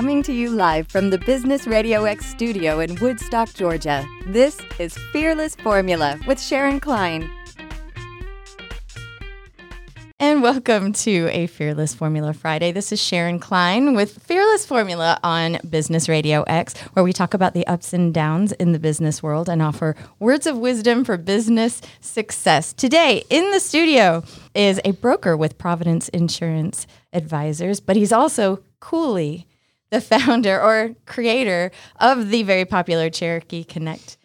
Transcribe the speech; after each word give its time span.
Coming 0.00 0.22
to 0.22 0.32
you 0.32 0.48
live 0.48 0.88
from 0.88 1.10
the 1.10 1.18
Business 1.18 1.66
Radio 1.66 2.04
X 2.04 2.24
studio 2.24 2.80
in 2.80 2.94
Woodstock, 3.00 3.52
Georgia. 3.52 4.02
This 4.28 4.58
is 4.78 4.96
Fearless 5.12 5.56
Formula 5.56 6.18
with 6.26 6.40
Sharon 6.40 6.80
Klein. 6.80 7.30
And 10.18 10.42
welcome 10.42 10.94
to 10.94 11.28
a 11.32 11.48
Fearless 11.48 11.92
Formula 11.92 12.32
Friday. 12.32 12.72
This 12.72 12.92
is 12.92 13.02
Sharon 13.02 13.38
Klein 13.38 13.94
with 13.94 14.22
Fearless 14.22 14.64
Formula 14.64 15.20
on 15.22 15.58
Business 15.68 16.08
Radio 16.08 16.44
X, 16.44 16.78
where 16.94 17.04
we 17.04 17.12
talk 17.12 17.34
about 17.34 17.52
the 17.52 17.66
ups 17.66 17.92
and 17.92 18.14
downs 18.14 18.52
in 18.52 18.72
the 18.72 18.78
business 18.78 19.22
world 19.22 19.50
and 19.50 19.60
offer 19.60 19.94
words 20.18 20.46
of 20.46 20.56
wisdom 20.56 21.04
for 21.04 21.18
business 21.18 21.82
success. 22.00 22.72
Today 22.72 23.22
in 23.28 23.50
the 23.50 23.60
studio 23.60 24.22
is 24.54 24.80
a 24.82 24.92
broker 24.92 25.36
with 25.36 25.58
Providence 25.58 26.08
Insurance 26.08 26.86
Advisors, 27.12 27.80
but 27.80 27.96
he's 27.96 28.12
also 28.12 28.62
Cooley, 28.80 29.46
the 29.90 30.00
founder 30.00 30.60
or 30.60 30.94
creator 31.06 31.70
of 31.96 32.30
the 32.30 32.42
very 32.42 32.64
popular 32.64 33.10
Cherokee 33.10 33.64
Connect 33.64 34.16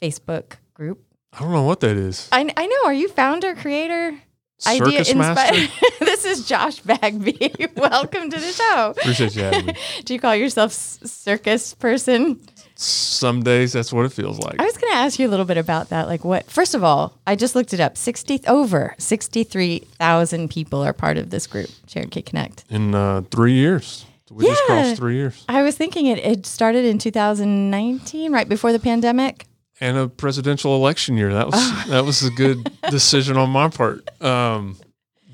Facebook 0.00 0.56
group. 0.74 1.02
I 1.32 1.40
don't 1.40 1.52
know 1.52 1.62
what 1.64 1.80
that 1.80 1.96
is. 1.96 2.28
I, 2.30 2.50
I 2.56 2.66
know. 2.66 2.80
Are 2.84 2.94
you 2.94 3.08
founder, 3.08 3.54
creator? 3.54 4.18
Circus 4.58 5.14
master. 5.14 5.66
this 6.04 6.24
is 6.24 6.46
Josh 6.46 6.78
Bagby. 6.80 7.54
Welcome 7.76 8.30
to 8.30 8.38
the 8.38 8.52
show. 8.52 8.94
Appreciate 8.96 9.34
you 9.34 9.42
having 9.42 9.66
me. 9.66 9.74
Do 10.04 10.14
you 10.14 10.20
call 10.20 10.34
yourself 10.36 10.72
circus 10.72 11.74
person? 11.74 12.40
Some 12.76 13.42
days 13.42 13.72
that's 13.72 13.92
what 13.92 14.04
it 14.06 14.12
feels 14.12 14.38
like. 14.38 14.60
I 14.60 14.64
was 14.64 14.76
going 14.76 14.92
to 14.92 14.98
ask 14.98 15.18
you 15.18 15.26
a 15.26 15.30
little 15.30 15.44
bit 15.44 15.58
about 15.58 15.90
that. 15.90 16.06
Like, 16.06 16.24
what? 16.24 16.50
First 16.50 16.74
of 16.74 16.82
all, 16.84 17.18
I 17.26 17.36
just 17.36 17.54
looked 17.54 17.72
it 17.72 17.80
up. 17.80 17.96
Sixty 17.96 18.40
over 18.46 18.94
sixty-three 18.98 19.80
thousand 19.98 20.50
people 20.50 20.82
are 20.82 20.92
part 20.92 21.16
of 21.18 21.30
this 21.30 21.46
group, 21.46 21.70
Cherokee 21.86 22.22
Connect. 22.22 22.64
In 22.70 22.94
uh, 22.94 23.22
three 23.30 23.52
years, 23.52 24.06
we 24.34 24.44
just 24.46 24.60
Yeah. 24.68 24.82
crossed 24.82 24.96
three 24.96 25.14
years, 25.16 25.44
I 25.48 25.62
was 25.62 25.76
thinking 25.76 26.06
it. 26.06 26.18
It 26.18 26.46
started 26.46 26.84
in 26.84 26.98
2019, 26.98 28.32
right 28.32 28.48
before 28.48 28.72
the 28.72 28.78
pandemic. 28.78 29.46
and 29.80 29.96
a 29.96 30.08
presidential 30.08 30.74
election 30.76 31.16
year. 31.16 31.32
That 31.32 31.46
was 31.46 31.86
that 31.88 32.04
was 32.04 32.22
a 32.22 32.30
good 32.30 32.70
decision 32.90 33.36
on 33.36 33.50
my 33.50 33.68
part. 33.68 34.08
Um, 34.22 34.76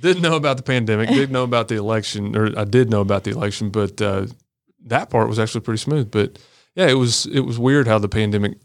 didn't 0.01 0.23
know 0.23 0.37
about 0.37 0.57
the 0.57 0.63
pandemic. 0.63 1.09
Didn't 1.11 1.31
know 1.33 1.45
about 1.45 1.69
the 1.69 1.77
election, 1.77 2.35
or 2.37 2.59
I 2.59 2.65
did 2.65 2.89
know 2.91 3.01
about 3.03 3.25
the 3.25 3.31
election, 3.33 3.69
but 3.71 4.01
uh, 4.01 4.27
that 4.87 5.11
part 5.11 5.29
was 5.29 5.39
actually 5.39 5.61
pretty 5.61 5.79
smooth. 5.79 6.11
But 6.11 6.39
yeah, 6.75 6.87
it 6.89 6.95
was 6.95 7.27
it 7.27 7.41
was 7.41 7.59
weird 7.59 7.87
how 7.87 7.99
the 7.99 8.09
pandemic 8.09 8.57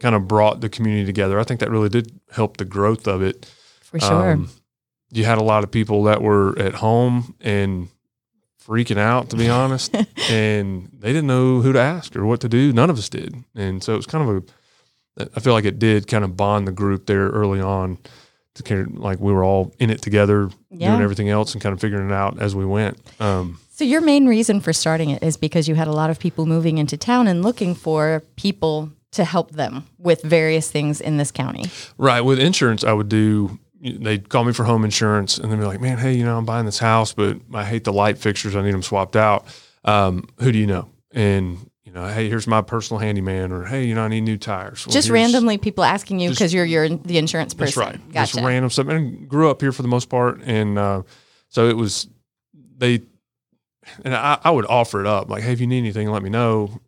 kind 0.00 0.14
of 0.14 0.26
brought 0.26 0.60
the 0.62 0.68
community 0.70 1.04
together. 1.04 1.38
I 1.38 1.44
think 1.44 1.60
that 1.60 1.70
really 1.70 1.90
did 1.90 2.18
help 2.30 2.56
the 2.56 2.64
growth 2.64 3.06
of 3.06 3.22
it. 3.22 3.46
For 3.82 4.00
sure. 4.00 4.32
Um, 4.32 4.48
you 5.10 5.24
had 5.26 5.36
a 5.36 5.44
lot 5.44 5.62
of 5.62 5.70
people 5.70 6.04
that 6.04 6.22
were 6.22 6.58
at 6.58 6.74
home 6.74 7.34
and 7.42 7.88
freaking 8.66 8.98
out, 8.98 9.30
to 9.30 9.36
be 9.36 9.48
honest, 9.48 9.94
and 10.30 10.88
they 10.98 11.08
didn't 11.12 11.26
know 11.26 11.60
who 11.60 11.72
to 11.72 11.80
ask 11.80 12.14
or 12.16 12.24
what 12.26 12.40
to 12.40 12.48
do. 12.48 12.72
None 12.72 12.90
of 12.90 12.98
us 12.98 13.08
did, 13.08 13.34
and 13.54 13.82
so 13.82 13.94
it 13.94 13.96
was 13.96 14.06
kind 14.06 14.28
of 14.28 14.36
a. 15.18 15.28
I 15.36 15.40
feel 15.40 15.52
like 15.52 15.66
it 15.66 15.78
did 15.78 16.06
kind 16.08 16.24
of 16.24 16.36
bond 16.36 16.66
the 16.66 16.72
group 16.72 17.06
there 17.06 17.28
early 17.28 17.60
on, 17.60 17.98
to 18.54 18.62
kind 18.62 18.80
of 18.86 18.94
like 18.94 19.20
we 19.20 19.30
were 19.32 19.44
all 19.44 19.74
in 19.78 19.90
it 19.90 20.00
together, 20.00 20.48
Yeah. 20.70 20.90
doing 20.92 21.02
everything 21.02 21.28
else 21.28 21.52
and 21.52 21.62
kind 21.62 21.72
of 21.74 21.80
figuring 21.80 22.08
it 22.08 22.12
out 22.14 22.40
as 22.40 22.54
we 22.56 22.64
went. 22.64 22.98
Um, 23.20 23.58
So 23.74 23.84
your 23.84 24.00
main 24.00 24.26
reason 24.26 24.60
for 24.60 24.72
starting 24.72 25.10
it 25.10 25.22
is 25.22 25.36
because 25.36 25.68
you 25.68 25.74
had 25.74 25.86
a 25.88 25.92
lot 25.92 26.08
of 26.10 26.18
people 26.18 26.46
moving 26.46 26.78
into 26.78 26.96
town 26.96 27.26
and 27.28 27.42
looking 27.42 27.74
for 27.74 28.22
people 28.36 28.90
to 29.12 29.24
help 29.24 29.50
them 29.52 29.84
with 29.98 30.22
various 30.22 30.70
things 30.70 30.98
in 31.00 31.18
this 31.18 31.30
county. 31.30 31.64
Right. 31.98 32.22
With 32.22 32.38
insurance, 32.38 32.82
I 32.82 32.92
would 32.94 33.08
do, 33.10 33.58
they'd 33.82 34.28
call 34.28 34.44
me 34.44 34.52
for 34.52 34.64
home 34.64 34.84
insurance 34.84 35.38
and 35.38 35.50
then 35.50 35.58
be 35.58 35.66
like, 35.66 35.80
man, 35.80 35.98
hey, 35.98 36.14
you 36.14 36.24
know, 36.24 36.38
I'm 36.38 36.44
buying 36.44 36.66
this 36.66 36.78
house, 36.78 37.12
but 37.12 37.38
I 37.52 37.64
hate 37.64 37.84
the 37.84 37.92
light 37.92 38.16
fixtures. 38.16 38.54
I 38.54 38.62
need 38.62 38.72
them 38.72 38.82
swapped 38.82 39.16
out. 39.16 39.44
Um, 39.84 40.28
who 40.38 40.52
do 40.52 40.58
you 40.58 40.66
know? 40.66 40.88
And, 41.10 41.58
you 41.84 41.92
know, 41.92 42.06
hey, 42.06 42.28
here's 42.28 42.46
my 42.46 42.62
personal 42.62 43.00
handyman 43.00 43.50
or, 43.50 43.64
hey, 43.64 43.84
you 43.84 43.94
know, 43.94 44.02
I 44.02 44.08
need 44.08 44.20
new 44.20 44.38
tires. 44.38 44.86
Well, 44.86 44.92
Just 44.92 45.10
randomly 45.10 45.58
people 45.58 45.82
asking 45.82 46.20
you 46.20 46.30
because 46.30 46.54
you're 46.54 46.64
you're 46.64 46.88
the 46.88 47.18
insurance 47.18 47.54
person. 47.54 47.82
That's 47.82 47.92
right. 47.92 48.12
Gotcha. 48.12 48.32
Just 48.34 48.44
random 48.46 48.70
stuff. 48.70 48.88
And 48.88 49.28
grew 49.28 49.50
up 49.50 49.60
here 49.60 49.72
for 49.72 49.82
the 49.82 49.88
most 49.88 50.08
part. 50.08 50.40
And 50.44 50.78
uh, 50.78 51.02
so 51.48 51.68
it 51.68 51.76
was, 51.76 52.06
they, 52.78 53.02
and 54.04 54.14
I, 54.14 54.38
I 54.44 54.50
would 54.52 54.66
offer 54.66 55.00
it 55.00 55.06
up 55.08 55.28
like, 55.28 55.42
hey, 55.42 55.52
if 55.52 55.60
you 55.60 55.66
need 55.66 55.78
anything, 55.78 56.08
let 56.08 56.22
me 56.22 56.30
know. 56.30 56.80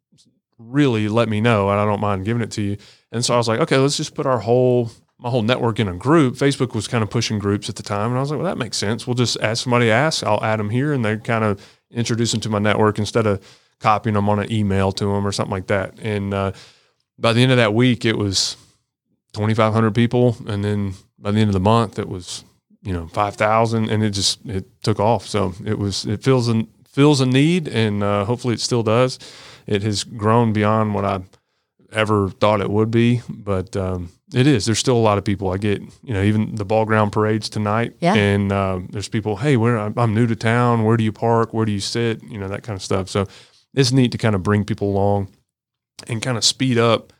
Really, 0.59 1.09
let 1.09 1.29
me 1.29 1.41
know. 1.41 1.69
And 1.71 1.81
I 1.81 1.85
don't 1.85 2.01
mind 2.01 2.25
giving 2.25 2.41
it 2.43 2.53
to 2.53 2.63
you. 2.63 2.77
And 3.11 3.25
so 3.25 3.35
I 3.35 3.37
was 3.37 3.49
like, 3.49 3.59
okay, 3.61 3.79
let's 3.79 3.97
just 3.97 4.15
put 4.15 4.27
our 4.27 4.39
whole, 4.39 4.91
my 5.19 5.31
whole 5.31 5.43
network 5.43 5.79
in 5.79 5.89
a 5.89 5.95
group. 5.95 6.35
Facebook 6.35 6.75
was 6.75 6.89
kind 6.89 7.03
of 7.03 7.11
pushing 7.11 7.39
groups 7.39 7.69
at 7.69 7.77
the 7.77 7.83
time. 7.83 8.11
And 8.11 8.19
I 8.19 8.21
was 8.21 8.31
like, 8.31 8.39
well, 8.39 8.49
that 8.49 8.59
makes 8.59 8.77
sense. 8.77 9.07
We'll 9.07 9.15
just 9.15 9.39
ask 9.41 9.63
somebody 9.63 9.91
ask. 9.91 10.25
I'll 10.25 10.43
add 10.43 10.59
them 10.59 10.71
here. 10.71 10.93
And 10.93 11.05
they 11.05 11.17
kind 11.17 11.45
of 11.45 11.65
introduce 11.91 12.33
them 12.33 12.41
to 12.43 12.49
my 12.49 12.59
network 12.59 12.99
instead 12.99 13.27
of 13.27 13.45
copying 13.81 14.15
them 14.15 14.29
on 14.29 14.41
an 14.41 14.51
email 14.51 14.93
to 14.93 15.05
them 15.05 15.27
or 15.27 15.33
something 15.33 15.53
like 15.53 15.69
that. 15.69 15.99
And 16.01 16.35
uh, 16.35 16.53
by 17.19 17.33
the 17.33 17.43
end 17.43 17.53
of 17.53 17.59
that 17.59 17.75
week, 17.75 18.05
it 18.05 18.19
was 18.19 18.57
2,500 19.35 19.95
people. 19.95 20.37
And 20.47 20.65
then 20.65 20.95
by 21.19 21.31
the 21.31 21.41
end 21.41 21.49
of 21.49 21.55
the 21.55 21.61
month, 21.61 21.99
it 21.99 22.09
was, 22.09 22.45
you 22.83 22.93
know, 22.93 23.07
5,000 23.09 23.91
and 23.91 24.03
it 24.03 24.11
just, 24.11 24.45
it 24.47 24.67
took 24.83 24.99
off. 24.99 25.27
So 25.27 25.55
it 25.65 25.79
was, 25.79 26.05
it 26.07 26.23
feels 26.23 26.49
a, 26.49 26.67
feels 26.89 27.21
a 27.21 27.27
need 27.27 27.69
and 27.69 28.03
uh, 28.03 28.25
hopefully 28.25 28.55
it 28.55 28.61
still 28.61 28.83
does. 28.83 29.19
It 29.67 29.83
has 29.83 30.05
grown 30.05 30.53
beyond 30.53 30.95
what 30.95 31.05
I 31.05 31.21
ever 31.93 32.29
thought 32.29 32.61
it 32.61 32.71
would 32.71 32.91
be, 32.91 33.23
but 33.29 33.77
um, 33.77 34.11
it 34.35 34.47
is. 34.47 34.67
There's 34.67 34.79
still 34.79 34.97
a 34.97 35.07
lot 35.09 35.17
of 35.19 35.25
people. 35.25 35.51
I 35.51 35.57
get, 35.59 35.81
you 36.03 36.13
know, 36.15 36.23
even 36.23 36.57
the 36.57 36.65
Ball 36.65 36.85
Ground 36.85 37.13
parades 37.13 37.49
tonight, 37.49 37.95
Yeah. 38.01 38.15
and 38.15 38.53
um, 38.53 38.89
there's 38.91 39.09
people. 39.09 39.37
Hey, 39.37 39.57
where 39.57 39.79
I'm 39.79 39.95
I'm 39.97 40.15
new 40.15 40.27
to 40.27 40.37
town. 40.37 40.85
Where 40.85 40.97
do 40.97 41.05
you 41.05 41.13
park? 41.13 41.55
Where 41.55 41.65
do 41.65 41.73
you 41.73 41.81
sit? 41.81 42.23
You 42.25 42.39
know 42.39 42.49
that 42.49 42.63
kind 42.63 42.77
of 42.77 42.83
stuff. 42.83 43.09
So 43.09 43.27
it's 43.75 43.93
neat 43.93 44.13
to 44.13 44.19
kind 44.19 44.35
of 44.35 44.43
bring 44.43 44.65
people 44.65 44.89
along 44.89 45.29
and 46.09 46.21
kind 46.23 46.37
of 46.37 46.45
speed 46.45 46.79
up 46.79 47.13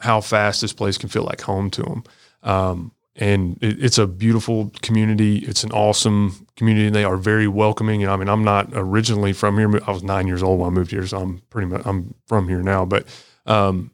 how 0.00 0.20
fast 0.20 0.60
this 0.60 0.72
place 0.72 0.96
can 0.96 1.08
feel 1.08 1.24
like 1.24 1.40
home 1.40 1.70
to 1.70 1.82
them. 1.82 2.04
Um, 2.44 2.92
and 3.16 3.58
it, 3.60 3.82
it's 3.82 3.98
a 3.98 4.06
beautiful 4.06 4.70
community. 4.80 5.38
It's 5.38 5.64
an 5.64 5.72
awesome 5.72 6.46
community, 6.56 6.86
and 6.86 6.94
they 6.94 7.02
are 7.04 7.16
very 7.16 7.48
welcoming. 7.48 8.04
And 8.04 8.12
I 8.12 8.16
mean, 8.16 8.28
I'm 8.28 8.44
not 8.44 8.68
originally 8.74 9.32
from 9.32 9.58
here. 9.58 9.68
I 9.86 9.90
was 9.90 10.04
nine 10.04 10.28
years 10.28 10.42
old 10.42 10.60
when 10.60 10.68
I 10.68 10.72
moved 10.72 10.92
here, 10.92 11.04
so 11.06 11.18
I'm 11.18 11.42
pretty 11.50 11.66
much 11.66 11.82
I'm 11.84 12.14
from 12.28 12.48
here 12.48 12.62
now. 12.62 12.84
But 12.84 13.06
um, 13.46 13.90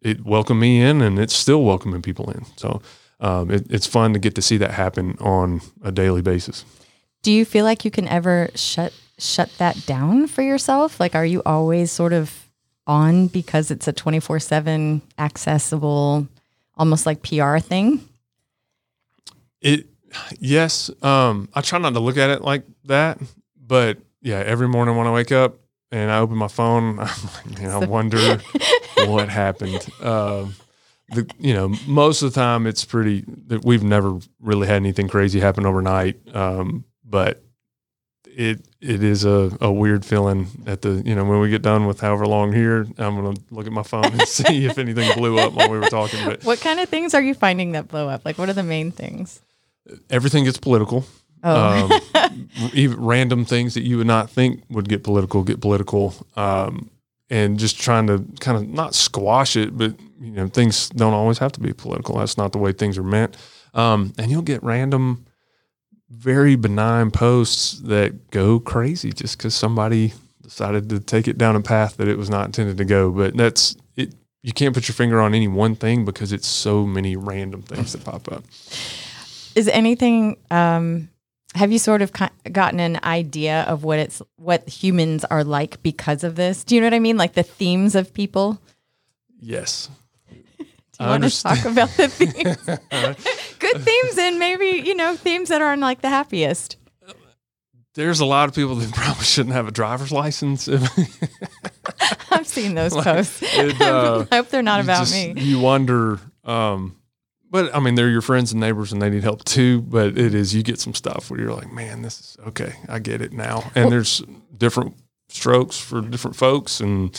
it 0.00 0.24
welcomed 0.24 0.60
me 0.60 0.80
in, 0.80 1.02
and 1.02 1.18
it's 1.18 1.34
still 1.34 1.64
welcoming 1.64 2.02
people 2.02 2.30
in. 2.30 2.44
So 2.56 2.80
um, 3.20 3.50
it, 3.50 3.66
it's 3.70 3.86
fun 3.86 4.12
to 4.12 4.18
get 4.18 4.34
to 4.36 4.42
see 4.42 4.56
that 4.58 4.72
happen 4.72 5.16
on 5.20 5.60
a 5.82 5.90
daily 5.90 6.22
basis. 6.22 6.64
Do 7.22 7.32
you 7.32 7.44
feel 7.44 7.64
like 7.64 7.84
you 7.84 7.90
can 7.90 8.06
ever 8.08 8.48
shut 8.54 8.92
shut 9.18 9.50
that 9.58 9.84
down 9.86 10.28
for 10.28 10.42
yourself? 10.42 11.00
Like, 11.00 11.14
are 11.14 11.26
you 11.26 11.42
always 11.44 11.90
sort 11.90 12.12
of 12.12 12.48
on 12.86 13.26
because 13.26 13.70
it's 13.70 13.88
a 13.88 13.92
twenty 13.92 14.20
four 14.20 14.38
seven 14.38 15.02
accessible, 15.18 16.28
almost 16.76 17.06
like 17.06 17.22
PR 17.22 17.58
thing? 17.58 18.08
It 19.60 19.86
yes, 20.38 20.90
um, 21.02 21.48
I 21.54 21.60
try 21.60 21.78
not 21.80 21.94
to 21.94 22.00
look 22.00 22.16
at 22.16 22.30
it 22.30 22.42
like 22.42 22.64
that, 22.84 23.18
but 23.60 23.98
yeah, 24.22 24.38
every 24.38 24.68
morning 24.68 24.96
when 24.96 25.06
I 25.06 25.12
wake 25.12 25.32
up 25.32 25.56
and 25.90 26.10
I 26.10 26.18
open 26.18 26.36
my 26.36 26.48
phone, 26.48 26.98
I'm 27.00 27.06
like, 27.34 27.60
man, 27.60 27.70
I 27.70 27.78
wonder 27.86 28.38
what 29.06 29.28
happened. 29.28 29.86
Um, 30.02 30.54
the 31.10 31.26
you 31.38 31.54
know 31.54 31.74
most 31.86 32.22
of 32.22 32.32
the 32.32 32.40
time 32.40 32.66
it's 32.66 32.84
pretty. 32.84 33.24
that 33.46 33.64
We've 33.64 33.82
never 33.82 34.18
really 34.40 34.66
had 34.66 34.76
anything 34.76 35.08
crazy 35.08 35.40
happen 35.40 35.64
overnight, 35.64 36.18
um, 36.34 36.84
but 37.04 37.42
it 38.26 38.68
it 38.80 39.02
is 39.02 39.24
a, 39.24 39.50
a 39.60 39.72
weird 39.72 40.04
feeling 40.04 40.46
at 40.66 40.82
the 40.82 41.02
you 41.04 41.14
know 41.14 41.24
when 41.24 41.40
we 41.40 41.48
get 41.48 41.62
done 41.62 41.86
with 41.86 42.00
however 42.00 42.26
long 42.26 42.52
here, 42.52 42.86
I'm 42.98 43.16
gonna 43.16 43.38
look 43.50 43.66
at 43.66 43.72
my 43.72 43.82
phone 43.82 44.04
and 44.04 44.22
see 44.28 44.66
if 44.66 44.76
anything 44.76 45.10
blew 45.16 45.38
up 45.38 45.54
while 45.54 45.70
we 45.70 45.78
were 45.78 45.88
talking. 45.88 46.24
But 46.26 46.44
What 46.44 46.60
kind 46.60 46.78
of 46.78 46.88
things 46.90 47.14
are 47.14 47.22
you 47.22 47.34
finding 47.34 47.72
that 47.72 47.88
blow 47.88 48.08
up? 48.08 48.24
Like, 48.26 48.36
what 48.38 48.48
are 48.50 48.54
the 48.54 48.62
main 48.62 48.90
things? 48.90 49.40
everything 50.10 50.44
gets 50.44 50.58
political. 50.58 51.06
Oh, 51.42 52.00
um, 52.14 52.48
even 52.74 53.00
random 53.00 53.44
things 53.44 53.74
that 53.74 53.82
you 53.82 53.98
would 53.98 54.06
not 54.06 54.30
think 54.30 54.62
would 54.70 54.88
get 54.88 55.04
political 55.04 55.42
get 55.44 55.60
political, 55.60 56.14
um, 56.36 56.90
and 57.30 57.58
just 57.58 57.80
trying 57.80 58.06
to 58.08 58.24
kind 58.40 58.56
of 58.56 58.68
not 58.68 58.94
squash 58.94 59.56
it, 59.56 59.76
but 59.76 59.94
you 60.20 60.32
know 60.32 60.48
things 60.48 60.88
don't 60.90 61.14
always 61.14 61.38
have 61.38 61.52
to 61.52 61.60
be 61.60 61.72
political. 61.72 62.18
That's 62.18 62.36
not 62.36 62.52
the 62.52 62.58
way 62.58 62.72
things 62.72 62.98
are 62.98 63.02
meant. 63.02 63.36
Um, 63.74 64.12
and 64.18 64.30
you'll 64.30 64.42
get 64.42 64.62
random, 64.62 65.26
very 66.10 66.56
benign 66.56 67.10
posts 67.10 67.78
that 67.80 68.30
go 68.30 68.58
crazy 68.58 69.12
just 69.12 69.38
because 69.38 69.54
somebody 69.54 70.14
decided 70.42 70.88
to 70.88 70.98
take 71.00 71.28
it 71.28 71.38
down 71.38 71.54
a 71.54 71.60
path 71.60 71.98
that 71.98 72.08
it 72.08 72.16
was 72.16 72.30
not 72.30 72.46
intended 72.46 72.78
to 72.78 72.84
go. 72.84 73.10
But 73.10 73.36
that's 73.36 73.76
it. 73.96 74.14
You 74.42 74.52
can't 74.52 74.74
put 74.74 74.88
your 74.88 74.94
finger 74.94 75.20
on 75.20 75.34
any 75.34 75.48
one 75.48 75.76
thing 75.76 76.04
because 76.04 76.32
it's 76.32 76.48
so 76.48 76.86
many 76.86 77.16
random 77.16 77.62
things 77.62 77.92
that 77.92 78.04
pop 78.04 78.30
up. 78.32 78.44
is 79.54 79.68
anything? 79.68 80.36
Um, 80.50 81.10
have 81.54 81.72
you 81.72 81.78
sort 81.78 82.02
of 82.02 82.12
gotten 82.52 82.78
an 82.80 83.00
idea 83.02 83.62
of 83.62 83.82
what 83.84 83.98
it's 83.98 84.20
what 84.36 84.68
humans 84.68 85.24
are 85.24 85.44
like 85.44 85.82
because 85.82 86.22
of 86.24 86.36
this? 86.36 86.64
Do 86.64 86.74
you 86.74 86.80
know 86.80 86.86
what 86.86 86.94
I 86.94 86.98
mean? 86.98 87.16
Like 87.16 87.32
the 87.34 87.42
themes 87.42 87.94
of 87.94 88.12
people. 88.12 88.60
Yes. 89.40 89.88
Do 90.58 90.64
you 91.04 91.06
I 91.06 91.08
want 91.10 91.24
to 91.24 91.42
talk 91.42 91.64
about 91.64 91.88
the 91.90 92.08
themes? 92.08 92.56
Good 93.58 93.82
themes 93.82 94.18
and 94.18 94.38
maybe 94.38 94.82
you 94.86 94.94
know 94.94 95.16
themes 95.16 95.48
that 95.48 95.62
aren't 95.62 95.80
like 95.80 96.00
the 96.00 96.08
happiest. 96.08 96.76
there's 97.94 98.20
a 98.20 98.26
lot 98.26 98.48
of 98.48 98.54
people 98.54 98.74
that 98.76 98.92
probably 98.94 99.24
shouldn't 99.24 99.54
have 99.54 99.66
a 99.68 99.72
driver's 99.72 100.12
license. 100.12 100.68
I've 102.30 102.46
seen 102.46 102.74
those 102.74 102.94
posts. 102.94 103.42
It, 103.42 103.80
uh, 103.80 104.26
I 104.30 104.36
hope 104.36 104.48
they're 104.48 104.62
not 104.62 104.80
about 104.80 105.06
just- 105.06 105.14
me. 105.14 105.34
You 105.36 105.60
wonder, 105.60 106.20
um, 106.44 106.96
but 107.50 107.74
I 107.74 107.80
mean, 107.80 107.94
they're 107.94 108.10
your 108.10 108.22
friends 108.22 108.52
and 108.52 108.60
neighbors, 108.60 108.92
and 108.92 109.00
they 109.00 109.10
need 109.10 109.22
help 109.22 109.44
too. 109.44 109.82
But 109.82 110.18
it 110.18 110.34
is 110.34 110.54
you 110.54 110.62
get 110.62 110.80
some 110.80 110.94
stuff 110.94 111.30
where 111.30 111.40
you're 111.40 111.54
like, 111.54 111.72
man, 111.72 112.02
this 112.02 112.20
is 112.20 112.36
okay. 112.48 112.74
I 112.88 112.98
get 112.98 113.22
it 113.22 113.32
now. 113.32 113.70
And 113.74 113.90
there's 113.90 114.22
different 114.56 114.96
strokes 115.28 115.78
for 115.78 116.00
different 116.00 116.36
folks, 116.36 116.80
and 116.80 117.14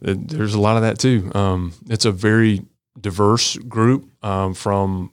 there's 0.00 0.54
a 0.54 0.60
lot 0.60 0.76
of 0.76 0.82
that 0.82 0.98
too. 0.98 1.30
Um, 1.34 1.72
it's 1.88 2.04
a 2.04 2.12
very 2.12 2.64
diverse 3.00 3.56
group 3.56 4.08
um, 4.24 4.54
from 4.54 5.12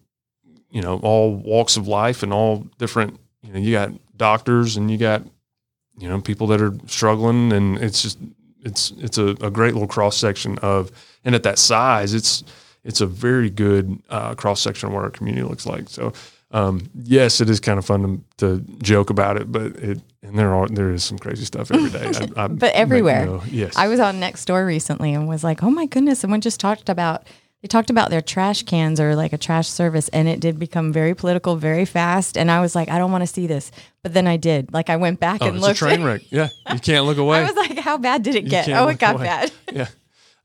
you 0.70 0.82
know 0.82 1.00
all 1.04 1.36
walks 1.36 1.78
of 1.78 1.88
life 1.88 2.24
and 2.24 2.34
all 2.34 2.68
different. 2.78 3.20
You 3.42 3.54
know, 3.54 3.60
you 3.60 3.72
got 3.72 3.92
doctors 4.16 4.78
and 4.78 4.90
you 4.90 4.98
got 4.98 5.24
you 5.98 6.08
know 6.08 6.22
people 6.22 6.48
that 6.48 6.62
are 6.62 6.74
struggling, 6.88 7.52
and 7.54 7.78
it's 7.78 8.02
just 8.02 8.20
it's 8.62 8.92
it's 8.98 9.18
a, 9.18 9.30
a 9.42 9.52
great 9.52 9.74
little 9.74 9.88
cross 9.88 10.18
section 10.18 10.58
of 10.60 10.92
and 11.26 11.36
at 11.36 11.44
that 11.44 11.60
size 11.60 12.14
it's 12.14 12.44
it's 12.84 13.02
a 13.02 13.06
very 13.08 13.50
good 13.50 14.02
uh, 14.10 14.36
cross 14.36 14.62
section 14.62 14.88
of 14.90 14.94
what 14.94 15.04
our 15.04 15.10
community 15.10 15.44
looks 15.48 15.66
like 15.66 15.90
so 15.90 16.12
um, 16.52 16.90
yes 17.04 17.42
it 17.42 17.50
is 17.50 17.60
kind 17.60 17.80
of 17.80 17.86
fun 17.86 18.24
to, 18.38 18.58
to 18.60 18.64
joke 18.84 19.10
about 19.10 19.38
it 19.38 19.52
but 19.52 19.76
it 19.78 20.00
and 20.22 20.38
there 20.40 20.54
are 20.54 20.68
there 20.68 20.92
is 20.92 21.04
some 21.04 21.18
crazy 21.18 21.44
stuff 21.46 21.72
every 21.72 21.90
day 21.90 22.12
I, 22.38 22.44
I 22.44 22.48
But 22.48 22.74
everywhere. 22.74 23.26
no- 23.26 23.44
yes 23.50 23.76
I 23.76 23.88
was 23.88 24.00
on 24.00 24.20
Nextdoor 24.22 24.66
recently 24.66 25.14
and 25.14 25.28
was 25.28 25.44
like, 25.44 25.62
oh 25.64 25.70
my 25.70 25.86
goodness, 25.86 26.20
someone 26.20 26.40
just 26.42 26.60
talked 26.60 26.88
about 26.90 27.28
they 27.62 27.68
talked 27.68 27.90
about 27.90 28.10
their 28.10 28.22
trash 28.22 28.64
cans 28.64 29.00
or 29.00 29.16
like 29.16 29.34
a 29.34 29.38
trash 29.38 29.68
service 29.68 30.10
and 30.10 30.28
it 30.28 30.40
did 30.42 30.60
become 30.60 30.94
very 30.94 31.14
political 31.16 31.56
very 31.56 31.86
fast 31.86 32.38
and 32.38 32.50
I 32.52 32.62
was 32.62 32.76
like, 32.76 32.88
I 32.90 32.98
don't 33.00 33.12
want 33.12 33.24
to 33.24 33.28
see 33.28 33.48
this. 33.48 33.72
But 34.02 34.14
then 34.14 34.28
I 34.28 34.38
did. 34.38 34.72
Like 34.74 34.90
I 34.90 34.96
went 34.98 35.20
back 35.20 35.42
oh, 35.42 35.48
and 35.48 35.56
it's 35.58 35.66
a 35.66 35.68
looked. 35.70 35.80
train 35.80 36.04
wreck 36.04 36.22
yeah 36.30 36.50
you 36.72 36.80
can't 36.80 37.06
look 37.06 37.18
away 37.26 37.40
I 37.40 37.44
was 37.46 37.56
like, 37.56 37.78
how 37.80 37.98
bad 37.98 38.22
did 38.24 38.36
it 38.36 38.44
get? 38.48 38.70
Oh, 38.70 38.88
it 38.90 39.00
got 39.00 39.16
away. 39.16 39.26
bad. 39.26 39.52
yeah. 39.74 39.88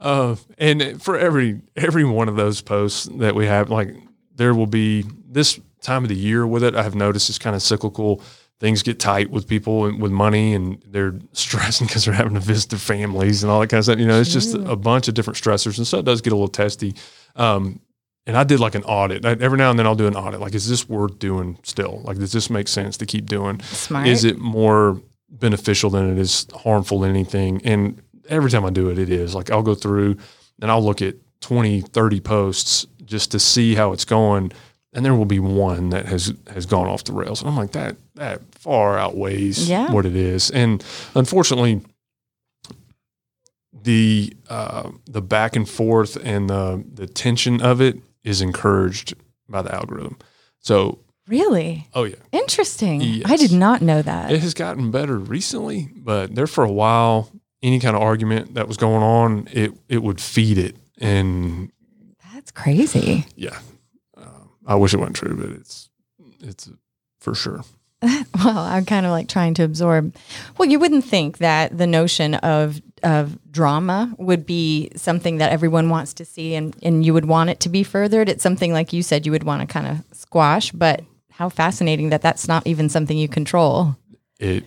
Uh, 0.00 0.36
and 0.58 1.02
for 1.02 1.18
every 1.18 1.60
every 1.76 2.04
one 2.04 2.28
of 2.28 2.36
those 2.36 2.60
posts 2.60 3.08
that 3.16 3.34
we 3.34 3.46
have, 3.46 3.70
like 3.70 3.94
there 4.36 4.54
will 4.54 4.66
be 4.66 5.04
this 5.26 5.58
time 5.80 6.04
of 6.04 6.08
the 6.08 6.16
year 6.16 6.46
with 6.46 6.62
it. 6.62 6.74
I 6.74 6.82
have 6.82 6.94
noticed 6.94 7.28
it's 7.28 7.38
kind 7.38 7.56
of 7.56 7.62
cyclical. 7.62 8.22
Things 8.60 8.82
get 8.82 8.98
tight 8.98 9.30
with 9.30 9.46
people 9.46 9.86
and 9.86 10.02
with 10.02 10.10
money, 10.10 10.54
and 10.54 10.82
they're 10.86 11.14
stressing 11.32 11.86
because 11.86 12.04
they're 12.04 12.14
having 12.14 12.34
to 12.34 12.40
visit 12.40 12.70
their 12.70 12.78
families 12.78 13.42
and 13.42 13.50
all 13.50 13.60
that 13.60 13.68
kind 13.68 13.78
of 13.78 13.84
stuff. 13.84 13.98
You 13.98 14.06
know, 14.06 14.20
it's 14.20 14.32
just 14.32 14.54
a 14.54 14.76
bunch 14.76 15.08
of 15.08 15.14
different 15.14 15.36
stressors, 15.36 15.78
and 15.78 15.86
so 15.86 15.98
it 15.98 16.04
does 16.04 16.20
get 16.20 16.32
a 16.32 16.36
little 16.36 16.48
testy. 16.48 16.94
Um, 17.36 17.80
and 18.26 18.36
I 18.36 18.44
did 18.44 18.60
like 18.60 18.74
an 18.74 18.84
audit. 18.84 19.24
I, 19.24 19.30
every 19.40 19.56
now 19.56 19.70
and 19.70 19.78
then 19.78 19.86
I'll 19.86 19.94
do 19.94 20.06
an 20.06 20.14
audit. 20.14 20.38
Like, 20.38 20.54
is 20.54 20.68
this 20.68 20.88
worth 20.88 21.18
doing 21.18 21.58
still? 21.62 22.02
Like, 22.04 22.18
does 22.18 22.32
this 22.32 22.50
make 22.50 22.68
sense 22.68 22.98
to 22.98 23.06
keep 23.06 23.26
doing? 23.26 23.60
Smart. 23.62 24.06
Is 24.06 24.24
it 24.24 24.38
more 24.38 25.00
beneficial 25.30 25.88
than 25.88 26.10
it 26.12 26.18
is 26.18 26.46
harmful 26.54 27.00
than 27.00 27.10
anything? 27.10 27.62
And 27.64 28.02
every 28.28 28.50
time 28.50 28.64
I 28.64 28.70
do 28.70 28.88
it, 28.90 28.98
it 28.98 29.10
is. 29.10 29.34
Like 29.34 29.50
I'll 29.50 29.62
go 29.62 29.74
through 29.74 30.16
and 30.60 30.70
I'll 30.70 30.84
look 30.84 31.02
at 31.02 31.16
20, 31.40 31.80
30 31.82 32.20
posts 32.20 32.86
just 33.04 33.30
to 33.32 33.38
see 33.38 33.74
how 33.74 33.92
it's 33.92 34.04
going. 34.04 34.52
And 34.92 35.04
there 35.04 35.14
will 35.14 35.24
be 35.26 35.38
one 35.38 35.90
that 35.90 36.06
has 36.06 36.32
has 36.52 36.64
gone 36.66 36.86
off 36.88 37.04
the 37.04 37.12
rails. 37.12 37.40
And 37.40 37.50
I'm 37.50 37.56
like, 37.56 37.72
that 37.72 37.96
that 38.14 38.40
far 38.54 38.98
outweighs 38.98 39.68
Yeah. 39.68 39.92
what 39.92 40.06
it 40.06 40.16
is. 40.16 40.50
And 40.50 40.82
unfortunately, 41.14 41.82
the 43.82 44.34
uh, 44.48 44.90
the 45.06 45.22
back 45.22 45.56
and 45.56 45.68
forth 45.68 46.16
and 46.22 46.48
the 46.50 46.84
the 46.92 47.06
tension 47.06 47.60
of 47.60 47.80
it 47.80 47.98
is 48.24 48.40
encouraged 48.40 49.14
by 49.48 49.62
the 49.62 49.74
algorithm. 49.74 50.18
So, 50.60 50.98
Really? 51.28 51.86
oh 51.94 52.04
yeah, 52.04 52.16
Interesting. 52.32 53.22
I 53.26 53.36
did 53.36 53.52
not 53.52 53.82
know 53.82 54.00
that. 54.02 54.32
it 54.32 54.40
has 54.40 54.54
gotten 54.54 54.90
better 54.90 55.18
recently, 55.18 55.90
but 55.94 56.34
there 56.34 56.46
for 56.46 56.64
a 56.64 56.72
while, 56.72 57.30
any 57.62 57.80
kind 57.80 57.96
of 57.96 58.02
argument 58.02 58.54
that 58.54 58.68
was 58.68 58.76
going 58.76 59.02
on, 59.02 59.48
it 59.52 59.72
it 59.88 60.02
would 60.02 60.20
feed 60.20 60.58
it, 60.58 60.76
and 60.98 61.70
That's 62.34 62.50
crazy. 62.50 63.26
yeah, 63.36 63.58
uh, 64.16 64.44
I 64.66 64.74
wish 64.76 64.94
it 64.94 64.98
wasn't 64.98 65.16
true, 65.16 65.36
but 65.36 65.50
it's 65.50 65.88
it's 66.40 66.70
for 67.20 67.34
sure. 67.34 67.62
Well, 68.44 68.58
I'm 68.58 68.84
kind 68.84 69.04
of 69.04 69.10
like 69.10 69.26
trying 69.26 69.54
to 69.54 69.64
absorb. 69.64 70.14
Well, 70.56 70.68
you 70.68 70.78
wouldn't 70.78 71.04
think 71.04 71.38
that 71.38 71.76
the 71.76 71.88
notion 71.88 72.34
of 72.36 72.80
of 73.02 73.36
drama 73.50 74.14
would 74.18 74.46
be 74.46 74.90
something 74.94 75.38
that 75.38 75.50
everyone 75.50 75.88
wants 75.90 76.14
to 76.14 76.24
see 76.24 76.54
and, 76.54 76.76
and 76.82 77.04
you 77.04 77.12
would 77.14 77.24
want 77.24 77.50
it 77.50 77.58
to 77.60 77.68
be 77.68 77.82
furthered. 77.82 78.28
It's 78.28 78.42
something 78.42 78.72
like 78.72 78.92
you 78.92 79.02
said 79.02 79.26
you 79.26 79.32
would 79.32 79.42
want 79.42 79.60
to 79.62 79.66
kind 79.72 79.86
of 79.88 80.04
squash, 80.16 80.70
but 80.70 81.02
how 81.32 81.48
fascinating 81.48 82.10
that 82.10 82.22
that's 82.22 82.46
not 82.46 82.64
even 82.66 82.88
something 82.88 83.16
you 83.18 83.28
control. 83.28 83.96
It 84.38 84.64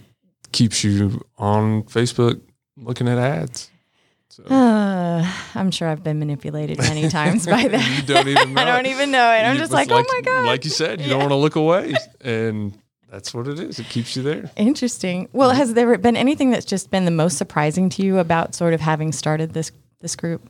keeps 0.51 0.83
you 0.83 1.23
on 1.37 1.83
Facebook 1.83 2.41
looking 2.81 3.07
at 3.07 3.17
ads. 3.17 3.69
So 4.29 4.43
Uh, 4.43 5.29
I'm 5.55 5.71
sure 5.71 5.87
I've 5.89 6.03
been 6.03 6.19
manipulated 6.19 6.77
many 6.79 7.09
times 7.19 7.45
by 7.45 7.67
that. 7.67 7.97
you 7.97 8.01
don't 8.13 8.27
even 8.27 8.53
know. 8.53 8.61
I 8.61 8.65
don't 8.65 8.85
even 8.87 9.11
know 9.11 9.29
it. 9.31 9.41
I'm 9.43 9.53
You- 9.55 9.59
just 9.59 9.71
but 9.71 9.87
like, 9.87 9.91
oh 9.91 10.03
my 10.07 10.21
God. 10.21 10.45
Like 10.45 10.63
you 10.63 10.71
said, 10.71 11.01
you 11.01 11.09
don't 11.09 11.19
want 11.19 11.31
to 11.31 11.35
look 11.35 11.55
away, 11.57 11.93
and 12.21 12.77
that's 13.09 13.33
what 13.33 13.47
it 13.47 13.59
is. 13.59 13.77
It 13.79 13.87
keeps 13.87 14.15
you 14.15 14.23
there. 14.23 14.49
Interesting. 14.55 15.27
Well, 15.33 15.49
has 15.51 15.73
there 15.73 15.97
been 15.97 16.15
anything 16.15 16.49
that's 16.51 16.65
just 16.65 16.89
been 16.91 17.03
the 17.05 17.11
most 17.11 17.37
surprising 17.37 17.89
to 17.89 18.03
you 18.03 18.19
about 18.19 18.55
sort 18.55 18.73
of 18.73 18.79
having 18.81 19.11
started 19.11 19.53
this 19.53 19.71
this 19.99 20.15
group? 20.15 20.47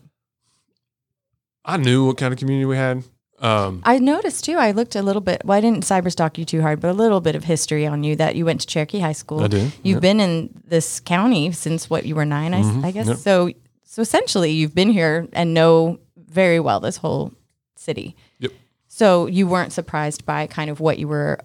I 1.66 1.78
knew 1.78 2.06
what 2.06 2.18
kind 2.18 2.34
of 2.34 2.40
community 2.40 2.66
we 2.66 2.78
had. 2.78 3.04
Um, 3.42 3.82
I 3.84 3.98
noticed 3.98 4.46
too. 4.46 4.58
I 4.58 4.70
looked 4.72 4.96
a 4.96 5.02
little 5.02 5.22
bit. 5.22 5.42
Well, 5.44 5.58
I 5.58 5.62
didn't 5.62 5.84
cyberstalk 5.84 6.38
you 6.38 6.46
too 6.46 6.62
hard, 6.62 6.80
but 6.80 6.90
a 6.92 6.94
little 6.94 7.22
bit 7.22 7.36
of 7.36 7.44
history 7.44 7.88
on 7.88 8.04
you 8.04 8.16
that 8.18 8.36
you 8.36 8.46
went 8.46 8.62
to 8.62 8.68
Cherokee 8.68 9.00
High 9.00 9.14
School. 9.14 9.44
I 9.44 9.48
did, 9.48 9.74
You've 9.84 9.96
yep. 9.96 10.02
been 10.02 10.20
in 10.20 10.62
this 10.68 11.00
county 11.00 11.52
since 11.52 11.90
what 11.90 12.06
you 12.06 12.14
were 12.16 12.26
9 12.26 12.54
I 12.54 12.92
guess. 12.92 13.08
yep. 13.08 13.18
So, 13.18 13.52
so 13.84 14.02
essentially, 14.02 14.52
you've 14.52 14.76
been 14.76 14.92
here 14.92 15.28
and 15.34 15.54
know 15.56 16.00
very 16.16 16.60
well 16.60 16.80
this 16.80 16.98
whole 16.98 17.34
city. 17.76 18.16
Yep. 18.40 18.52
So 18.88 19.26
you 19.26 19.48
weren't 19.48 19.74
surprised 19.74 20.24
by 20.26 20.46
kind 20.46 20.70
of 20.70 20.80
what 20.80 21.00
you 21.00 21.08
were 21.08 21.40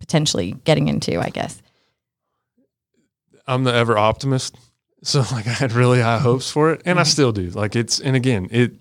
potentially 0.00 0.52
getting 0.64 0.88
into, 0.88 1.18
I 1.20 1.30
guess. 1.30 1.62
I'm 3.46 3.64
the 3.64 3.74
ever 3.74 3.96
optimist. 3.98 4.56
So 5.06 5.20
like 5.32 5.46
I 5.46 5.50
had 5.52 5.72
really 5.72 6.00
high 6.00 6.16
hopes 6.18 6.50
for 6.50 6.72
it 6.72 6.80
and 6.86 6.98
I 6.98 7.02
Mm-hmm. 7.02 7.10
still 7.10 7.30
do. 7.32 7.50
Like 7.50 7.76
it's 7.76 8.00
and 8.00 8.16
again, 8.16 8.48
it 8.50 8.72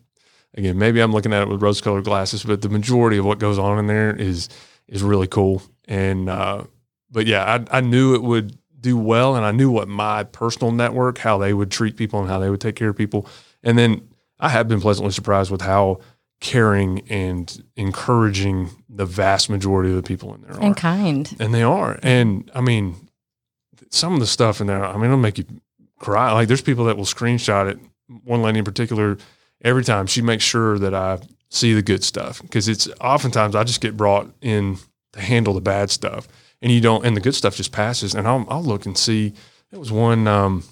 again, 0.53 0.77
maybe 0.77 0.99
I'm 1.01 1.11
looking 1.11 1.33
at 1.33 1.41
it 1.43 1.47
with 1.49 1.61
rose 1.61 1.81
colored 1.81 2.03
glasses, 2.05 2.43
but 2.43 2.61
the 2.61 2.69
majority 2.69 3.17
of 3.17 3.25
what 3.25 3.39
goes 3.39 3.57
on 3.59 3.79
in 3.79 3.87
there 3.87 4.15
is 4.15 4.49
is 4.87 5.01
really 5.03 5.27
cool. 5.27 5.61
And 5.87 6.29
uh 6.29 6.63
but 7.11 7.25
yeah, 7.27 7.43
I 7.71 7.77
I 7.77 7.81
knew 7.81 8.15
it 8.15 8.23
would 8.23 8.57
do 8.79 8.97
well 8.97 9.35
and 9.35 9.45
I 9.45 9.51
knew 9.51 9.71
what 9.71 9.87
my 9.87 10.23
personal 10.25 10.71
network, 10.71 11.17
how 11.19 11.37
they 11.37 11.53
would 11.53 11.71
treat 11.71 11.95
people 11.95 12.19
and 12.19 12.29
how 12.29 12.39
they 12.39 12.49
would 12.49 12.59
take 12.61 12.75
care 12.75 12.89
of 12.89 12.97
people. 12.97 13.27
And 13.63 13.77
then 13.77 14.09
I 14.39 14.49
have 14.49 14.67
been 14.67 14.81
pleasantly 14.81 15.11
surprised 15.13 15.49
with 15.51 15.61
how 15.61 15.99
caring 16.41 16.99
and 17.09 17.63
encouraging 17.77 18.69
the 18.89 19.05
vast 19.05 19.49
majority 19.49 19.89
of 19.89 19.95
the 19.95 20.03
people 20.03 20.35
in 20.35 20.41
there 20.41 20.51
are 20.51 20.61
And 20.61 20.75
kind. 20.75 21.33
and 21.39 21.53
they 21.53 21.63
are. 21.63 21.97
And 22.03 22.51
I 22.53 22.59
mean, 22.59 22.95
some 23.89 24.13
of 24.13 24.19
the 24.19 24.27
stuff 24.27 24.59
in 24.59 24.67
there, 24.67 24.83
I 24.83 24.93
mean, 24.95 25.05
it'll 25.05 25.17
make 25.17 25.37
you 25.37 25.45
cry. 25.99 26.33
Like 26.33 26.49
there's 26.49 26.61
people 26.61 26.83
that 26.85 26.97
will 26.97 27.05
screenshot 27.05 27.69
it. 27.71 27.79
One 28.25 28.41
lady 28.41 28.59
in 28.59 28.65
particular, 28.65 29.17
every 29.63 29.83
time 29.83 30.07
she 30.07 30.21
makes 30.21 30.43
sure 30.43 30.77
that 30.79 30.93
I 30.93 31.19
see 31.49 31.73
the 31.73 31.81
good 31.81 32.03
stuff 32.03 32.41
because 32.41 32.67
it's 32.67 32.87
oftentimes 32.99 33.55
I 33.55 33.63
just 33.63 33.81
get 33.81 33.95
brought 33.95 34.29
in 34.41 34.77
to 35.13 35.21
handle 35.21 35.53
the 35.53 35.61
bad 35.61 35.89
stuff, 35.89 36.27
and 36.61 36.71
you 36.71 36.81
don't, 36.81 37.05
and 37.05 37.15
the 37.15 37.21
good 37.21 37.35
stuff 37.35 37.55
just 37.55 37.71
passes. 37.71 38.15
And 38.15 38.27
I'll, 38.27 38.45
I'll 38.49 38.63
look 38.63 38.85
and 38.85 38.97
see. 38.97 39.33
It 39.71 39.79
was 39.79 39.91
one. 39.91 40.27
Um, 40.27 40.63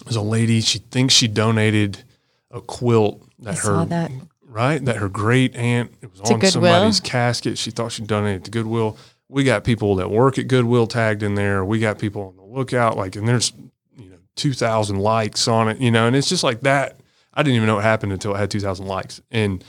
it 0.00 0.06
was 0.06 0.16
a 0.16 0.22
lady. 0.22 0.60
She 0.60 0.78
thinks 0.78 1.14
she 1.14 1.26
donated 1.28 2.04
a 2.50 2.60
quilt 2.60 3.22
that 3.40 3.50
I 3.50 3.54
her 3.54 3.60
saw 3.62 3.84
that. 3.86 4.10
right 4.42 4.84
that 4.84 4.96
her 4.96 5.08
great 5.08 5.54
aunt 5.56 5.92
it 6.00 6.10
was 6.10 6.20
To 6.20 6.34
on 6.34 6.40
Goodwill? 6.40 6.50
somebody's 6.50 7.00
casket. 7.00 7.58
She 7.58 7.70
thought 7.70 7.92
she 7.92 8.02
donated 8.02 8.44
to 8.44 8.50
Goodwill. 8.50 8.96
We 9.28 9.42
got 9.42 9.64
people 9.64 9.96
that 9.96 10.10
work 10.10 10.38
at 10.38 10.46
Goodwill 10.48 10.86
tagged 10.86 11.22
in 11.24 11.34
there. 11.34 11.64
We 11.64 11.80
got 11.80 11.98
people 11.98 12.22
on 12.28 12.36
the 12.36 12.42
lookout. 12.44 12.96
Like, 12.96 13.16
and 13.16 13.26
there's 13.26 13.52
you 13.98 14.10
know 14.10 14.16
two 14.36 14.52
thousand 14.52 15.00
likes 15.00 15.48
on 15.48 15.68
it. 15.68 15.78
You 15.80 15.90
know, 15.90 16.06
and 16.06 16.14
it's 16.14 16.28
just 16.28 16.44
like 16.44 16.60
that. 16.60 17.00
I 17.36 17.42
didn't 17.42 17.56
even 17.56 17.66
know 17.66 17.76
what 17.76 17.84
happened 17.84 18.12
until 18.12 18.34
it 18.34 18.38
had 18.38 18.50
two 18.50 18.60
thousand 18.60 18.86
likes. 18.86 19.20
And 19.30 19.62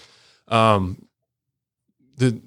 um, 0.48 1.06
the 2.18 2.42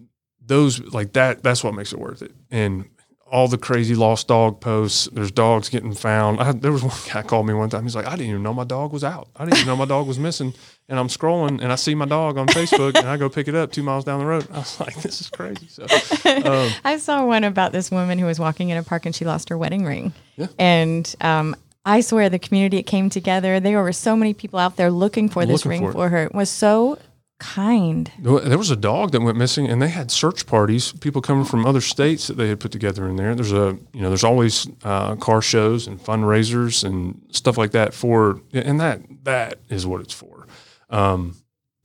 those 0.44 0.80
like 0.92 1.12
that. 1.12 1.42
That's 1.42 1.62
what 1.62 1.74
makes 1.74 1.92
it 1.92 1.98
worth 1.98 2.22
it. 2.22 2.32
And 2.50 2.88
all 3.30 3.46
the 3.46 3.58
crazy 3.58 3.94
lost 3.94 4.28
dog 4.28 4.60
posts. 4.60 5.08
There's 5.12 5.30
dogs 5.30 5.68
getting 5.68 5.94
found. 5.94 6.40
I, 6.40 6.52
there 6.52 6.72
was 6.72 6.82
one 6.82 6.96
guy 7.12 7.22
called 7.22 7.46
me 7.46 7.54
one 7.54 7.70
time. 7.70 7.84
He's 7.84 7.94
like, 7.94 8.06
I 8.06 8.10
didn't 8.10 8.30
even 8.30 8.42
know 8.42 8.52
my 8.52 8.64
dog 8.64 8.92
was 8.92 9.04
out. 9.04 9.28
I 9.36 9.44
didn't 9.44 9.58
even 9.58 9.68
know 9.68 9.76
my 9.76 9.84
dog 9.84 10.06
was 10.06 10.18
missing. 10.18 10.52
And 10.88 10.98
I'm 10.98 11.06
scrolling 11.06 11.62
and 11.62 11.70
I 11.70 11.76
see 11.76 11.94
my 11.94 12.04
dog 12.04 12.36
on 12.36 12.48
Facebook 12.48 12.96
and 12.96 13.08
I 13.08 13.16
go 13.16 13.28
pick 13.28 13.46
it 13.46 13.54
up 13.54 13.70
two 13.70 13.84
miles 13.84 14.04
down 14.04 14.18
the 14.18 14.26
road. 14.26 14.48
I 14.52 14.58
was 14.58 14.80
like, 14.80 15.00
this 15.02 15.20
is 15.20 15.30
crazy. 15.30 15.68
So 15.68 15.84
um, 15.84 16.72
I 16.84 16.96
saw 16.98 17.24
one 17.24 17.44
about 17.44 17.70
this 17.70 17.92
woman 17.92 18.18
who 18.18 18.26
was 18.26 18.40
walking 18.40 18.70
in 18.70 18.76
a 18.76 18.82
park 18.82 19.06
and 19.06 19.14
she 19.14 19.24
lost 19.24 19.50
her 19.50 19.56
wedding 19.56 19.84
ring. 19.84 20.12
Yeah. 20.36 20.48
And 20.58 21.14
um, 21.20 21.54
I 21.84 22.00
swear 22.02 22.28
the 22.28 22.38
community 22.38 22.78
it 22.78 22.84
came 22.84 23.08
together. 23.08 23.58
There 23.58 23.82
were 23.82 23.92
so 23.92 24.16
many 24.16 24.34
people 24.34 24.58
out 24.58 24.76
there 24.76 24.90
looking 24.90 25.28
for 25.28 25.46
this 25.46 25.64
ring 25.64 25.80
for 25.80 25.92
for, 25.92 26.08
her. 26.10 26.24
It 26.24 26.34
was 26.34 26.50
so 26.50 26.98
kind. 27.38 28.12
There 28.18 28.58
was 28.58 28.70
a 28.70 28.76
dog 28.76 29.12
that 29.12 29.22
went 29.22 29.38
missing, 29.38 29.66
and 29.66 29.80
they 29.80 29.88
had 29.88 30.10
search 30.10 30.46
parties. 30.46 30.92
People 30.92 31.22
coming 31.22 31.44
from 31.44 31.66
other 31.66 31.80
states 31.80 32.26
that 32.28 32.36
they 32.36 32.48
had 32.48 32.60
put 32.60 32.70
together 32.70 33.08
in 33.08 33.16
there. 33.16 33.34
There's 33.34 33.52
a, 33.52 33.78
you 33.92 34.02
know, 34.02 34.08
there's 34.08 34.24
always 34.24 34.68
uh, 34.84 35.16
car 35.16 35.42
shows 35.42 35.86
and 35.86 35.98
fundraisers 35.98 36.84
and 36.84 37.20
stuff 37.30 37.56
like 37.56 37.72
that 37.72 37.94
for, 37.94 38.40
and 38.52 38.78
that 38.78 39.00
that 39.24 39.58
is 39.68 39.86
what 39.86 40.02
it's 40.02 40.14
for. 40.14 40.46
Um, 40.90 41.34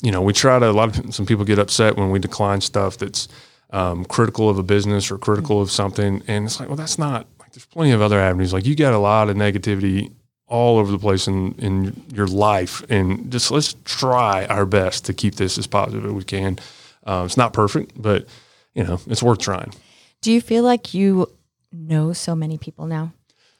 you 0.03 0.11
know, 0.11 0.21
we 0.21 0.33
try 0.33 0.59
to. 0.59 0.69
A 0.69 0.71
lot 0.71 0.97
of 0.97 1.15
some 1.15 1.25
people 1.25 1.45
get 1.45 1.57
upset 1.57 1.95
when 1.95 2.11
we 2.11 2.19
decline 2.19 2.59
stuff 2.61 2.97
that's 2.97 3.27
um, 3.71 4.05
critical 4.05 4.49
of 4.49 4.59
a 4.59 4.63
business 4.63 5.09
or 5.09 5.17
critical 5.17 5.61
of 5.61 5.71
something, 5.71 6.21
and 6.27 6.45
it's 6.45 6.59
like, 6.59 6.67
well, 6.69 6.77
that's 6.77 6.99
not. 6.99 7.27
There's 7.55 7.65
plenty 7.65 7.91
of 7.91 8.01
other 8.01 8.19
avenues. 8.19 8.51
Like 8.51 8.65
you 8.65 8.75
got 8.75 8.93
a 8.93 8.97
lot 8.97 9.29
of 9.29 9.37
negativity 9.37 10.11
all 10.45 10.77
over 10.77 10.91
the 10.91 10.99
place 10.99 11.25
in, 11.27 11.53
in 11.53 12.03
your 12.13 12.27
life 12.27 12.83
and 12.89 13.31
just 13.31 13.49
let's 13.49 13.75
try 13.85 14.45
our 14.45 14.65
best 14.65 15.05
to 15.05 15.13
keep 15.13 15.35
this 15.35 15.57
as 15.57 15.65
positive 15.65 16.05
as 16.05 16.11
we 16.11 16.23
can. 16.23 16.59
Um, 17.05 17.25
it's 17.25 17.37
not 17.37 17.53
perfect, 17.53 17.93
but 17.95 18.27
you 18.73 18.83
know, 18.83 18.99
it's 19.07 19.23
worth 19.23 19.39
trying. 19.39 19.73
Do 20.21 20.33
you 20.33 20.41
feel 20.41 20.63
like 20.63 20.93
you 20.93 21.31
know 21.71 22.11
so 22.11 22.35
many 22.35 22.57
people 22.57 22.87
now? 22.87 23.13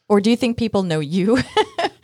Or 0.10 0.20
do 0.20 0.30
you 0.30 0.36
think 0.36 0.58
people 0.58 0.84
know 0.84 1.00
you? 1.00 1.38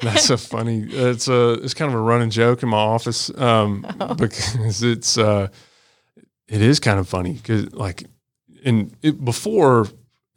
That's 0.00 0.30
a 0.30 0.38
funny. 0.38 0.86
It's 0.88 1.28
a. 1.28 1.54
It's 1.54 1.74
kind 1.74 1.92
of 1.92 1.98
a 1.98 2.02
running 2.02 2.30
joke 2.30 2.62
in 2.62 2.68
my 2.68 2.78
office 2.78 3.36
um, 3.36 3.84
oh. 4.00 4.14
because 4.14 4.82
it's. 4.82 5.18
Uh, 5.18 5.48
it 6.46 6.62
is 6.62 6.80
kind 6.80 6.98
of 6.98 7.08
funny 7.08 7.34
because 7.34 7.72
like, 7.74 8.04
in 8.62 8.94
it, 9.02 9.22
before 9.22 9.86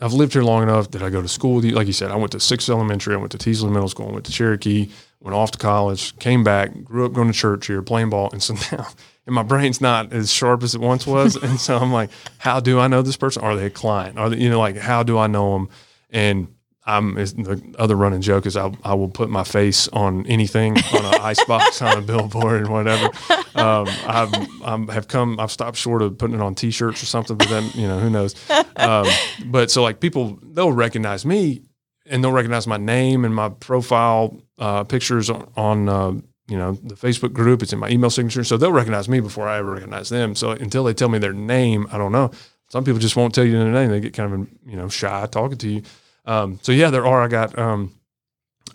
I've 0.02 0.14
lived 0.14 0.34
here 0.34 0.44
long 0.44 0.64
enough 0.64 0.90
Did 0.90 1.04
I 1.04 1.10
go 1.10 1.22
to 1.22 1.28
school 1.28 1.56
with 1.56 1.66
you. 1.66 1.72
Like 1.72 1.88
you 1.88 1.94
said, 1.94 2.12
I 2.12 2.16
went 2.16 2.32
to 2.32 2.40
Sixes 2.40 2.70
Elementary, 2.70 3.14
I 3.14 3.18
went 3.18 3.32
to 3.32 3.38
Teasley 3.38 3.70
Middle 3.70 3.88
School, 3.88 4.10
I 4.10 4.12
went 4.14 4.26
to 4.26 4.32
Cherokee, 4.32 4.90
went 5.20 5.36
off 5.36 5.52
to 5.52 5.58
college, 5.58 6.18
came 6.18 6.44
back, 6.44 6.84
grew 6.84 7.06
up 7.06 7.14
going 7.14 7.28
to 7.28 7.34
church 7.34 7.68
here, 7.68 7.82
playing 7.82 8.10
ball. 8.10 8.30
And 8.32 8.42
so 8.42 8.56
now, 8.72 8.88
and 9.26 9.36
my 9.36 9.44
brain's 9.44 9.80
not 9.80 10.12
as 10.12 10.34
sharp 10.34 10.64
as 10.64 10.74
it 10.76 10.82
once 10.82 11.06
was. 11.06 11.36
and 11.36 11.60
so 11.60 11.78
I'm 11.78 11.94
like, 11.94 12.10
how 12.40 12.60
do 12.60 12.80
I 12.80 12.88
know 12.88 13.02
this 13.02 13.18
person? 13.18 13.44
Are 13.44 13.56
they 13.56 13.68
a 13.68 13.70
client? 13.70 14.18
Are 14.18 14.30
they, 14.30 14.38
you 14.38 14.50
know, 14.50 14.60
like, 14.60 14.78
how 14.78 15.04
do 15.04 15.18
I 15.18 15.28
know 15.28 15.54
them? 15.54 15.70
And 16.10 16.48
I'm 16.84 17.14
the 17.14 17.76
other 17.78 17.96
running 17.96 18.22
joke 18.22 18.46
is 18.48 18.58
I, 18.58 18.74
I 18.84 18.96
will 18.96 19.10
put 19.10 19.30
my 19.30 19.44
face 19.44 19.88
on 19.90 20.26
anything 20.26 20.78
on 20.78 21.06
an 21.06 21.14
ice 21.22 21.44
box 21.46 21.82
on 21.82 21.98
a 21.98 22.02
billboard 22.02 22.62
and 22.62 22.70
whatever. 22.70 23.06
Um, 23.54 23.88
I've 24.08 24.34
I'm, 24.64 24.88
have 24.88 25.08
come 25.08 25.40
I've 25.40 25.52
stopped 25.52 25.78
short 25.78 26.02
of 26.02 26.18
putting 26.18 26.36
it 26.36 26.42
on 26.42 26.56
T-shirts 26.56 27.04
or 27.04 27.06
something, 27.06 27.38
but 27.38 27.50
then 27.50 27.70
you 27.76 27.88
know 27.88 28.00
who 28.00 28.10
knows. 28.10 28.36
Um, 28.76 29.06
but 29.46 29.70
so 29.70 29.84
like 29.84 30.00
people 30.00 30.40
they'll 30.42 30.72
recognize 30.72 31.24
me 31.24 31.62
and 32.08 32.24
they'll 32.24 32.32
recognize 32.32 32.66
my 32.66 32.78
name 32.78 33.26
and 33.26 33.34
my 33.34 33.50
profile 33.50 34.42
uh, 34.58 34.84
pictures 34.84 35.30
on, 35.30 35.52
on 35.56 35.90
uh, 35.90 36.12
you 36.48 36.58
know 36.58 36.74
the 36.84 36.96
Facebook 36.96 37.34
group. 37.34 37.62
It's 37.62 37.74
in 37.74 37.80
my 37.80 37.90
email 37.90 38.10
signature, 38.10 38.44
so 38.44 38.58
they'll 38.58 38.72
recognize 38.72 39.08
me 39.08 39.20
before 39.20 39.48
I 39.48 39.60
ever 39.60 39.72
recognize 39.72 40.10
them. 40.10 40.36
So 40.36 40.52
until 40.52 40.84
they 40.84 40.94
tell 40.94 41.10
me 41.10 41.20
their 41.20 41.34
name, 41.34 41.88
I 41.92 42.00
don't 42.00 42.12
know. 42.12 42.32
Some 42.70 42.84
people 42.84 43.00
just 43.00 43.16
won't 43.16 43.36
tell 43.36 43.46
you 43.46 43.58
their 43.58 43.72
name. 43.72 43.90
They 43.90 44.00
get 44.00 44.14
kind 44.14 44.34
of 44.34 44.48
you 44.66 44.78
know 44.78 44.90
shy 44.90 45.28
talking 45.28 45.58
to 45.60 45.70
you. 45.70 45.82
Um, 46.26 46.60
so 46.62 46.72
yeah, 46.72 46.90
there 46.90 47.06
are. 47.06 47.22
I 47.22 47.28
got 47.28 47.58
um, 47.58 47.94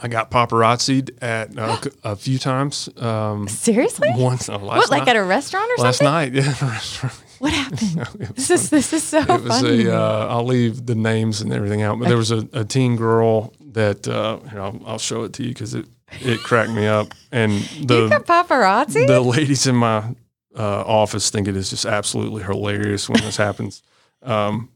I 0.01 0.09
got 0.09 0.31
paparazzi 0.31 1.11
at 1.23 1.57
uh, 1.59 1.81
a 2.05 2.17
few 2.17 2.39
times. 2.39 2.89
Um, 2.97 3.49
Seriously? 3.49 4.09
Once, 4.15 4.49
uh, 4.49 4.59
what, 4.59 4.91
like 4.91 5.09
at 5.09 5.17
a 5.17 5.23
restaurant 5.23 5.71
or 5.79 5.85
last 5.85 5.99
something? 5.99 6.35
Last 6.35 6.65
night, 6.65 7.03
yeah, 7.03 7.11
What 7.39 7.53
happened? 7.53 8.31
this 8.35 8.51
is 8.51 8.71
this 8.71 8.93
is 8.93 9.03
so 9.05 9.19
it 9.21 9.29
was 9.29 9.61
funny. 9.61 9.87
A, 9.87 9.95
uh, 9.95 10.27
I'll 10.31 10.45
leave 10.45 10.87
the 10.87 10.95
names 10.95 11.41
and 11.41 11.53
everything 11.53 11.83
out, 11.83 11.99
but 11.99 12.09
there 12.09 12.17
was 12.17 12.31
a, 12.31 12.49
a 12.53 12.65
teen 12.65 12.97
girl 12.97 13.53
that 13.73 14.09
uh, 14.09 14.39
here, 14.51 14.61
I'll, 14.61 14.81
I'll 14.87 14.99
show 14.99 15.25
it 15.25 15.35
to 15.35 15.43
you 15.43 15.51
because 15.51 15.75
it 15.75 15.87
it 16.21 16.41
cracked 16.41 16.71
me 16.71 16.87
up. 16.87 17.09
And 17.33 17.53
the 17.87 18.05
you 18.05 18.09
got 18.09 18.27
paparazzi. 18.27 19.07
The 19.07 19.21
ladies 19.21 19.67
in 19.67 19.77
my 19.77 20.15
uh, 20.57 20.81
office 20.83 21.31
think 21.31 21.47
it 21.47 21.57
is 21.57 21.71
just 21.71 21.85
absolutely 21.85 22.43
hilarious 22.43 23.09
when 23.09 23.21
this 23.21 23.37
happens. 23.37 23.83
Um, 24.23 24.71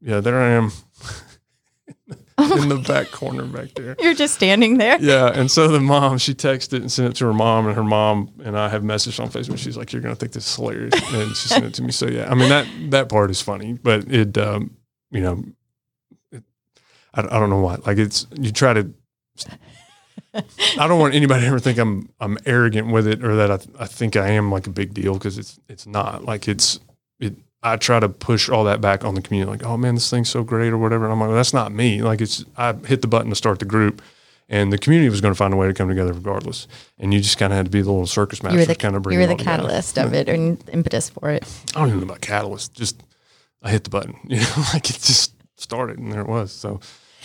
yeah, 0.00 0.20
there 0.20 0.40
I 0.40 0.50
am. 0.50 0.72
Oh 2.38 2.62
in 2.62 2.68
the 2.68 2.76
back 2.76 3.10
corner 3.12 3.44
back 3.44 3.72
there. 3.74 3.96
You're 3.98 4.14
just 4.14 4.34
standing 4.34 4.76
there. 4.76 4.98
Yeah, 5.00 5.32
and 5.34 5.50
so 5.50 5.68
the 5.68 5.80
mom, 5.80 6.18
she 6.18 6.34
texted 6.34 6.80
and 6.80 6.92
sent 6.92 7.08
it 7.08 7.16
to 7.16 7.26
her 7.26 7.32
mom, 7.32 7.66
and 7.66 7.74
her 7.74 7.84
mom 7.84 8.30
and 8.44 8.58
I 8.58 8.68
have 8.68 8.82
messaged 8.82 9.18
on 9.20 9.30
Facebook. 9.30 9.58
She's 9.58 9.76
like, 9.76 9.92
"You're 9.92 10.02
gonna 10.02 10.16
think 10.16 10.32
this 10.32 10.46
is 10.46 10.54
hilarious," 10.54 10.94
and 11.14 11.34
she 11.34 11.48
sent 11.48 11.64
it 11.64 11.74
to 11.74 11.82
me. 11.82 11.92
So 11.92 12.06
yeah, 12.06 12.30
I 12.30 12.34
mean 12.34 12.50
that 12.50 12.66
that 12.90 13.08
part 13.08 13.30
is 13.30 13.40
funny, 13.40 13.72
but 13.72 14.10
it, 14.12 14.36
um, 14.36 14.76
you 15.10 15.22
know, 15.22 15.44
it, 16.30 16.42
I, 17.14 17.22
I 17.22 17.38
don't 17.38 17.48
know 17.48 17.60
why. 17.60 17.76
Like 17.86 17.96
it's 17.96 18.26
you 18.38 18.52
try 18.52 18.74
to. 18.74 18.92
I 20.34 20.86
don't 20.86 21.00
want 21.00 21.14
anybody 21.14 21.40
to 21.40 21.46
ever 21.46 21.58
think 21.58 21.78
I'm 21.78 22.10
I'm 22.20 22.36
arrogant 22.44 22.92
with 22.92 23.06
it 23.06 23.24
or 23.24 23.36
that 23.36 23.50
I, 23.50 23.58
I 23.78 23.86
think 23.86 24.16
I 24.16 24.28
am 24.28 24.52
like 24.52 24.66
a 24.66 24.70
big 24.70 24.92
deal 24.92 25.14
because 25.14 25.38
it's 25.38 25.58
it's 25.70 25.86
not 25.86 26.24
like 26.24 26.48
it's 26.48 26.80
it 27.18 27.34
I 27.66 27.76
try 27.76 27.98
to 27.98 28.08
push 28.08 28.48
all 28.48 28.62
that 28.64 28.80
back 28.80 29.04
on 29.04 29.16
the 29.16 29.20
community, 29.20 29.50
like, 29.50 29.64
oh 29.64 29.76
man, 29.76 29.94
this 29.94 30.08
thing's 30.08 30.28
so 30.28 30.44
great 30.44 30.72
or 30.72 30.78
whatever. 30.78 31.04
And 31.04 31.12
I'm 31.12 31.18
like, 31.18 31.28
well, 31.28 31.36
that's 31.36 31.52
not 31.52 31.72
me. 31.72 32.00
Like 32.00 32.20
it's 32.20 32.44
I 32.56 32.72
hit 32.72 33.02
the 33.02 33.08
button 33.08 33.28
to 33.30 33.34
start 33.34 33.58
the 33.58 33.64
group, 33.64 34.00
and 34.48 34.72
the 34.72 34.78
community 34.78 35.10
was 35.10 35.20
going 35.20 35.34
to 35.34 35.36
find 35.38 35.52
a 35.52 35.56
way 35.56 35.66
to 35.66 35.74
come 35.74 35.88
together 35.88 36.12
regardless. 36.12 36.68
And 36.96 37.12
you 37.12 37.20
just 37.20 37.38
kind 37.38 37.52
of 37.52 37.56
had 37.56 37.66
to 37.66 37.70
be 37.70 37.82
the 37.82 37.90
little 37.90 38.06
circus 38.06 38.40
master, 38.40 38.54
you 38.54 38.62
were 38.62 38.66
the, 38.66 38.76
kind 38.76 38.94
of 38.94 39.02
bring. 39.02 39.14
You 39.14 39.26
were 39.26 39.34
the 39.34 39.42
catalyst 39.42 39.96
together. 39.96 40.06
of 40.06 40.14
it, 40.14 40.28
and 40.28 40.62
impetus 40.72 41.10
for 41.10 41.30
it. 41.30 41.44
I 41.74 41.80
don't 41.80 41.88
even 41.88 42.00
know 42.00 42.06
about 42.06 42.20
catalyst. 42.20 42.72
Just 42.74 43.02
I 43.64 43.70
hit 43.70 43.82
the 43.82 43.90
button, 43.90 44.16
you 44.28 44.38
know, 44.38 44.64
like 44.72 44.88
it 44.88 45.00
just 45.00 45.32
started, 45.56 45.98
and 45.98 46.12
there 46.12 46.20
it 46.20 46.28
was. 46.28 46.52
So 46.52 46.78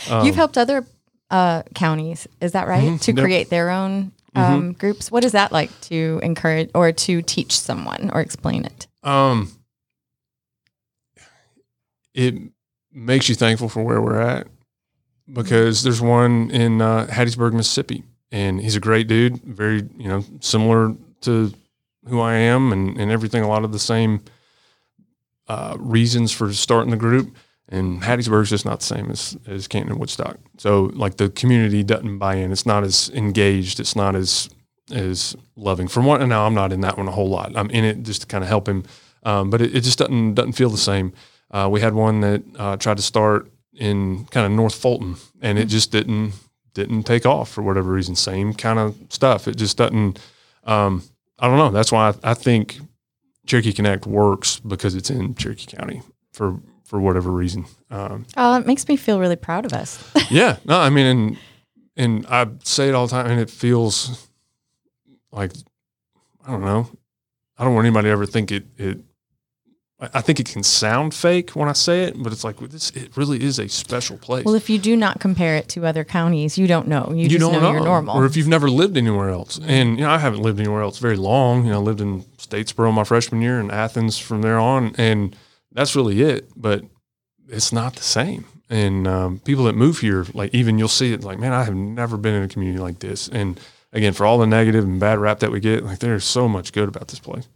um, 0.10 0.26
you've 0.26 0.36
helped 0.36 0.58
other 0.58 0.88
uh, 1.30 1.62
counties, 1.76 2.28
is 2.42 2.54
that 2.54 2.68
right, 2.68 2.84
mm-hmm, 2.84 2.98
to 2.98 3.14
yep. 3.14 3.24
create 3.24 3.50
their 3.52 3.70
own 3.70 4.12
um, 4.34 4.44
mm-hmm. 4.44 4.72
groups? 4.72 5.12
What 5.12 5.24
is 5.24 5.34
that 5.34 5.52
like 5.52 5.70
to 5.82 6.20
encourage 6.24 6.72
or 6.74 6.92
to 6.92 7.22
teach 7.22 7.60
someone 7.60 8.10
or 8.12 8.22
explain 8.22 8.66
it? 8.66 8.88
Um 9.04 9.52
it 12.14 12.36
makes 12.92 13.30
you 13.30 13.36
thankful 13.36 13.70
for 13.70 13.84
where 13.84 14.02
we're 14.02 14.20
at 14.20 14.48
because 15.32 15.84
there's 15.84 16.02
one 16.02 16.52
in 16.52 16.82
uh, 16.82 17.08
Hattiesburg, 17.08 17.54
Mississippi, 17.54 18.04
and 18.32 18.60
he's 18.60 18.76
a 18.76 18.80
great 18.80 19.08
dude, 19.08 19.42
very 19.44 19.88
you 19.98 20.08
know 20.08 20.24
similar 20.40 20.96
to 21.22 21.54
who 22.08 22.20
I 22.20 22.34
am 22.36 22.72
and, 22.72 22.98
and 22.98 23.12
everything. 23.12 23.44
A 23.44 23.48
lot 23.48 23.64
of 23.64 23.72
the 23.72 23.80
same 23.80 24.24
uh, 25.48 25.76
reasons 25.80 26.32
for 26.32 26.52
starting 26.54 26.92
the 26.92 26.98
group. 26.98 27.36
And 27.70 28.02
Hattiesburg's 28.02 28.50
just 28.50 28.66
not 28.66 28.82
the 28.82 28.86
same 28.86 29.10
as, 29.10 29.38
as 29.48 29.68
Canton 29.68 29.92
and 29.92 30.00
Woodstock. 30.00 30.38
So 30.58 30.92
like 30.94 31.16
the 31.18 31.30
community 31.30 31.84
doesn't 31.84 32.18
buy 32.18 32.36
in. 32.36 32.52
It's 32.52 32.66
not 32.66 32.84
as 32.84 33.10
engaged. 33.14 33.80
It's 33.80 33.96
not 33.96 34.16
as 34.16 34.50
as 34.92 35.38
loving. 35.56 35.88
From 35.88 36.06
one, 36.06 36.22
and 36.22 36.30
now 36.30 36.46
I'm 36.46 36.54
not 36.54 36.74
in 36.74 36.82
that 36.82 36.98
one 36.98 37.08
a 37.08 37.12
whole 37.12 37.30
lot. 37.30 37.56
I'm 37.56 37.70
in 37.70 37.86
it 37.86 38.04
just 38.04 38.22
to 38.22 38.28
kind 38.28 38.44
of 38.44 38.50
help 38.50 38.68
him, 38.68 38.84
um, 39.24 39.50
but 39.50 39.62
it, 39.62 39.76
it, 39.76 39.82
just 39.82 40.00
doesn't 40.00 40.34
doesn't 40.34 40.52
feel 40.54 40.70
the 40.70 40.78
same. 40.78 41.14
Uh, 41.52 41.68
we 41.70 41.82
had 41.82 41.94
one 41.94 42.22
that 42.22 42.44
uh, 42.58 42.78
tried 42.78 42.98
to 42.98 43.04
start 43.04 43.52
in 43.74 44.26
kind 44.26 44.46
of 44.46 44.52
North 44.52 44.76
Fulton, 44.76 45.16
and 45.42 45.60
it 45.60 45.66
just 45.66 45.92
didn't 45.92 46.34
didn't 46.74 47.04
take 47.04 47.26
off 47.26 47.50
for 47.50 47.62
whatever 47.62 47.92
reason. 47.92 48.16
Same 48.16 48.54
kind 48.54 48.80
of 48.80 48.96
stuff. 49.10 49.48
It 49.48 49.58
just 49.58 49.78
doesn't. 49.78 50.20
Um, 50.64 51.04
I 51.40 51.48
don't 51.48 51.58
know. 51.58 51.70
That's 51.70 51.92
why 51.92 52.10
I, 52.10 52.32
I, 52.32 52.34
think 52.34 52.80
Cherokee 53.46 53.74
Connect 53.74 54.06
works 54.06 54.60
because 54.60 54.96
it's 54.96 55.10
in 55.10 55.36
Cherokee 55.36 55.76
County 55.76 56.02
for 56.32 56.60
for 56.86 57.00
whatever 57.00 57.32
reason. 57.32 57.66
Um, 57.90 58.26
oh, 58.38 58.58
it 58.58 58.66
makes 58.66 58.88
me 58.88 58.96
feel 58.96 59.20
really 59.20 59.36
proud 59.36 59.66
of 59.66 59.74
us. 59.74 60.04
yeah. 60.30 60.58
No, 60.66 60.80
I 60.80 60.90
mean, 60.90 61.06
and 61.06 61.38
and 61.98 62.26
I 62.28 62.48
say 62.64 62.90
it 62.90 62.96
all 62.96 63.08
the 63.08 63.12
time, 63.12 63.28
and 63.28 63.40
it 63.40 63.50
feels 63.50 64.28
like 65.32 65.52
I 66.46 66.52
don't 66.52 66.62
know. 66.62 66.90
I 67.58 67.64
don't 67.64 67.76
want 67.76 67.86
anybody 67.86 68.08
to 68.08 68.12
ever 68.12 68.26
think 68.26 68.52
it 68.52 68.66
it 68.78 69.00
I 70.02 70.22
think 70.22 70.40
it 70.40 70.48
can 70.48 70.64
sound 70.64 71.14
fake 71.14 71.52
when 71.52 71.70
I 71.70 71.74
say 71.74 72.06
it, 72.06 72.16
but 72.18 72.34
it's 72.34 72.44
like 72.44 72.58
this. 72.58 72.90
It 72.92 73.16
really 73.16 73.44
is 73.44 73.60
a 73.60 73.70
special 73.70 74.18
place. 74.18 74.46
Well, 74.46 74.56
if 74.56 74.68
you 74.68 74.80
do 74.80 74.96
not 74.96 75.20
compare 75.20 75.56
it 75.56 75.70
to 75.70 75.86
other 75.86 76.04
counties, 76.04 76.58
you 76.58 76.66
don't 76.66 76.88
know. 76.88 77.10
You, 77.12 77.24
you 77.24 77.30
just 77.30 77.40
don't 77.40 77.54
know, 77.54 77.60
know, 77.60 77.72
you're 77.74 77.84
normal. 77.84 78.16
Or 78.16 78.26
if 78.26 78.36
you've 78.36 78.48
never 78.48 78.68
lived 78.68 78.98
anywhere 78.98 79.30
else, 79.30 79.60
and 79.64 80.00
you 80.00 80.06
know, 80.06 80.10
I 80.10 80.18
haven't 80.18 80.42
lived 80.42 80.60
anywhere 80.60 80.82
else 80.82 80.98
very 80.98 81.18
long. 81.18 81.66
You 81.66 81.72
know, 81.72 81.80
I 81.80 81.84
lived 81.84 82.02
in 82.02 82.24
Statesboro 82.38 82.92
my 82.92 83.04
freshman 83.04 83.44
year, 83.44 83.60
and 83.60 83.72
Athens 83.72 84.18
from 84.18 84.42
there 84.42 84.58
on, 84.58 84.96
and 84.98 85.36
that's 85.72 85.96
really 85.96 86.24
it. 86.24 86.50
But 86.56 86.84
it's 87.48 87.72
not 87.72 87.96
the 87.96 88.04
same. 88.04 88.46
And 88.72 89.08
um, 89.08 89.40
people 89.40 89.66
that 89.66 89.76
move 89.76 90.00
here, 90.00 90.26
like 90.34 90.52
even 90.54 90.80
you'll 90.80 90.88
see 90.88 91.14
it, 91.14 91.24
like 91.24 91.38
man, 91.38 91.54
I 91.54 91.64
have 91.64 91.76
never 91.76 92.18
been 92.18 92.34
in 92.34 92.44
a 92.44 92.48
community 92.48 92.80
like 92.80 93.00
this. 93.00 93.28
And 93.28 93.60
again, 93.94 94.14
for 94.14 94.26
all 94.26 94.40
the 94.40 94.48
negative 94.48 94.84
and 94.84 95.00
bad 95.00 95.20
rap 95.20 95.42
that 95.42 95.52
we 95.52 95.60
get, 95.60 95.84
like 95.84 96.00
there's 96.00 96.24
so 96.24 96.48
much 96.48 96.74
good 96.74 96.90
about 96.90 97.10
this 97.10 97.20
place. 97.20 97.48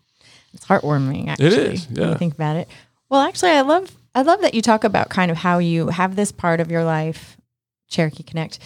It's 0.55 0.65
heartwarming, 0.65 1.27
actually. 1.27 1.47
It 1.47 1.53
is. 1.53 1.87
Yeah. 1.91 2.01
When 2.01 2.09
you 2.11 2.17
think 2.17 2.33
about 2.33 2.55
it. 2.55 2.67
Well, 3.09 3.21
actually, 3.21 3.51
I 3.51 3.61
love 3.61 3.91
I 4.15 4.21
love 4.21 4.41
that 4.41 4.53
you 4.53 4.61
talk 4.61 4.83
about 4.83 5.09
kind 5.09 5.29
of 5.29 5.37
how 5.37 5.59
you 5.59 5.89
have 5.89 6.15
this 6.15 6.31
part 6.31 6.59
of 6.59 6.71
your 6.71 6.83
life, 6.83 7.37
Cherokee 7.89 8.23
Connect, 8.23 8.59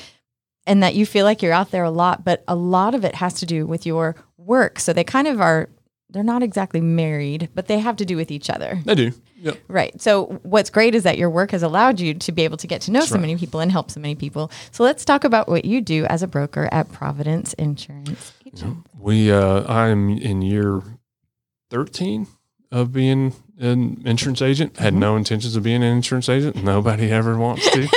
and 0.65 0.83
that 0.83 0.95
you 0.95 1.05
feel 1.05 1.25
like 1.25 1.41
you're 1.41 1.53
out 1.53 1.71
there 1.71 1.83
a 1.83 1.89
lot, 1.89 2.23
but 2.23 2.43
a 2.47 2.55
lot 2.55 2.95
of 2.95 3.03
it 3.03 3.15
has 3.15 3.33
to 3.35 3.45
do 3.45 3.65
with 3.65 3.85
your 3.85 4.15
work. 4.37 4.79
So 4.79 4.93
they 4.93 5.03
kind 5.03 5.27
of 5.27 5.41
are. 5.41 5.69
They're 6.11 6.23
not 6.23 6.41
exactly 6.41 6.81
married, 6.81 7.49
but 7.53 7.67
they 7.67 7.77
have 7.77 7.95
to 7.97 8.05
do 8.05 8.15
with 8.15 8.31
each 8.31 8.49
other. 8.49 8.79
They 8.83 8.95
do. 8.95 9.11
Yep. 9.41 9.57
Right. 9.67 10.01
So 10.01 10.39
what's 10.41 10.71
great 10.71 10.95
is 10.95 11.03
that 11.03 11.19
your 11.19 11.29
work 11.29 11.51
has 11.51 11.61
allowed 11.61 11.99
you 11.99 12.15
to 12.15 12.31
be 12.31 12.43
able 12.43 12.57
to 12.57 12.65
get 12.65 12.81
to 12.81 12.91
know 12.91 13.01
That's 13.01 13.09
so 13.09 13.15
right. 13.15 13.21
many 13.21 13.37
people 13.37 13.59
and 13.59 13.71
help 13.71 13.91
so 13.91 13.99
many 13.99 14.15
people. 14.15 14.49
So 14.71 14.83
let's 14.83 15.05
talk 15.05 15.23
about 15.23 15.47
what 15.47 15.65
you 15.65 15.81
do 15.81 16.05
as 16.05 16.23
a 16.23 16.27
broker 16.27 16.67
at 16.71 16.91
Providence 16.91 17.53
Insurance 17.53 18.33
We, 18.97 19.31
uh, 19.31 19.71
I'm 19.71 20.09
in 20.09 20.41
year 20.41 20.81
13 21.69 22.27
of 22.71 22.93
being 22.93 23.33
an 23.59 24.01
insurance 24.05 24.41
agent. 24.41 24.77
Had 24.77 24.93
no 24.93 25.15
intentions 25.15 25.55
of 25.55 25.63
being 25.63 25.83
an 25.83 25.95
insurance 25.95 26.29
agent. 26.29 26.63
Nobody 26.63 27.11
ever 27.11 27.37
wants 27.37 27.69
to. 27.71 27.87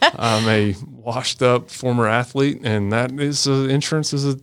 I'm 0.18 0.48
a 0.48 0.74
washed 0.86 1.42
up 1.42 1.70
former 1.70 2.06
athlete, 2.06 2.60
and 2.62 2.92
that 2.92 3.12
is 3.12 3.46
uh, 3.46 3.68
insurance 3.70 4.12
is 4.12 4.24
a 4.34 4.38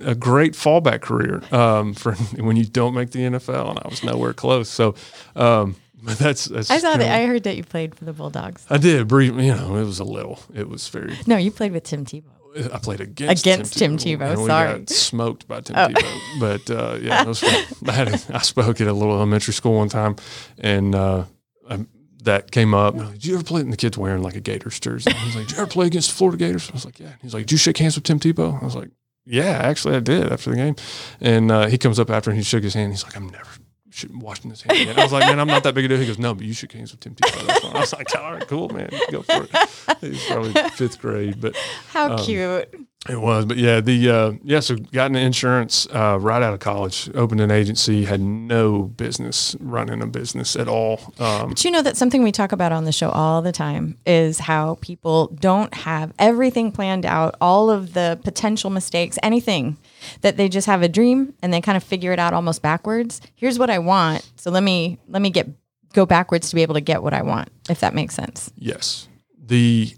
a 0.00 0.14
great 0.14 0.54
fallback 0.54 1.00
career 1.00 1.42
um, 1.52 1.94
for 1.94 2.14
when 2.36 2.56
you 2.56 2.64
don't 2.64 2.94
make 2.94 3.10
the 3.10 3.20
NFL, 3.20 3.70
and 3.70 3.78
I 3.78 3.88
was 3.88 4.02
nowhere 4.02 4.32
close. 4.32 4.68
So, 4.68 4.94
um, 5.34 5.76
that's, 6.02 6.46
that's 6.46 6.70
I 6.70 6.78
saw 6.78 6.96
that. 6.96 7.08
I 7.08 7.26
heard 7.26 7.44
that 7.44 7.56
you 7.56 7.64
played 7.64 7.94
for 7.94 8.04
the 8.04 8.12
Bulldogs. 8.12 8.66
I 8.68 8.78
did 8.78 9.06
brief. 9.08 9.32
You 9.34 9.54
know, 9.54 9.76
it 9.76 9.84
was 9.84 9.98
a 9.98 10.04
little. 10.04 10.40
It 10.54 10.68
was 10.68 10.88
very. 10.88 11.16
No, 11.26 11.36
you 11.36 11.50
played 11.50 11.72
with 11.72 11.84
Tim 11.84 12.04
Tebow. 12.04 12.35
I 12.72 12.78
played 12.78 13.00
against 13.00 13.42
Against 13.44 13.78
Tim 13.78 13.96
Tebow, 13.98 14.30
and 14.32 14.40
we 14.42 14.46
sorry. 14.46 14.78
got 14.80 14.90
smoked 14.90 15.46
by 15.48 15.60
Tim 15.60 15.76
Oh. 15.76 15.88
Tebow. 15.88 16.40
But 16.40 16.70
uh, 16.70 16.98
yeah. 17.00 17.24
I, 17.88 17.92
had 17.92 18.08
a, 18.08 18.20
I 18.36 18.42
spoke 18.42 18.80
at 18.80 18.86
a 18.86 18.92
little 18.92 19.14
elementary 19.14 19.54
school 19.54 19.74
one 19.74 19.88
time, 19.88 20.16
and 20.58 20.94
uh, 20.94 21.24
I, 21.68 21.84
that 22.24 22.50
came 22.50 22.74
up. 22.74 22.94
Like, 22.94 23.12
Did 23.12 23.24
you 23.26 23.34
ever 23.34 23.44
play? 23.44 23.60
And 23.60 23.72
the 23.72 23.76
kid's 23.76 23.96
wearing 23.98 24.22
like 24.22 24.34
a 24.36 24.40
Gators 24.40 24.80
jersey. 24.80 25.12
Was 25.24 25.36
like, 25.36 25.46
Did 25.48 25.56
you 25.56 25.62
ever 25.62 25.70
play 25.70 25.86
against 25.86 26.10
the 26.10 26.16
Florida 26.16 26.38
Gators? 26.38 26.68
I 26.70 26.72
was 26.72 26.84
like, 26.84 26.98
Yeah. 26.98 27.12
He's 27.22 27.34
like, 27.34 27.42
Did 27.44 27.52
you 27.52 27.58
shake 27.58 27.78
hands 27.78 27.94
with 27.94 28.04
Tim 28.04 28.18
Tebow? 28.18 28.60
I 28.60 28.64
was 28.64 28.74
like, 28.74 28.90
Yeah, 29.24 29.44
actually, 29.62 29.96
I 29.96 30.00
did 30.00 30.32
after 30.32 30.50
the 30.50 30.56
game. 30.56 30.76
And 31.20 31.50
uh, 31.50 31.66
he 31.66 31.78
comes 31.78 31.98
up 32.00 32.10
after 32.10 32.30
and 32.30 32.36
he 32.38 32.42
shook 32.44 32.62
his 32.64 32.74
hand. 32.74 32.92
He's 32.92 33.04
like, 33.04 33.16
I'm 33.16 33.28
never. 33.28 33.48
Sh- 33.96 34.04
Washing 34.12 34.50
his 34.50 34.62
hand 34.62 34.78
again. 34.80 34.98
I 34.98 35.02
was 35.02 35.12
like, 35.12 35.24
man, 35.26 35.40
I'm 35.40 35.46
not 35.48 35.62
that 35.64 35.74
big 35.74 35.84
a 35.86 35.88
deal. 35.88 35.98
He 35.98 36.06
goes, 36.06 36.18
no, 36.18 36.34
but 36.34 36.44
you 36.44 36.52
shook 36.52 36.72
hands 36.72 36.90
with 36.92 37.00
Tim 37.00 37.14
Tebow. 37.14 37.74
I 37.74 37.80
was 37.80 37.92
like, 37.92 38.14
all 38.16 38.32
right, 38.34 38.46
cool, 38.46 38.68
man, 38.68 38.90
go 39.10 39.22
for 39.22 39.46
it. 39.50 39.98
He's 40.00 40.24
probably 40.26 40.52
fifth 40.70 41.00
grade, 41.00 41.40
but 41.40 41.56
How 41.90 42.12
Um, 42.12 42.18
cute. 42.24 42.68
it 43.08 43.20
was, 43.20 43.44
but 43.46 43.56
yeah, 43.56 43.80
the 43.80 44.10
uh, 44.10 44.32
yeah. 44.42 44.60
So 44.60 44.76
got 44.76 45.06
into 45.06 45.20
insurance 45.20 45.86
uh, 45.92 46.18
right 46.20 46.42
out 46.42 46.52
of 46.54 46.60
college. 46.60 47.08
Opened 47.14 47.40
an 47.40 47.50
agency. 47.50 48.04
Had 48.04 48.20
no 48.20 48.82
business 48.82 49.54
running 49.60 50.02
a 50.02 50.06
business 50.06 50.56
at 50.56 50.66
all. 50.68 51.00
Um, 51.18 51.50
But 51.50 51.64
you 51.64 51.70
know 51.70 51.82
that 51.82 51.96
something 51.96 52.22
we 52.22 52.32
talk 52.32 52.52
about 52.52 52.72
on 52.72 52.84
the 52.84 52.92
show 52.92 53.08
all 53.10 53.42
the 53.42 53.52
time 53.52 53.96
is 54.06 54.40
how 54.40 54.76
people 54.80 55.28
don't 55.40 55.72
have 55.74 56.12
everything 56.18 56.72
planned 56.72 57.06
out, 57.06 57.36
all 57.40 57.70
of 57.70 57.92
the 57.94 58.18
potential 58.24 58.70
mistakes, 58.70 59.18
anything 59.22 59.78
that 60.22 60.36
they 60.36 60.48
just 60.48 60.66
have 60.66 60.82
a 60.82 60.88
dream 60.88 61.34
and 61.42 61.52
they 61.52 61.60
kind 61.60 61.76
of 61.76 61.82
figure 61.84 62.12
it 62.12 62.18
out 62.18 62.32
almost 62.34 62.62
backwards. 62.62 63.20
Here's 63.34 63.58
what 63.58 63.70
I 63.70 63.78
want, 63.78 64.28
so 64.36 64.50
let 64.50 64.62
me 64.62 64.98
let 65.08 65.22
me 65.22 65.30
get 65.30 65.48
go 65.92 66.04
backwards 66.06 66.48
to 66.50 66.54
be 66.54 66.62
able 66.62 66.74
to 66.74 66.80
get 66.80 67.02
what 67.02 67.14
I 67.14 67.22
want, 67.22 67.48
if 67.70 67.80
that 67.80 67.94
makes 67.94 68.14
sense. 68.14 68.50
yes, 68.56 69.08
the 69.38 69.94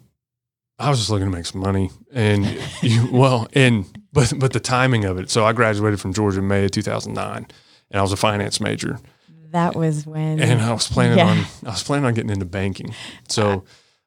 I 0.78 0.90
was 0.90 0.98
just 1.00 1.10
looking 1.10 1.26
to 1.30 1.36
make 1.36 1.46
some 1.46 1.60
money, 1.60 1.90
and 2.12 2.46
you 2.82 3.08
well, 3.10 3.48
and 3.54 3.84
but 4.12 4.32
but 4.38 4.52
the 4.52 4.60
timing 4.60 5.04
of 5.04 5.18
it. 5.18 5.28
So 5.30 5.44
I 5.44 5.52
graduated 5.52 6.00
from 6.00 6.12
Georgia 6.12 6.38
in 6.38 6.48
May 6.48 6.64
of 6.66 6.70
2009, 6.70 7.46
and 7.90 7.98
I 7.98 8.02
was 8.02 8.12
a 8.12 8.16
finance 8.16 8.60
major, 8.60 9.00
That 9.50 9.74
was 9.74 10.06
when 10.06 10.38
and 10.40 10.60
I 10.60 10.72
was 10.72 10.86
planning 10.88 11.18
Yeah. 11.18 11.26
on 11.26 11.38
I 11.66 11.70
was 11.70 11.82
planning 11.82 12.04
on 12.06 12.14
getting 12.14 12.30
into 12.30 12.44
banking. 12.44 12.94
So. 13.28 13.50
Uh, 13.50 13.60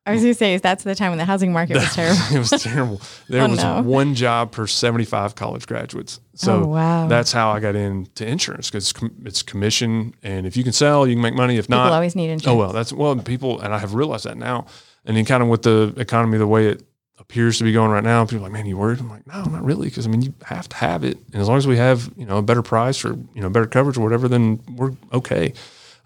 I 0.06 0.14
was 0.14 0.22
gonna 0.22 0.34
say 0.34 0.56
is 0.56 0.62
that's 0.62 0.84
the 0.84 0.96
time 0.96 1.12
when 1.12 1.20
the 1.20 1.26
housing 1.26 1.54
market 1.54 1.76
was 1.76 1.86
terrible. 1.94 2.22
it 2.36 2.40
was 2.40 2.50
terrible. 2.64 3.02
There 3.30 3.44
Oh, 3.44 3.50
was 3.50 3.62
no. 3.64 3.82
one 3.84 4.16
job 4.16 4.52
per 4.52 4.66
75 4.66 5.36
college 5.36 5.68
graduates. 5.68 6.20
So 6.34 6.64
Oh, 6.64 6.68
wow. 6.68 7.08
that's 7.08 7.32
how 7.32 7.52
I 7.52 7.60
got 7.60 7.76
into 7.76 8.26
insurance 8.28 8.70
because 8.72 8.94
it's 9.26 9.44
commission. 9.44 10.16
And 10.24 10.48
if 10.48 10.58
you 10.58 10.64
can 10.64 10.74
sell, 10.74 11.06
you 11.08 11.14
can 11.16 11.22
make 11.22 11.36
money. 11.36 11.58
If 11.58 11.66
People 11.66 11.78
not, 11.78 11.84
people 11.86 11.94
always 11.96 12.16
need 12.16 12.30
insurance. 12.32 12.48
oh, 12.48 12.56
well, 12.58 12.74
that's 12.74 12.92
well, 12.92 13.16
people, 13.18 13.60
and 13.62 13.74
I 13.76 13.78
have 13.78 13.94
realized 13.94 14.26
that 14.26 14.38
now. 14.38 14.66
And 15.06 15.16
then 15.18 15.26
kind 15.26 15.44
of 15.44 15.50
with 15.50 15.62
the 15.64 15.94
economy, 15.98 16.38
the 16.40 16.48
way 16.48 16.68
it 16.68 16.84
appears 17.20 17.60
to 17.60 17.64
be 17.64 17.72
going 17.72 17.92
right 17.92 18.04
now, 18.04 18.26
people 18.26 18.40
are 18.40 18.50
like, 18.50 18.52
man, 18.54 18.66
you 18.66 18.78
worried? 18.78 19.00
I'm 19.00 19.10
like, 19.10 19.28
no, 19.28 19.44
not 19.44 19.64
really. 19.64 19.90
Cause 19.92 20.08
I 20.08 20.10
mean, 20.10 20.24
you 20.24 20.34
have 20.46 20.68
to 20.70 20.76
have 20.78 21.04
it. 21.04 21.18
And 21.32 21.42
as 21.42 21.48
long 21.48 21.58
as 21.58 21.68
we 21.68 21.78
have, 21.78 22.12
you 22.18 22.26
know, 22.26 22.38
a 22.38 22.42
better 22.42 22.64
price 22.64 23.06
or, 23.06 23.14
you 23.36 23.42
know, 23.42 23.50
better 23.52 23.68
coverage 23.68 23.98
or 23.98 24.02
whatever, 24.02 24.28
then 24.28 24.60
we're 24.76 24.94
okay. 25.14 25.54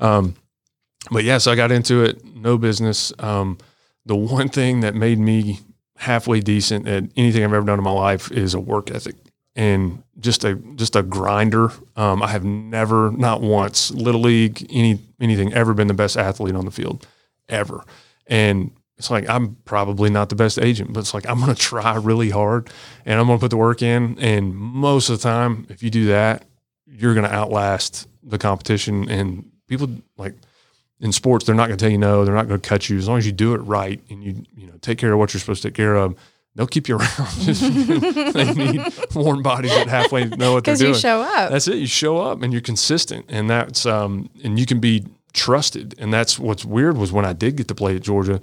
Um, 0.01 0.35
but 1.11 1.23
yeah, 1.23 1.37
so 1.37 1.51
I 1.51 1.55
got 1.55 1.71
into 1.71 2.03
it, 2.03 2.23
no 2.25 2.57
business. 2.57 3.13
Um, 3.19 3.57
the 4.05 4.15
one 4.15 4.49
thing 4.49 4.81
that 4.81 4.95
made 4.95 5.19
me 5.19 5.59
halfway 5.97 6.39
decent 6.39 6.87
at 6.87 7.05
anything 7.15 7.43
I've 7.43 7.53
ever 7.53 7.65
done 7.65 7.79
in 7.79 7.83
my 7.83 7.91
life 7.91 8.31
is 8.31 8.53
a 8.53 8.59
work 8.59 8.91
ethic 8.91 9.15
and 9.55 10.03
just 10.19 10.43
a 10.43 10.55
just 10.75 10.95
a 10.95 11.03
grinder. 11.03 11.71
Um, 11.95 12.21
I 12.21 12.27
have 12.27 12.43
never, 12.43 13.11
not 13.11 13.41
once, 13.41 13.91
little 13.91 14.21
league, 14.21 14.65
any 14.69 14.99
anything, 15.19 15.53
ever 15.53 15.73
been 15.73 15.87
the 15.87 15.93
best 15.93 16.17
athlete 16.17 16.55
on 16.55 16.65
the 16.65 16.71
field, 16.71 17.07
ever. 17.49 17.83
And 18.27 18.71
it's 18.97 19.09
like 19.09 19.29
I'm 19.29 19.55
probably 19.65 20.09
not 20.09 20.29
the 20.29 20.35
best 20.35 20.59
agent, 20.59 20.93
but 20.93 21.01
it's 21.01 21.13
like 21.13 21.27
I'm 21.27 21.39
gonna 21.39 21.55
try 21.71 21.95
really 21.95 22.29
hard 22.29 22.69
and 23.05 23.19
I'm 23.19 23.27
gonna 23.27 23.39
put 23.39 23.51
the 23.51 23.57
work 23.57 23.81
in. 23.81 24.17
And 24.19 24.55
most 24.55 25.09
of 25.09 25.17
the 25.17 25.23
time, 25.23 25.65
if 25.69 25.81
you 25.81 25.89
do 25.89 26.07
that, 26.07 26.45
you're 26.85 27.15
gonna 27.15 27.27
outlast 27.27 28.07
the 28.23 28.37
competition. 28.37 29.09
And 29.09 29.51
people 29.67 29.89
like 30.17 30.33
in 30.99 31.11
sports, 31.11 31.45
they're 31.45 31.55
not 31.55 31.67
going 31.67 31.77
to 31.77 31.83
tell 31.83 31.91
you 31.91 31.97
no. 31.97 32.23
They're 32.25 32.33
not 32.35 32.47
going 32.47 32.59
to 32.59 32.67
cut 32.69 32.89
you 32.89 32.97
as 32.97 33.07
long 33.07 33.17
as 33.17 33.25
you 33.25 33.31
do 33.31 33.53
it 33.53 33.57
right 33.59 34.01
and 34.09 34.23
you 34.23 34.43
you 34.55 34.67
know 34.67 34.73
take 34.81 34.97
care 34.97 35.11
of 35.13 35.19
what 35.19 35.33
you're 35.33 35.39
supposed 35.41 35.61
to 35.63 35.67
take 35.69 35.75
care 35.75 35.95
of. 35.95 36.15
They'll 36.55 36.67
keep 36.67 36.87
you 36.87 36.95
around. 36.99 37.27
They 38.33 38.53
need 38.53 38.81
warm 39.13 39.41
bodies 39.43 39.71
that 39.71 39.87
halfway 39.87 40.25
know 40.25 40.53
what 40.53 40.63
they're 40.63 40.75
doing. 40.77 40.91
Because 40.93 41.03
you 41.03 41.09
show 41.09 41.21
up. 41.21 41.51
That's 41.51 41.67
it. 41.67 41.75
You 41.75 41.87
show 41.87 42.17
up 42.19 42.41
and 42.41 42.53
you're 42.53 42.61
consistent, 42.61 43.25
and 43.29 43.49
that's 43.49 43.85
um 43.85 44.29
and 44.43 44.59
you 44.59 44.65
can 44.65 44.79
be 44.79 45.05
trusted. 45.33 45.95
And 45.97 46.13
that's 46.13 46.39
what's 46.39 46.63
weird 46.63 46.97
was 46.97 47.11
when 47.11 47.25
I 47.25 47.33
did 47.33 47.57
get 47.57 47.67
to 47.67 47.75
play 47.75 47.95
at 47.95 48.01
Georgia. 48.03 48.39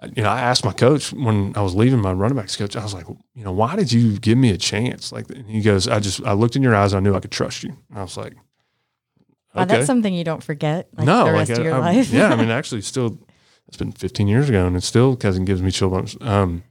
I- 0.00 0.06
You 0.14 0.22
know, 0.22 0.28
I 0.28 0.40
asked 0.40 0.64
my 0.64 0.72
coach 0.72 1.12
when 1.12 1.52
I 1.56 1.62
was 1.62 1.74
leaving 1.74 2.00
my 2.00 2.12
running 2.12 2.36
backs 2.36 2.54
coach. 2.54 2.76
I 2.76 2.82
was 2.84 2.94
like, 2.94 3.06
you 3.34 3.42
know, 3.44 3.50
why 3.52 3.74
did 3.76 3.90
you 3.92 4.18
give 4.18 4.38
me 4.38 4.50
a 4.50 4.58
chance? 4.58 5.10
Like, 5.10 5.28
and 5.30 5.48
he 5.50 5.60
goes, 5.62 5.88
I 5.88 5.98
just 6.00 6.22
I 6.24 6.34
looked 6.34 6.54
in 6.54 6.62
your 6.62 6.74
eyes. 6.76 6.92
And 6.92 6.98
I 7.04 7.08
knew 7.10 7.16
I 7.16 7.20
could 7.20 7.32
trust 7.32 7.64
you. 7.64 7.70
And 7.90 7.98
I 7.98 8.02
was 8.02 8.16
like, 8.16 8.34
Wow, 9.56 9.64
that's 9.64 9.86
something 9.86 10.12
you 10.14 10.24
don't 10.24 10.42
forget 10.42 10.88
like 10.96 11.06
no, 11.06 11.24
the 11.26 11.32
rest 11.32 11.50
like, 11.50 11.58
of 11.58 11.64
your 11.64 11.74
I, 11.74 11.78
I- 11.78 11.92
life. 11.94 12.10
yeah, 12.10 12.28
I 12.28 12.36
mean, 12.40 12.50
actually, 12.50 12.82
still, 12.82 13.18
it's 13.68 13.76
been 13.76 13.92
15 13.92 14.28
years 14.28 14.48
ago, 14.48 14.66
and 14.66 14.76
it 14.76 14.82
still 14.82 15.16
cousin 15.16 15.44
gives 15.44 15.62
me 15.62 15.70
chill 15.70 15.90
bumps. 15.90 16.16
Um, 16.20 16.62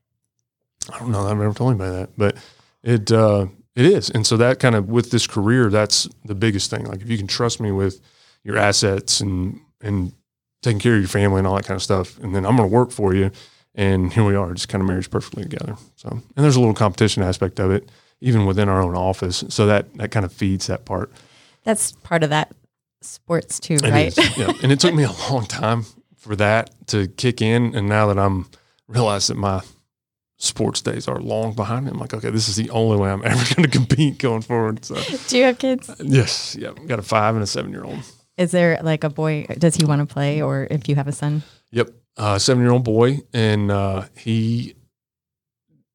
I 0.93 0.99
don't 0.99 1.11
know 1.11 1.23
that 1.23 1.31
I've 1.31 1.41
ever 1.41 1.53
told 1.53 1.71
anybody 1.71 1.91
that, 1.91 2.09
but 2.17 2.37
it 2.83 3.11
uh, 3.11 3.47
it 3.75 3.85
is, 3.85 4.09
and 4.09 4.25
so 4.25 4.37
that 4.37 4.59
kind 4.59 4.75
of 4.75 4.89
with 4.89 5.11
this 5.11 5.27
career, 5.27 5.69
that's 5.69 6.07
the 6.23 6.35
biggest 6.35 6.69
thing. 6.69 6.85
Like 6.85 7.01
if 7.01 7.09
you 7.09 7.17
can 7.17 7.27
trust 7.27 7.59
me 7.59 7.71
with 7.71 7.99
your 8.43 8.57
assets 8.57 9.19
and 9.21 9.59
and 9.81 10.13
taking 10.61 10.79
care 10.79 10.93
of 10.95 10.99
your 11.01 11.07
family 11.09 11.39
and 11.39 11.47
all 11.47 11.55
that 11.55 11.65
kind 11.65 11.75
of 11.75 11.83
stuff, 11.83 12.17
and 12.19 12.35
then 12.35 12.45
I'm 12.45 12.55
going 12.55 12.69
to 12.69 12.73
work 12.73 12.91
for 12.91 13.13
you, 13.13 13.31
and 13.73 14.13
here 14.13 14.23
we 14.23 14.35
are, 14.35 14.53
just 14.53 14.69
kind 14.69 14.81
of 14.81 14.87
marriage 14.87 15.09
perfectly 15.09 15.43
together. 15.43 15.75
So, 15.95 16.09
and 16.09 16.23
there's 16.35 16.55
a 16.55 16.59
little 16.59 16.73
competition 16.75 17.23
aspect 17.23 17.59
of 17.59 17.71
it, 17.71 17.89
even 18.21 18.45
within 18.45 18.69
our 18.69 18.81
own 18.81 18.95
office, 18.95 19.43
so 19.49 19.65
that 19.65 19.93
that 19.95 20.11
kind 20.11 20.25
of 20.25 20.31
feeds 20.31 20.67
that 20.67 20.85
part. 20.85 21.11
That's 21.63 21.93
part 22.03 22.23
of 22.23 22.29
that 22.29 22.51
sports 23.01 23.59
too, 23.59 23.75
It 23.75 23.83
right? 23.91 24.17
is, 24.17 24.37
yeah. 24.37 24.51
And 24.63 24.71
it 24.71 24.79
took 24.79 24.93
me 24.93 25.03
a 25.03 25.11
long 25.29 25.45
time 25.45 25.85
for 26.17 26.35
that 26.37 26.69
to 26.87 27.07
kick 27.07 27.41
in. 27.41 27.75
And 27.75 27.87
now 27.87 28.07
that 28.07 28.17
I'm 28.17 28.47
realized 28.87 29.29
that 29.29 29.37
my 29.37 29.61
sports 30.37 30.81
days 30.81 31.07
are 31.07 31.19
long 31.19 31.53
behind 31.53 31.85
me, 31.85 31.91
I'm 31.91 31.99
like, 31.99 32.13
okay, 32.13 32.29
this 32.29 32.49
is 32.49 32.55
the 32.55 32.69
only 32.71 32.97
way 32.97 33.09
I'm 33.11 33.21
ever 33.25 33.55
going 33.55 33.69
to 33.69 33.77
compete 33.77 34.17
going 34.19 34.41
forward. 34.41 34.83
So 34.85 34.95
Do 35.27 35.37
you 35.37 35.43
have 35.45 35.57
kids? 35.59 35.89
yes, 35.99 36.55
yeah, 36.59 36.71
got 36.87 36.99
a 36.99 37.03
five 37.03 37.35
and 37.35 37.43
a 37.43 37.47
seven 37.47 37.71
year 37.71 37.83
old. 37.83 37.99
Is 38.37 38.51
there 38.51 38.79
like 38.83 39.03
a 39.05 39.09
boy? 39.09 39.45
Does 39.57 39.75
he 39.75 39.85
want 39.85 40.07
to 40.07 40.13
play, 40.13 40.41
or 40.41 40.67
if 40.69 40.89
you 40.89 40.95
have 40.95 41.07
a 41.07 41.13
son? 41.13 41.43
Yep, 41.71 41.89
uh, 42.17 42.37
seven 42.37 42.63
year 42.63 42.71
old 42.73 42.83
boy, 42.83 43.19
and 43.33 43.71
uh, 43.71 44.05
he, 44.17 44.75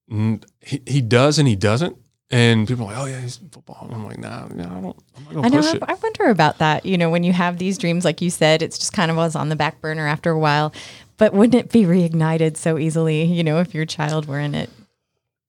he 0.09 0.81
he 0.87 1.01
does 1.03 1.39
and 1.39 1.47
he 1.47 1.55
doesn't. 1.57 1.97
And 2.33 2.69
people 2.69 2.85
are 2.85 2.93
like, 2.93 2.99
oh 2.99 3.07
yeah, 3.07 3.21
he's 3.21 3.41
in 3.41 3.49
football. 3.49 3.79
And 3.83 3.95
I'm 3.95 4.05
like, 4.05 4.19
nah, 4.19 4.47
no, 4.47 4.65
I 4.65 4.81
don't. 4.81 4.97
I'm 5.17 5.35
not 5.35 5.45
I 5.47 5.49
know. 5.49 5.79
I. 5.83 5.93
I 5.93 5.95
wonder 5.95 6.31
about 6.31 6.59
that. 6.59 6.87
You 6.87 6.97
know, 6.97 7.11
when 7.11 7.25
you 7.25 7.33
have 7.33 7.59
these 7.59 7.77
dreams, 7.77 8.05
like 8.05 8.21
you 8.21 8.31
said, 8.31 8.63
it's 8.63 8.79
just 8.79 8.93
kind 8.93 9.11
of 9.11 9.17
was 9.17 9.35
on 9.35 9.49
the 9.49 9.57
back 9.57 9.81
burner 9.81 10.07
after 10.07 10.31
a 10.31 10.39
while. 10.39 10.73
But 11.17 11.35
wouldn't 11.35 11.57
it 11.57 11.73
be 11.73 11.83
reignited 11.83 12.57
so 12.57 12.79
easily? 12.79 13.25
You 13.25 13.43
know, 13.43 13.59
if 13.59 13.75
your 13.75 13.85
child 13.85 14.27
were 14.27 14.39
in 14.39 14.55
it. 14.55 14.71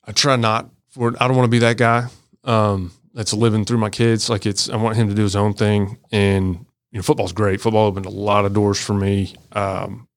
I 0.05 0.11
try 0.11 0.35
not 0.35 0.69
for 0.89 1.13
I 1.21 1.27
don't 1.27 1.37
want 1.37 1.45
to 1.45 1.51
be 1.51 1.59
that 1.59 1.77
guy 1.77 2.07
um, 2.43 2.91
that's 3.13 3.33
living 3.33 3.65
through 3.65 3.77
my 3.77 3.89
kids. 3.89 4.29
Like 4.29 4.45
it's 4.45 4.69
I 4.69 4.75
want 4.75 4.97
him 4.97 5.07
to 5.07 5.13
do 5.13 5.23
his 5.23 5.35
own 5.35 5.53
thing, 5.53 5.97
and 6.11 6.65
you 6.91 6.97
know 6.97 7.01
football's 7.01 7.31
great. 7.31 7.61
Football 7.61 7.87
opened 7.87 8.05
a 8.05 8.09
lot 8.09 8.45
of 8.45 8.53
doors 8.53 8.81
for 8.83 8.93
me, 8.93 9.35
um, 9.53 10.07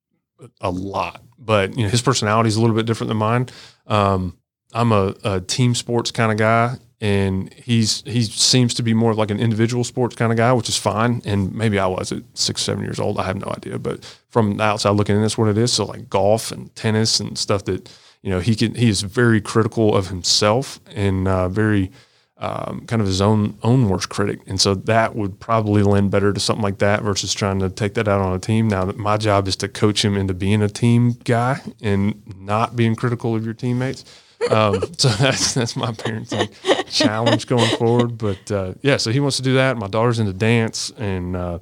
a 0.61 0.71
lot. 0.71 1.23
But 1.39 1.77
you 1.77 1.85
know 1.85 1.91
his 1.91 2.03
personality 2.03 2.49
is 2.49 2.57
a 2.57 2.61
little 2.61 2.77
bit 2.77 2.87
different 2.87 3.09
than 3.09 3.19
mine. 3.19 3.49
Um, 3.87 4.37
I'm 4.75 4.93
a, 4.93 5.15
a 5.25 5.41
team 5.41 5.75
sports 5.75 6.11
kind 6.11 6.33
of 6.33 6.39
guy, 6.39 6.77
and 7.01 7.53
he's 7.55 8.03
he 8.07 8.23
seems 8.23 8.75
to 8.75 8.83
be 8.83 8.93
more 8.93 9.13
of 9.13 9.19
like 9.19 9.31
an 9.31 9.39
individual 9.39 9.85
sports 9.85 10.17
kind 10.17 10.33
of 10.33 10.39
guy, 10.39 10.53
which 10.53 10.69
is 10.69 10.77
fine. 10.77 11.23
And 11.25 11.55
maybe 11.55 11.79
I 11.79 11.87
was 11.87 12.13
at 12.13 12.23
six 12.35 12.63
seven 12.63 12.83
years 12.83 12.99
old. 12.99 13.19
I 13.19 13.25
have 13.25 13.37
no 13.37 13.53
idea, 13.57 13.79
but 13.79 14.05
from 14.31 14.57
the 14.57 14.65
outside 14.65 14.91
looking 14.91 15.17
in, 15.17 15.23
that's 15.23 15.39
what 15.39 15.49
it 15.49 15.57
is. 15.57 15.73
So 15.73 15.85
like 15.85 16.11
golf 16.11 16.51
and 16.51 16.75
tennis 16.75 17.21
and 17.21 17.39
stuff 17.39 17.65
that 17.67 17.91
you 18.23 18.31
know 18.31 18.41
he 18.41 18.57
can 18.57 18.75
he 18.75 18.89
is 18.89 19.03
very 19.03 19.41
critical 19.41 19.95
of 19.95 20.09
himself 20.09 20.81
and 20.95 21.29
uh, 21.29 21.49
very 21.49 21.93
um, 22.39 22.85
kind 22.87 23.01
of 23.01 23.07
his 23.07 23.21
own 23.21 23.57
own 23.63 23.89
worst 23.89 24.09
critic 24.09 24.41
and 24.47 24.61
so 24.61 24.75
that 24.75 25.15
would 25.15 25.39
probably 25.39 25.83
lend 25.83 26.11
better 26.11 26.33
to 26.33 26.41
something 26.41 26.63
like 26.63 26.79
that 26.79 27.03
versus 27.03 27.33
trying 27.33 27.61
to 27.61 27.71
take 27.71 27.95
that 27.95 28.09
out 28.09 28.21
on 28.21 28.35
a 28.35 28.39
team 28.39 28.67
now 28.67 28.85
my 28.97 29.17
job 29.17 29.47
is 29.47 29.55
to 29.55 29.69
coach 29.69 30.05
him 30.05 30.17
into 30.17 30.35
being 30.35 30.61
a 30.61 30.69
team 30.69 31.13
guy 31.25 31.61
and 31.81 32.21
not 32.37 32.75
being 32.75 32.97
critical 32.97 33.37
of 33.37 33.45
your 33.45 33.55
teammates 33.55 34.05
um, 34.51 34.83
so 34.99 35.09
that's 35.09 35.55
that's 35.55 35.77
my 35.77 35.93
parenting 35.93 36.51
challenge 36.91 37.47
going 37.47 37.77
forward. 37.77 38.19
But 38.19 38.51
uh, 38.51 38.75
yeah, 38.83 38.97
so 38.97 39.11
he 39.11 39.21
wants 39.21 39.37
to 39.37 39.43
do 39.43 39.55
that. 39.55 39.77
My 39.77 39.89
daughter's 39.89 40.19
into 40.19 40.33
dance, 40.33 40.91
and 40.99 41.37
uh, 41.37 41.59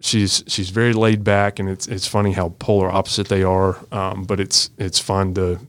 she's 0.00 0.44
she's 0.46 0.70
very 0.70 0.92
laid 0.92 1.24
back, 1.24 1.58
and 1.58 1.68
it's 1.68 1.86
it's 1.86 2.06
funny 2.06 2.32
how 2.32 2.50
polar 2.58 2.90
opposite 2.90 3.28
they 3.28 3.42
are. 3.42 3.78
Um, 3.92 4.24
but 4.24 4.40
it's 4.40 4.70
it's 4.78 4.98
fun 4.98 5.34
to. 5.34 5.60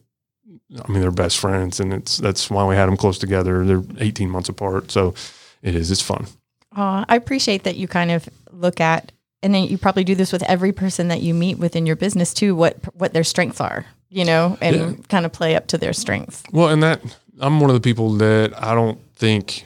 I 0.84 0.92
mean, 0.92 1.00
they're 1.00 1.12
best 1.12 1.38
friends, 1.38 1.80
and 1.80 1.94
it's 1.94 2.18
that's 2.18 2.50
why 2.50 2.66
we 2.66 2.76
had 2.76 2.88
them 2.88 2.98
close 2.98 3.18
together. 3.18 3.64
They're 3.66 3.84
18 4.00 4.30
months 4.30 4.50
apart, 4.50 4.92
so 4.92 5.14
it 5.62 5.76
is. 5.76 5.92
It's 5.92 6.02
fun. 6.02 6.28
Aw, 6.76 7.06
I 7.08 7.16
appreciate 7.16 7.64
that 7.64 7.78
you 7.78 7.88
kind 7.88 8.12
of 8.12 8.28
look 8.52 8.82
at, 8.82 9.14
and 9.42 9.56
then 9.56 9.64
you 9.64 9.78
probably 9.78 10.04
do 10.04 10.14
this 10.14 10.34
with 10.34 10.44
every 10.44 10.74
person 10.74 11.08
that 11.08 11.22
you 11.22 11.34
meet 11.34 11.58
within 11.58 11.86
your 11.86 11.96
business 11.96 12.34
too. 12.34 12.54
What 12.54 12.78
what 12.96 13.14
their 13.14 13.24
strengths 13.24 13.62
are, 13.62 13.86
you 14.10 14.26
know, 14.26 14.58
and 14.62 14.76
Yeah. 14.76 14.94
kind 15.10 15.26
of 15.26 15.32
play 15.32 15.56
up 15.56 15.68
to 15.68 15.78
their 15.78 15.94
strengths. 15.94 16.44
Well, 16.52 16.70
and 16.70 16.82
that 16.84 17.02
I'm 17.40 17.60
one 17.60 17.70
of 17.70 17.74
the 17.76 17.82
people 17.82 18.14
that 18.18 18.54
I 18.62 18.74
don't 18.74 19.00
think 19.16 19.66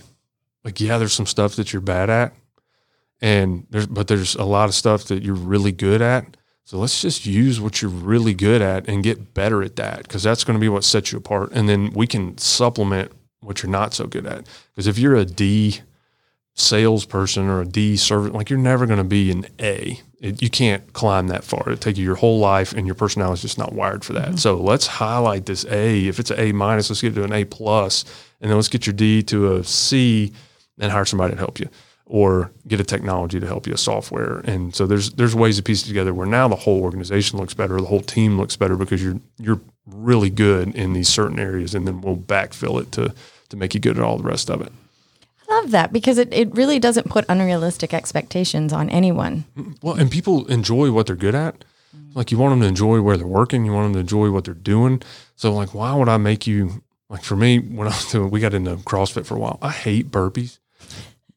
like 0.63 0.79
yeah, 0.79 0.97
there's 0.97 1.13
some 1.13 1.25
stuff 1.25 1.55
that 1.55 1.73
you're 1.73 1.81
bad 1.81 2.09
at, 2.09 2.33
and 3.21 3.65
there's 3.69 3.87
but 3.87 4.07
there's 4.07 4.35
a 4.35 4.43
lot 4.43 4.67
of 4.69 4.75
stuff 4.75 5.05
that 5.05 5.23
you're 5.23 5.35
really 5.35 5.71
good 5.71 6.01
at. 6.01 6.37
So 6.65 6.77
let's 6.77 7.01
just 7.01 7.25
use 7.25 7.59
what 7.59 7.81
you're 7.81 7.91
really 7.91 8.33
good 8.33 8.61
at 8.61 8.87
and 8.87 9.03
get 9.03 9.33
better 9.33 9.61
at 9.63 9.75
that 9.77 10.03
because 10.03 10.23
that's 10.23 10.43
going 10.43 10.57
to 10.57 10.61
be 10.61 10.69
what 10.69 10.83
sets 10.83 11.11
you 11.11 11.17
apart. 11.17 11.51
And 11.51 11.67
then 11.67 11.91
we 11.93 12.07
can 12.07 12.37
supplement 12.37 13.11
what 13.41 13.61
you're 13.61 13.71
not 13.71 13.93
so 13.93 14.05
good 14.07 14.25
at. 14.25 14.47
Because 14.73 14.87
if 14.87 14.97
you're 14.97 15.15
a 15.15 15.25
D 15.25 15.81
salesperson 16.53 17.47
or 17.49 17.61
a 17.61 17.65
D 17.65 17.97
servant, 17.97 18.35
like 18.35 18.49
you're 18.49 18.59
never 18.59 18.85
going 18.85 18.99
to 18.99 19.03
be 19.03 19.31
an 19.31 19.47
A. 19.59 19.99
It, 20.21 20.39
you 20.41 20.51
can't 20.51 20.93
climb 20.93 21.29
that 21.29 21.43
far. 21.43 21.61
It'll 21.61 21.77
take 21.77 21.97
you 21.97 22.05
your 22.05 22.15
whole 22.15 22.37
life, 22.39 22.73
and 22.73 22.85
your 22.85 22.93
personality 22.95 23.39
is 23.39 23.41
just 23.41 23.57
not 23.57 23.73
wired 23.73 24.05
for 24.05 24.13
that. 24.13 24.27
Mm-hmm. 24.27 24.37
So 24.37 24.55
let's 24.55 24.85
highlight 24.85 25.47
this 25.47 25.65
A. 25.65 26.07
If 26.07 26.19
it's 26.19 26.29
an 26.29 26.39
A 26.39 26.51
minus, 26.51 26.89
let's 26.91 27.01
get 27.01 27.13
it 27.13 27.15
to 27.15 27.23
an 27.23 27.33
A 27.33 27.43
plus, 27.43 28.05
and 28.39 28.49
then 28.49 28.55
let's 28.55 28.67
get 28.67 28.85
your 28.85 28.93
D 28.93 29.23
to 29.23 29.55
a 29.55 29.63
C, 29.63 30.31
and 30.79 30.91
hire 30.91 31.05
somebody 31.05 31.33
to 31.33 31.39
help 31.39 31.59
you, 31.59 31.67
or 32.05 32.51
get 32.67 32.79
a 32.79 32.83
technology 32.83 33.39
to 33.39 33.47
help 33.47 33.65
you, 33.65 33.73
a 33.73 33.77
software. 33.77 34.37
And 34.39 34.75
so 34.75 34.85
there's 34.85 35.09
there's 35.13 35.33
ways 35.33 35.57
to 35.57 35.63
piece 35.63 35.83
it 35.83 35.87
together 35.87 36.13
where 36.13 36.27
now 36.27 36.47
the 36.47 36.55
whole 36.55 36.81
organization 36.83 37.39
looks 37.39 37.55
better, 37.55 37.81
the 37.81 37.87
whole 37.87 38.01
team 38.01 38.37
looks 38.37 38.55
better 38.55 38.77
because 38.77 39.03
you're 39.03 39.19
you're 39.39 39.61
really 39.87 40.29
good 40.29 40.75
in 40.75 40.93
these 40.93 41.09
certain 41.09 41.39
areas, 41.39 41.73
and 41.73 41.87
then 41.87 41.99
we'll 41.99 42.15
backfill 42.15 42.79
it 42.79 42.91
to 42.91 43.13
to 43.49 43.57
make 43.57 43.73
you 43.73 43.79
good 43.79 43.97
at 43.97 44.03
all 44.03 44.17
the 44.17 44.23
rest 44.23 44.51
of 44.51 44.61
it. 44.61 44.71
I 45.51 45.55
love 45.61 45.71
that 45.71 45.91
because 45.91 46.17
it, 46.17 46.31
it 46.33 46.53
really 46.55 46.79
doesn't 46.79 47.09
put 47.09 47.25
unrealistic 47.27 47.93
expectations 47.93 48.71
on 48.71 48.89
anyone. 48.89 49.45
Well, 49.81 49.95
and 49.95 50.09
people 50.09 50.45
enjoy 50.47 50.91
what 50.91 51.07
they're 51.07 51.15
good 51.15 51.35
at. 51.35 51.65
Like 52.13 52.31
you 52.31 52.37
want 52.37 52.51
them 52.53 52.61
to 52.61 52.67
enjoy 52.67 53.01
where 53.01 53.17
they're 53.17 53.27
working, 53.27 53.65
you 53.65 53.73
want 53.73 53.85
them 53.85 53.93
to 53.93 53.99
enjoy 53.99 54.31
what 54.31 54.45
they're 54.45 54.53
doing. 54.53 55.01
So 55.35 55.53
like, 55.53 55.73
why 55.73 55.93
would 55.93 56.09
I 56.09 56.17
make 56.17 56.47
you 56.47 56.83
like 57.09 57.23
for 57.23 57.35
me 57.35 57.59
when 57.59 57.87
I 57.87 57.91
was 57.91 58.05
doing, 58.11 58.29
we 58.29 58.39
got 58.39 58.53
into 58.53 58.77
CrossFit 58.77 59.25
for 59.25 59.35
a 59.35 59.39
while. 59.39 59.59
I 59.61 59.71
hate 59.71 60.11
burpees. 60.11 60.59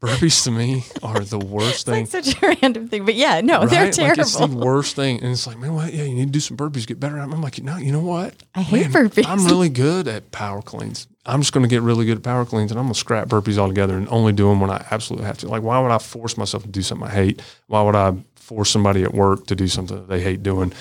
Burpees 0.00 0.44
to 0.44 0.50
me 0.50 0.84
are 1.02 1.20
the 1.20 1.38
worst 1.38 1.86
thing. 1.86 2.02
Like 2.02 2.24
such 2.24 2.42
a 2.42 2.56
random 2.62 2.88
thing, 2.88 3.04
but 3.04 3.14
yeah, 3.14 3.40
no, 3.40 3.66
they're 3.66 3.90
terrible. 3.90 4.18
Like 4.22 4.26
it's 4.26 4.36
the 4.36 4.46
worst 4.46 4.96
thing. 4.96 5.20
And 5.22 5.32
it's 5.32 5.46
like, 5.46 5.58
man, 5.58 5.74
what? 5.74 5.92
Yeah, 5.94 6.04
you 6.04 6.14
need 6.14 6.26
to 6.26 6.30
do 6.32 6.40
some 6.40 6.56
burpees, 6.56 6.86
get 6.86 7.00
better. 7.00 7.16
At 7.18 7.22
them. 7.22 7.32
I'm 7.34 7.40
like, 7.40 7.62
no, 7.62 7.76
you 7.78 7.90
know 7.90 8.02
what? 8.02 8.34
I 8.54 8.62
hate 8.62 8.90
Man, 8.90 9.08
burpees. 9.08 9.26
I'm 9.26 9.44
really 9.46 9.70
good 9.70 10.06
at 10.06 10.30
power 10.30 10.60
cleans. 10.60 11.08
I'm 11.26 11.40
just 11.40 11.52
going 11.52 11.62
to 11.62 11.68
get 11.68 11.82
really 11.82 12.04
good 12.04 12.18
at 12.18 12.22
power 12.22 12.44
cleans 12.44 12.70
and 12.70 12.78
I'm 12.78 12.86
going 12.86 12.94
to 12.94 13.00
scrap 13.00 13.28
burpees 13.28 13.56
altogether 13.58 13.96
and 13.96 14.08
only 14.08 14.32
do 14.32 14.48
them 14.48 14.60
when 14.60 14.70
I 14.70 14.84
absolutely 14.90 15.26
have 15.26 15.38
to. 15.38 15.48
Like, 15.48 15.62
why 15.62 15.80
would 15.80 15.90
I 15.90 15.98
force 15.98 16.36
myself 16.36 16.64
to 16.64 16.68
do 16.68 16.82
something 16.82 17.06
I 17.08 17.10
hate? 17.10 17.42
Why 17.66 17.82
would 17.82 17.94
I 17.96 18.14
force 18.36 18.70
somebody 18.70 19.04
at 19.04 19.14
work 19.14 19.46
to 19.46 19.56
do 19.56 19.66
something 19.68 19.96
that 19.96 20.08
they 20.08 20.20
hate 20.20 20.42
doing? 20.42 20.72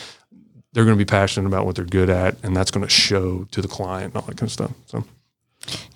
They're 0.74 0.86
going 0.86 0.98
to 0.98 1.02
be 1.02 1.10
passionate 1.10 1.48
about 1.48 1.66
what 1.66 1.76
they're 1.76 1.86
good 1.86 2.10
at, 2.10 2.36
and 2.44 2.58
that's 2.58 2.72
going 2.72 2.84
to 2.86 2.90
show 2.90 3.44
to 3.52 3.62
the 3.62 3.68
client 3.68 4.14
and 4.14 4.16
all 4.16 4.24
that 4.24 4.38
kind 4.38 4.48
of 4.48 4.52
stuff. 4.52 4.72
So, 4.88 5.06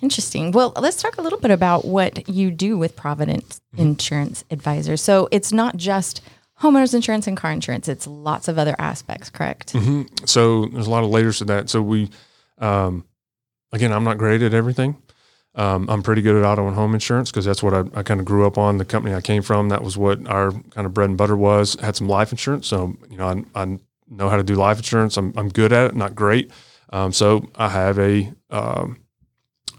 Interesting. 0.00 0.52
Well, 0.52 0.72
let's 0.76 1.02
talk 1.02 1.18
a 1.18 1.22
little 1.22 1.40
bit 1.40 1.50
about 1.50 1.84
what 1.84 2.28
you 2.28 2.50
do 2.50 2.78
with 2.78 2.96
Providence 2.96 3.60
Mm-hmm. 3.74 3.82
Insurance 3.82 4.44
Advisors. 4.50 5.02
So 5.02 5.28
it's 5.30 5.52
not 5.52 5.76
just 5.76 6.22
homeowners 6.62 6.94
insurance 6.94 7.26
and 7.26 7.36
car 7.36 7.52
insurance; 7.52 7.86
it's 7.86 8.06
lots 8.06 8.48
of 8.48 8.58
other 8.58 8.74
aspects. 8.78 9.28
Correct? 9.28 9.74
Mm-hmm. 9.74 10.24
so 10.24 10.64
there's 10.66 10.86
a 10.86 10.90
lot 10.90 11.04
of 11.04 11.10
layers 11.10 11.38
to 11.38 11.44
that. 11.46 11.68
So 11.68 11.82
we, 11.82 12.08
um, 12.58 13.04
again, 13.72 13.92
I'm 13.92 14.04
not 14.04 14.18
great 14.18 14.42
at 14.42 14.54
everything. 14.54 14.96
Um, 15.54 15.88
I'm 15.88 16.02
pretty 16.02 16.22
good 16.22 16.36
at 16.36 16.44
auto 16.44 16.66
and 16.66 16.76
home 16.76 16.94
insurance 16.94 17.30
because 17.30 17.44
that's 17.44 17.62
what 17.62 17.74
I, 17.74 17.84
I 17.98 18.02
kind 18.02 18.20
of 18.20 18.26
grew 18.26 18.46
up 18.46 18.58
on. 18.58 18.78
The 18.78 18.84
company 18.84 19.14
I 19.14 19.20
came 19.20 19.42
from, 19.42 19.70
that 19.70 19.82
was 19.82 19.96
what 19.96 20.24
our 20.28 20.52
kind 20.52 20.86
of 20.86 20.94
bread 20.94 21.08
and 21.08 21.18
butter 21.18 21.36
was. 21.36 21.76
Had 21.80 21.96
some 21.96 22.08
life 22.08 22.30
insurance, 22.30 22.66
so 22.66 22.94
you 23.10 23.16
know 23.16 23.44
I, 23.54 23.62
I 23.62 23.78
know 24.08 24.28
how 24.28 24.36
to 24.36 24.44
do 24.44 24.54
life 24.54 24.76
insurance. 24.78 25.16
I'm 25.16 25.32
I'm 25.36 25.48
good 25.48 25.72
at 25.72 25.90
it, 25.90 25.96
not 25.96 26.14
great. 26.14 26.52
Um, 26.90 27.12
so 27.12 27.48
I 27.56 27.68
have 27.70 27.98
a 27.98 28.32
um, 28.50 28.98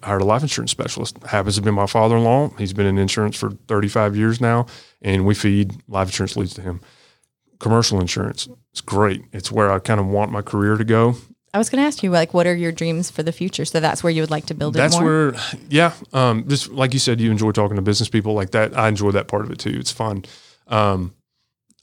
hired 0.04 0.21
a 0.21 0.25
life 0.25 0.41
insurance 0.41 0.71
specialist. 0.71 1.21
Happens 1.23 1.56
to 1.56 1.62
be 1.62 1.71
my 1.71 1.86
father-in-law. 1.86 2.56
He's 2.58 2.73
been 2.73 2.86
in 2.86 2.97
insurance 2.97 3.38
for 3.38 3.52
35 3.67 4.15
years 4.15 4.41
now, 4.41 4.65
and 5.02 5.25
we 5.25 5.34
feed 5.34 5.82
life 5.88 6.10
insurance 6.10 6.36
leads 6.36 6.54
to 6.56 6.62
him. 6.62 6.82
Commercial 7.60 7.99
insurance, 7.99 8.47
it's 8.71 8.82
great. 8.82 9.21
It's 9.34 9.52
where 9.52 9.71
I 9.71 9.80
kind 9.80 9.99
of 9.99 10.08
want 10.08 10.32
my 10.32 10.41
career 10.41 10.78
to 10.78 10.86
go. 10.86 11.15
I 11.53 11.57
was 11.57 11.69
going 11.69 11.81
to 11.81 11.88
ask 11.88 12.03
you, 12.03 12.12
like, 12.12 12.33
what 12.33 12.45
are 12.45 12.55
your 12.55 12.71
dreams 12.71 13.09
for 13.09 13.23
the 13.23 13.31
future? 13.31 13.65
So 13.65 13.79
that's 13.79 14.03
where 14.03 14.12
you 14.12 14.21
would 14.21 14.29
like 14.29 14.45
to 14.47 14.53
build 14.53 14.75
That's 14.75 14.95
it 14.95 15.01
more. 15.01 15.31
where, 15.31 15.41
yeah. 15.69 15.93
Um, 16.13 16.47
just 16.47 16.69
like 16.69 16.93
you 16.93 16.99
said, 16.99 17.19
you 17.19 17.31
enjoy 17.31 17.51
talking 17.51 17.75
to 17.75 17.81
business 17.81 18.07
people 18.09 18.33
like 18.33 18.51
that. 18.51 18.77
I 18.77 18.88
enjoy 18.88 19.12
that 19.12 19.27
part 19.27 19.45
of 19.45 19.51
it 19.51 19.57
too. 19.57 19.75
It's 19.79 19.91
fun. 19.91 20.25
Um, 20.67 21.15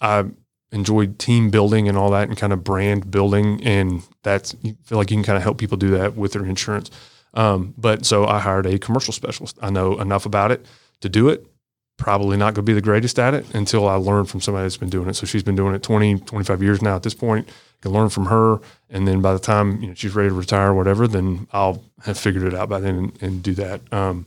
I 0.01 0.25
enjoy 0.73 1.07
team 1.07 1.51
building 1.51 1.89
and 1.89 1.99
all 1.99 2.11
that, 2.11 2.29
and 2.29 2.37
kind 2.37 2.53
of 2.53 2.63
brand 2.63 3.11
building, 3.11 3.63
and 3.65 4.03
that's 4.23 4.55
you 4.63 4.77
feel 4.85 4.99
like 4.99 5.11
you 5.11 5.17
can 5.17 5.25
kind 5.25 5.37
of 5.37 5.43
help 5.43 5.59
people 5.59 5.77
do 5.77 5.91
that 5.91 6.17
with 6.17 6.33
their 6.33 6.45
insurance. 6.45 6.91
Um, 7.35 7.75
but 7.77 8.07
so 8.07 8.27
I 8.27 8.39
hired 8.39 8.67
a 8.67 8.79
commercial 8.79 9.13
specialist. 9.13 9.59
I 9.61 9.71
know 9.71 10.01
enough 10.01 10.27
about 10.27 10.53
it 10.53 10.65
to 11.01 11.09
do 11.09 11.29
it. 11.29 11.47
Probably 11.97 12.37
not 12.37 12.55
going 12.55 12.57
to 12.57 12.71
be 12.71 12.75
the 12.75 12.83
greatest 12.83 13.19
at 13.19 13.35
it 13.35 13.53
until 13.55 13.89
I 13.89 13.95
learn 13.95 14.27
from 14.27 14.41
somebody 14.41 14.65
that's 14.65 14.77
been 14.77 14.91
doing 14.91 15.09
it. 15.09 15.15
So 15.15 15.27
she's 15.27 15.43
been 15.43 15.57
doing 15.57 15.75
it 15.75 15.83
20, 15.83 16.21
25 16.21 16.63
years 16.63 16.83
now 16.83 16.97
at 16.97 17.03
this 17.03 17.15
point. 17.15 17.49
Can 17.83 17.93
learn 17.93 18.09
from 18.09 18.27
her. 18.27 18.59
And 18.91 19.07
then 19.07 19.21
by 19.21 19.33
the 19.33 19.39
time 19.39 19.81
you 19.81 19.89
know, 19.89 19.95
she's 19.95 20.15
ready 20.15 20.29
to 20.29 20.35
retire 20.35 20.71
or 20.71 20.75
whatever, 20.75 21.07
then 21.07 21.47
I'll 21.53 21.85
have 22.05 22.19
figured 22.19 22.45
it 22.45 22.55
out 22.55 22.69
by 22.69 22.81
then 22.81 22.97
and, 22.97 23.23
and 23.23 23.43
do 23.43 23.55
that. 23.55 23.81
Um, 23.93 24.27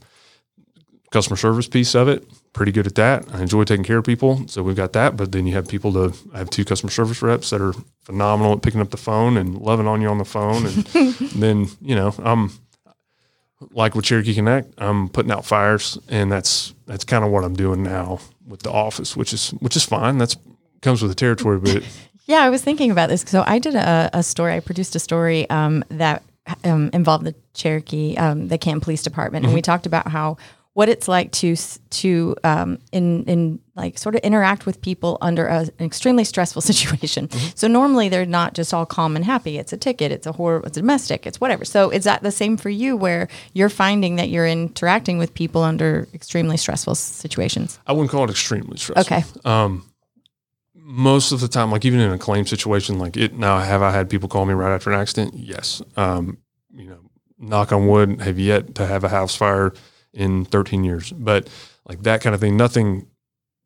customer 1.12 1.38
service 1.38 1.68
piece 1.68 1.96
of 1.96 2.08
it, 2.08 2.24
pretty 2.54 2.72
good 2.72 2.86
at 2.86 2.96
that. 2.96 3.26
I 3.34 3.42
enjoy 3.42 3.64
taking 3.64 3.84
care 3.84 3.98
of 3.98 4.06
people. 4.06 4.48
So 4.48 4.62
we've 4.62 4.76
got 4.76 4.94
that. 4.94 5.18
But 5.18 5.32
then 5.32 5.48
you 5.48 5.54
have 5.54 5.68
people 5.68 5.92
to, 5.94 6.14
I 6.34 6.38
have 6.38 6.50
two 6.52 6.64
customer 6.64 6.92
service 6.92 7.22
reps 7.22 7.50
that 7.50 7.62
are 7.62 7.74
phenomenal 8.02 8.54
at 8.54 8.62
picking 8.62 8.82
up 8.82 8.92
the 8.92 8.98
phone 8.98 9.38
and 9.38 9.58
loving 9.58 9.88
on 9.88 10.02
you 10.02 10.08
on 10.10 10.20
the 10.20 10.26
phone. 10.26 10.66
And 10.66 10.86
then, 11.36 11.68
you 11.82 11.96
know, 11.96 12.14
I'm, 12.20 12.52
like 13.72 13.96
with 13.96 14.06
Cherokee 14.06 14.34
Connect, 14.34 14.74
I'm 14.78 15.10
putting 15.10 15.32
out 15.32 15.46
fires, 15.46 15.98
and 16.08 16.32
that's 16.32 16.74
that's 16.86 17.04
kind 17.04 17.24
of 17.24 17.32
what 17.32 17.44
I'm 17.44 17.56
doing 17.56 17.84
now 17.84 18.20
with 18.48 18.62
the 18.62 18.72
office, 18.72 19.16
which 19.18 19.34
is 19.34 19.50
which 19.52 19.76
is 19.76 19.84
fine. 19.84 20.18
That's 20.18 20.38
comes 20.82 21.02
with 21.02 21.12
the 21.12 21.16
territory, 21.16 21.60
but 21.60 21.84
Yeah, 22.30 22.44
I 22.44 22.50
was 22.52 22.64
thinking 22.64 22.92
about 22.92 23.10
this. 23.10 23.22
So 23.26 23.44
I 23.48 23.58
did 23.58 23.74
a, 23.74 24.12
a 24.14 24.22
story. 24.22 24.54
I 24.54 24.60
produced 24.60 24.96
a 24.96 25.00
story 25.00 25.50
um, 25.50 25.84
that 25.90 26.22
um, 26.64 26.92
involved 26.94 27.26
the 27.26 27.34
Cherokee, 27.56 28.16
um, 28.18 28.50
the 28.50 28.60
Camp 28.60 28.84
Police 28.84 29.02
Department, 29.02 29.46
and 29.46 29.54
we 29.54 29.64
talked 29.64 29.88
about 29.88 30.08
how 30.08 30.38
what 30.74 30.90
it's 30.90 31.08
like 31.08 31.32
to 31.32 31.56
to 31.90 32.36
um, 32.44 32.78
in 32.92 33.24
in 33.24 33.60
like 33.76 33.98
sort 33.98 34.14
of 34.14 34.22
interact 34.22 34.68
with 34.68 34.80
people 34.80 35.18
under 35.22 35.48
a, 35.48 35.62
an 35.80 35.86
extremely 35.86 36.24
stressful 36.24 36.62
situation. 36.72 37.32
So 37.56 37.68
normally 37.68 38.10
they're 38.10 38.28
not 38.28 38.54
just 38.54 38.76
all 38.76 38.86
calm 38.86 39.16
and 39.16 39.26
happy. 39.26 39.58
It's 39.58 39.74
a 39.74 39.78
ticket. 39.78 40.12
It's 40.12 40.28
a 40.28 40.32
horror. 40.32 40.62
It's 40.68 40.78
a 40.78 40.82
domestic. 40.82 41.26
It's 41.26 41.42
whatever. 41.42 41.66
So 41.66 41.90
is 41.90 42.04
that 42.04 42.22
the 42.22 42.32
same 42.32 42.58
for 42.58 42.70
you, 42.70 42.96
where 42.96 43.28
you're 43.54 43.70
finding 43.70 44.18
that 44.18 44.30
you're 44.30 44.48
interacting 44.48 45.18
with 45.18 45.34
people 45.34 45.64
under 45.64 46.08
extremely 46.14 46.58
stressful 46.58 46.94
situations? 46.94 47.80
I 47.88 47.94
wouldn't 47.94 48.12
call 48.12 48.26
it 48.26 48.30
extremely 48.30 48.78
stressful. 48.78 49.16
Okay. 49.16 49.24
Most 50.92 51.32
of 51.32 51.40
the 51.40 51.48
time, 51.48 51.72
like 51.72 51.86
even 51.86 52.00
in 52.00 52.12
a 52.12 52.18
claim 52.18 52.48
situation, 52.48 52.98
like 52.98 53.16
it 53.16 53.38
now, 53.38 53.60
have 53.60 53.84
I 53.84 53.92
had 53.92 54.10
people 54.10 54.28
call 54.28 54.46
me 54.46 54.56
right 54.56 54.74
after 54.74 54.92
an 54.92 55.00
accident? 55.00 55.36
Yes. 55.36 55.84
Um, 55.96 56.40
you 56.74 56.90
know, 56.90 56.98
knock 57.38 57.72
on 57.72 57.86
wood, 57.88 58.22
have 58.22 58.40
yet 58.40 58.74
to 58.76 58.88
have 58.88 59.04
a 59.04 59.10
house 59.10 59.36
fire 59.36 59.72
in 60.14 60.46
13 60.46 60.84
years, 60.84 61.12
but 61.12 61.48
like 61.88 62.02
that 62.04 62.22
kind 62.22 62.34
of 62.34 62.42
thing, 62.42 62.58
nothing 62.58 63.06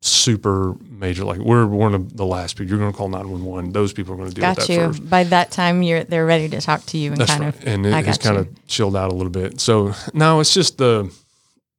super 0.02 0.74
major. 0.82 1.24
Like 1.24 1.38
we're 1.38 1.64
one 1.64 1.94
of 1.94 2.14
the 2.14 2.26
last 2.26 2.56
people. 2.58 2.68
You're 2.70 2.78
going 2.78 2.92
to 2.92 2.96
call 2.96 3.08
911. 3.08 3.72
Those 3.72 3.94
people 3.94 4.12
are 4.12 4.16
going 4.18 4.28
to 4.28 4.34
deal 4.34 4.42
Got 4.42 4.58
with 4.58 4.66
that 4.66 4.72
you. 4.74 4.80
first. 4.88 5.08
By 5.08 5.24
that 5.24 5.50
time, 5.50 5.82
you're 5.82 6.04
they're 6.04 6.26
ready 6.26 6.50
to 6.50 6.60
talk 6.60 6.84
to 6.86 6.98
you 6.98 7.12
and 7.12 7.20
That's 7.22 7.30
kind 7.30 7.44
right. 7.44 7.54
of. 7.54 7.66
and 7.66 7.86
it 7.86 7.94
I 7.94 8.02
has 8.02 8.18
got 8.18 8.34
kind 8.34 8.36
you. 8.36 8.52
of 8.52 8.66
chilled 8.66 8.96
out 8.96 9.10
a 9.10 9.14
little 9.14 9.32
bit. 9.32 9.60
So 9.60 9.94
now 10.12 10.40
it's 10.40 10.52
just 10.52 10.76
the 10.76 11.10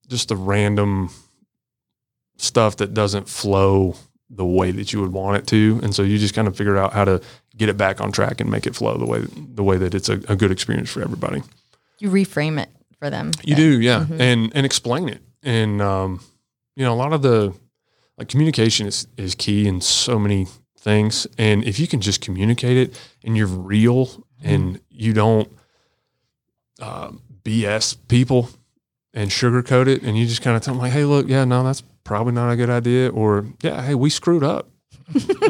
just 0.07 0.29
the 0.29 0.35
random 0.35 1.11
stuff 2.37 2.77
that 2.77 2.95
doesn't 2.95 3.29
flow 3.29 3.95
the 4.29 4.45
way 4.45 4.71
that 4.71 4.91
you 4.91 5.01
would 5.01 5.11
want 5.13 5.37
it 5.37 5.47
to, 5.47 5.79
and 5.83 5.93
so 5.93 6.01
you 6.01 6.17
just 6.17 6.33
kind 6.33 6.47
of 6.47 6.57
figure 6.57 6.77
out 6.77 6.93
how 6.93 7.05
to 7.05 7.21
get 7.55 7.69
it 7.69 7.77
back 7.77 8.01
on 8.01 8.11
track 8.11 8.41
and 8.41 8.49
make 8.49 8.65
it 8.65 8.75
flow 8.75 8.97
the 8.97 9.05
way 9.05 9.23
the 9.35 9.63
way 9.63 9.77
that 9.77 9.93
it's 9.93 10.09
a, 10.09 10.13
a 10.27 10.35
good 10.35 10.51
experience 10.51 10.89
for 10.91 11.01
everybody. 11.01 11.43
you 11.99 12.09
reframe 12.09 12.59
it 12.61 12.69
for 12.99 13.09
them. 13.09 13.31
You 13.43 13.55
do, 13.55 13.79
yeah, 13.81 14.05
and 14.19 14.51
and 14.55 14.65
explain 14.65 15.09
it, 15.09 15.21
and 15.43 15.81
um, 15.81 16.21
you 16.75 16.83
know, 16.83 16.93
a 16.93 16.95
lot 16.95 17.13
of 17.13 17.21
the 17.21 17.53
like 18.17 18.27
communication 18.29 18.87
is 18.87 19.07
is 19.17 19.35
key 19.35 19.67
in 19.67 19.79
so 19.81 20.17
many 20.19 20.47
things, 20.79 21.27
and 21.37 21.63
if 21.63 21.79
you 21.79 21.87
can 21.87 22.01
just 22.01 22.21
communicate 22.21 22.77
it 22.77 22.99
and 23.23 23.35
you're 23.37 23.47
real 23.47 24.23
and 24.43 24.79
you 24.89 25.13
don't 25.13 25.51
um, 26.81 27.21
BS 27.43 27.95
people 28.07 28.49
and 29.13 29.29
sugarcoat 29.29 29.87
it, 29.87 30.03
and 30.03 30.17
you 30.17 30.25
just 30.25 30.41
kind 30.41 30.57
of 30.57 30.63
tell 30.63 30.73
them 30.73 30.81
like, 30.81 30.91
"Hey, 30.91 31.05
look, 31.05 31.27
yeah, 31.27 31.45
no, 31.45 31.63
that's 31.63 31.83
probably 32.05 32.31
not 32.33 32.49
a 32.51 32.55
good 32.55 32.69
idea," 32.69 33.09
or 33.09 33.45
"Yeah, 33.61 33.81
hey, 33.81 33.95
we 33.95 34.09
screwed 34.09 34.43
up." 34.43 34.69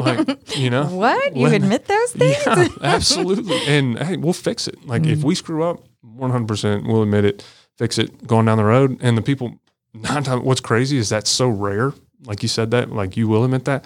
like 0.00 0.38
you 0.58 0.68
know 0.68 0.84
What? 0.84 1.34
You 1.36 1.42
when- 1.44 1.54
admit 1.62 1.86
those 1.86 2.12
things? 2.20 2.36
yeah, 2.46 2.68
absolutely. 2.82 3.56
And 3.66 3.98
hey, 3.98 4.16
we'll 4.16 4.32
fix 4.34 4.66
it. 4.68 4.84
Like 4.86 5.06
if 5.06 5.18
mm-hmm. 5.18 5.28
we 5.28 5.34
screw 5.34 5.62
up, 5.62 5.84
one 6.02 6.30
hundred 6.30 6.48
percent, 6.48 6.86
we'll 6.86 7.02
admit 7.02 7.24
it, 7.24 7.44
fix 7.78 7.96
it, 7.98 8.26
going 8.26 8.46
down 8.46 8.58
the 8.58 8.64
road. 8.64 8.98
And 9.00 9.16
the 9.16 9.22
people, 9.22 9.58
nine 9.94 10.24
times, 10.24 10.42
what's 10.42 10.60
crazy 10.60 10.98
is 10.98 11.08
that's 11.08 11.30
so 11.30 11.48
rare. 11.48 11.94
Like 12.24 12.42
you 12.42 12.48
said 12.48 12.70
that, 12.72 12.90
like 12.90 13.16
you 13.16 13.28
will 13.28 13.44
admit 13.44 13.64
that. 13.66 13.84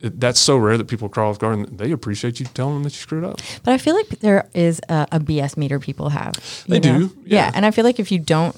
It- 0.00 0.18
That's 0.18 0.40
so 0.40 0.56
rare 0.56 0.76
that 0.78 0.88
people 0.88 1.08
crawl 1.08 1.30
off 1.30 1.38
guard 1.38 1.58
and 1.60 1.78
they 1.78 1.92
appreciate 1.92 2.40
you 2.40 2.46
telling 2.46 2.74
them 2.74 2.82
that 2.82 2.92
you 2.92 2.98
screwed 2.98 3.22
up. 3.22 3.40
But 3.62 3.72
I 3.74 3.78
feel 3.78 3.94
like 3.94 4.08
there 4.18 4.48
is 4.52 4.80
a, 4.88 5.06
a 5.12 5.20
BS 5.20 5.56
meter 5.56 5.78
people 5.78 6.08
have. 6.08 6.34
you 6.66 6.72
They 6.74 6.80
do, 6.80 7.14
Yeah. 7.24 7.36
yeah. 7.46 7.52
And 7.54 7.64
I 7.64 7.70
feel 7.70 7.84
like 7.84 8.00
if 8.00 8.10
you 8.10 8.18
don't 8.18 8.56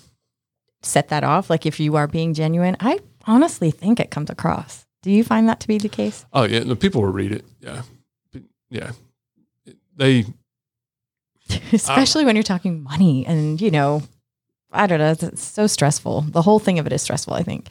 set 0.82 1.08
that 1.08 1.22
off, 1.22 1.50
like 1.50 1.66
if 1.66 1.78
you 1.80 1.96
are 1.96 2.06
being 2.06 2.32
genuine, 2.32 2.78
I 2.80 2.98
honestly 3.26 3.70
think 3.70 4.00
it 4.00 4.10
comes 4.10 4.30
across. 4.30 4.86
Do 5.02 5.10
you 5.10 5.22
find 5.24 5.48
that 5.48 5.60
to 5.60 5.68
be 5.68 5.78
the 5.78 5.88
case? 5.88 6.24
Oh 6.32 6.44
yeah, 6.44 6.60
the 6.60 6.76
people 6.76 7.02
will 7.02 7.12
read 7.12 7.32
it. 7.32 7.44
Yeah, 7.60 7.82
yeah. 8.70 8.92
They 9.96 10.24
Especially 11.72 12.24
when 12.24 12.36
you're 12.36 12.42
talking 12.42 12.82
money 12.82 13.26
and, 13.26 13.60
you 13.60 13.70
know, 13.70 14.02
I 14.72 14.86
don't 14.86 14.98
know, 14.98 15.10
it's, 15.10 15.22
it's 15.22 15.42
so 15.44 15.66
stressful. 15.66 16.22
The 16.22 16.42
whole 16.42 16.58
thing 16.58 16.78
of 16.78 16.86
it 16.86 16.92
is 16.92 17.02
stressful, 17.02 17.34
I 17.34 17.42
think. 17.42 17.68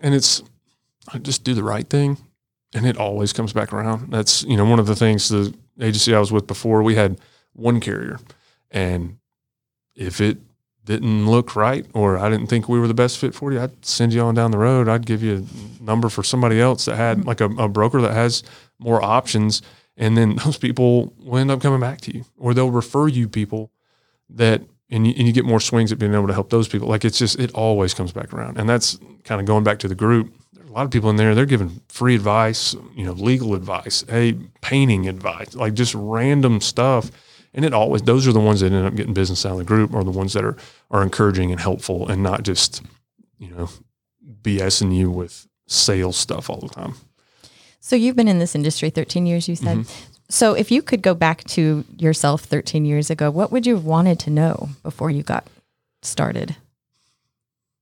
and 0.00 0.14
it's 0.14 0.42
I 1.12 1.18
just 1.18 1.42
do 1.42 1.54
the 1.54 1.62
right 1.64 1.88
thing 1.88 2.18
and 2.74 2.86
it 2.86 2.96
always 2.98 3.32
comes 3.32 3.52
back 3.52 3.72
around 3.72 4.10
that's 4.10 4.42
you 4.44 4.56
know 4.56 4.64
one 4.64 4.78
of 4.78 4.86
the 4.86 4.96
things 4.96 5.28
the 5.28 5.54
agency 5.80 6.14
i 6.14 6.18
was 6.18 6.32
with 6.32 6.46
before 6.46 6.82
we 6.82 6.94
had 6.94 7.18
one 7.52 7.80
carrier 7.80 8.18
and 8.70 9.18
if 9.94 10.20
it 10.20 10.38
didn't 10.84 11.28
look 11.28 11.56
right 11.56 11.86
or 11.94 12.18
i 12.18 12.28
didn't 12.28 12.46
think 12.46 12.68
we 12.68 12.78
were 12.78 12.88
the 12.88 12.94
best 12.94 13.18
fit 13.18 13.34
for 13.34 13.52
you 13.52 13.60
i'd 13.60 13.84
send 13.84 14.12
you 14.12 14.20
on 14.20 14.34
down 14.34 14.50
the 14.50 14.58
road 14.58 14.88
i'd 14.88 15.06
give 15.06 15.22
you 15.22 15.46
a 15.80 15.82
number 15.82 16.08
for 16.08 16.22
somebody 16.22 16.60
else 16.60 16.84
that 16.84 16.96
had 16.96 17.24
like 17.24 17.40
a, 17.40 17.46
a 17.56 17.68
broker 17.68 18.00
that 18.00 18.12
has 18.12 18.42
more 18.78 19.02
options 19.02 19.62
and 19.96 20.16
then 20.16 20.36
those 20.44 20.58
people 20.58 21.12
will 21.18 21.38
end 21.38 21.50
up 21.50 21.60
coming 21.60 21.80
back 21.80 22.00
to 22.00 22.14
you 22.14 22.24
or 22.36 22.54
they'll 22.54 22.70
refer 22.70 23.08
you 23.08 23.28
people 23.28 23.70
that 24.28 24.62
and 24.90 25.06
you, 25.06 25.14
and 25.16 25.26
you 25.26 25.32
get 25.32 25.44
more 25.44 25.60
swings 25.60 25.92
at 25.92 25.98
being 25.98 26.14
able 26.14 26.26
to 26.26 26.32
help 26.32 26.50
those 26.50 26.68
people. 26.68 26.88
Like 26.88 27.04
it's 27.04 27.18
just 27.18 27.38
it 27.38 27.50
always 27.52 27.94
comes 27.94 28.12
back 28.12 28.32
around, 28.32 28.58
and 28.58 28.68
that's 28.68 28.98
kind 29.24 29.40
of 29.40 29.46
going 29.46 29.64
back 29.64 29.78
to 29.80 29.88
the 29.88 29.94
group. 29.94 30.32
There's 30.52 30.68
a 30.68 30.72
lot 30.72 30.84
of 30.84 30.90
people 30.90 31.10
in 31.10 31.16
there. 31.16 31.34
They're 31.34 31.46
giving 31.46 31.80
free 31.88 32.14
advice, 32.14 32.74
you 32.94 33.04
know, 33.04 33.12
legal 33.12 33.54
advice, 33.54 34.04
hey, 34.08 34.34
painting 34.60 35.08
advice, 35.08 35.54
like 35.54 35.74
just 35.74 35.94
random 35.94 36.60
stuff. 36.60 37.10
And 37.54 37.64
it 37.64 37.72
always 37.72 38.02
those 38.02 38.26
are 38.26 38.32
the 38.32 38.40
ones 38.40 38.60
that 38.60 38.72
end 38.72 38.86
up 38.86 38.94
getting 38.94 39.14
business 39.14 39.46
out 39.46 39.52
of 39.52 39.58
the 39.58 39.64
group, 39.64 39.94
are 39.94 40.04
the 40.04 40.10
ones 40.10 40.32
that 40.32 40.44
are 40.44 40.56
are 40.90 41.02
encouraging 41.02 41.52
and 41.52 41.60
helpful, 41.60 42.08
and 42.08 42.22
not 42.22 42.42
just 42.42 42.82
you 43.38 43.50
know 43.50 43.70
BSing 44.42 44.94
you 44.94 45.10
with 45.10 45.46
sales 45.66 46.16
stuff 46.16 46.50
all 46.50 46.60
the 46.60 46.68
time. 46.68 46.94
So 47.80 47.96
you've 47.96 48.16
been 48.16 48.28
in 48.28 48.38
this 48.38 48.54
industry 48.54 48.90
13 48.90 49.26
years, 49.26 49.48
you 49.48 49.56
said. 49.56 49.78
Mm-hmm. 49.78 50.10
So 50.30 50.54
if 50.54 50.70
you 50.70 50.82
could 50.82 51.02
go 51.02 51.14
back 51.14 51.44
to 51.44 51.84
yourself 51.98 52.42
13 52.42 52.84
years 52.84 53.10
ago, 53.10 53.30
what 53.30 53.52
would 53.52 53.66
you 53.66 53.74
have 53.74 53.84
wanted 53.84 54.18
to 54.20 54.30
know 54.30 54.70
before 54.82 55.10
you 55.10 55.22
got 55.22 55.46
started? 56.02 56.56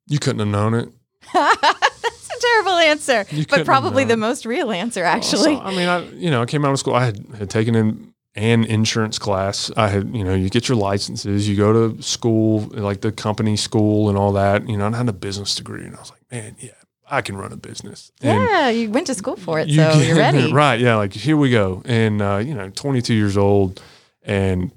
You 0.09 0.19
couldn't 0.19 0.41
have 0.41 0.49
known 0.49 0.75
it. 0.75 0.89
That's 1.33 2.31
a 2.37 2.41
terrible 2.41 2.73
answer, 2.73 3.25
You 3.31 3.47
but 3.47 3.65
probably 3.65 4.05
the 4.05 4.17
most 4.17 4.45
real 4.45 4.73
answer, 4.73 5.05
actually. 5.05 5.55
So, 5.55 5.61
I 5.63 5.71
mean, 5.71 5.89
I 5.89 6.05
you 6.11 6.31
know, 6.31 6.43
I 6.43 6.47
came 6.47 6.65
out 6.65 6.73
of 6.73 6.79
school. 6.81 6.95
I 6.95 7.05
had, 7.05 7.25
had 7.39 7.51
taken 7.51 7.77
in 7.77 8.12
an 8.35 8.65
insurance 8.65 9.19
class. 9.19 9.71
I 9.77 9.89
had, 9.89 10.15
you 10.15 10.25
know, 10.25 10.35
you 10.35 10.49
get 10.49 10.69
your 10.69 10.77
licenses, 10.77 11.49
you 11.49 11.57
go 11.57 11.91
to 11.91 12.03
school, 12.03 12.61
like 12.73 13.03
the 13.03 13.13
company 13.13 13.57
school 13.57 14.09
and 14.09 14.17
all 14.17 14.33
that. 14.33 14.69
You 14.69 14.77
know, 14.77 14.87
and 14.87 14.95
I 14.95 14.99
had 14.99 15.09
a 15.09 15.13
business 15.13 15.55
degree, 15.55 15.85
and 15.85 15.95
I 15.95 16.01
was 16.01 16.11
like, 16.11 16.23
man, 16.31 16.57
yeah, 16.59 16.71
I 17.11 17.21
can 17.21 17.37
run 17.37 17.53
a 17.53 17.57
business. 17.57 18.11
And 18.23 18.43
yeah, 18.43 18.71
you 18.71 18.91
went 18.91 19.07
to 19.09 19.15
school 19.15 19.37
for 19.37 19.59
it, 19.61 19.69
you 19.69 19.77
so 19.77 19.93
get- 19.93 20.07
you're 20.09 20.17
ready. 20.17 20.53
right? 20.65 20.81
Yeah, 20.81 20.97
like 20.97 21.13
here 21.13 21.37
we 21.37 21.51
go, 21.51 21.83
and 21.85 22.23
uh, 22.23 22.39
you 22.45 22.55
know, 22.55 22.71
22 22.71 23.13
years 23.13 23.37
old, 23.37 23.83
and 24.23 24.71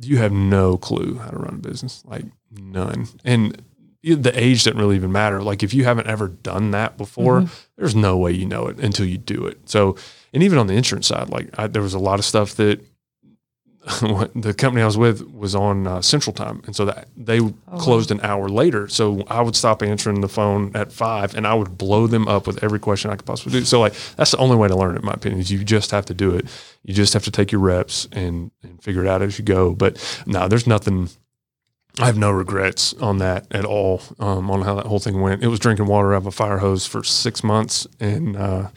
you 0.00 0.16
have 0.16 0.32
no 0.32 0.76
clue 0.78 1.18
how 1.18 1.28
to 1.30 1.36
run 1.36 1.54
a 1.54 1.68
business, 1.68 2.02
like 2.06 2.24
none, 2.50 3.08
and. 3.24 3.62
The 4.04 4.32
age 4.36 4.64
doesn't 4.64 4.80
really 4.80 4.96
even 4.96 5.12
matter. 5.12 5.44
Like 5.44 5.62
if 5.62 5.72
you 5.72 5.84
haven't 5.84 6.08
ever 6.08 6.26
done 6.26 6.72
that 6.72 6.98
before, 6.98 7.44
there's 7.76 7.94
no 7.94 8.16
way 8.16 8.32
you 8.32 8.46
know 8.46 8.66
it 8.66 8.80
until 8.80 9.06
you 9.06 9.16
do 9.16 9.46
it. 9.46 9.60
So, 9.66 9.94
and 10.34 10.42
even 10.42 10.58
on 10.58 10.66
the 10.66 10.74
insurance 10.74 11.06
side, 11.06 11.28
like 11.28 11.50
I, 11.56 11.68
there 11.68 11.82
was 11.82 11.94
a 11.94 12.00
lot 12.00 12.18
of 12.18 12.24
stuff 12.24 12.56
that 12.56 12.80
the 14.36 14.54
company 14.56 14.80
I 14.80 14.86
was 14.86 14.96
with 14.96 15.22
was 15.32 15.56
on 15.56 15.88
uh, 15.88 16.00
Central 16.02 16.32
Time, 16.32 16.62
and 16.66 16.76
so 16.76 16.84
that 16.84 17.08
they 17.16 17.40
closed 17.78 18.12
an 18.12 18.20
hour 18.22 18.48
later. 18.48 18.86
So 18.86 19.24
I 19.26 19.42
would 19.42 19.56
stop 19.56 19.82
answering 19.82 20.20
the 20.20 20.28
phone 20.28 20.70
at 20.76 20.92
five, 20.92 21.34
and 21.34 21.48
I 21.48 21.54
would 21.54 21.76
blow 21.78 22.06
them 22.06 22.28
up 22.28 22.46
with 22.46 22.62
every 22.62 22.78
question 22.78 23.10
I 23.10 23.16
could 23.16 23.26
possibly 23.26 23.58
do. 23.58 23.64
So 23.64 23.80
like 23.80 23.94
that's 24.16 24.30
the 24.30 24.36
only 24.36 24.54
way 24.54 24.68
to 24.68 24.76
learn, 24.76 24.94
it, 24.94 25.00
in 25.00 25.04
my 25.04 25.14
opinion. 25.14 25.40
Is 25.40 25.50
you 25.50 25.64
just 25.64 25.90
have 25.90 26.06
to 26.06 26.14
do 26.14 26.32
it. 26.32 26.46
You 26.84 26.94
just 26.94 27.12
have 27.14 27.24
to 27.24 27.32
take 27.32 27.50
your 27.50 27.60
reps 27.60 28.06
and 28.12 28.52
and 28.62 28.80
figure 28.80 29.04
it 29.04 29.08
out 29.08 29.20
as 29.20 29.36
you 29.36 29.44
go. 29.44 29.74
But 29.74 30.22
no, 30.26 30.46
there's 30.46 30.66
nothing. 30.66 31.08
I 31.98 32.06
have 32.06 32.16
no 32.16 32.30
regrets 32.30 32.94
on 32.94 33.18
that 33.18 33.46
at 33.50 33.64
all. 33.64 34.00
Um, 34.20 34.48
on 34.48 34.62
how 34.62 34.76
that 34.76 34.86
whole 34.86 35.00
thing 35.00 35.20
went. 35.20 35.42
It 35.42 35.48
was 35.48 35.58
drinking 35.58 35.86
water 35.86 36.14
out 36.14 36.18
of 36.18 36.26
a 36.26 36.30
fire 36.30 36.58
hose 36.58 36.86
for 36.86 37.02
six 37.02 37.42
months, 37.42 37.88
and 37.98 38.36
uh, 38.36 38.68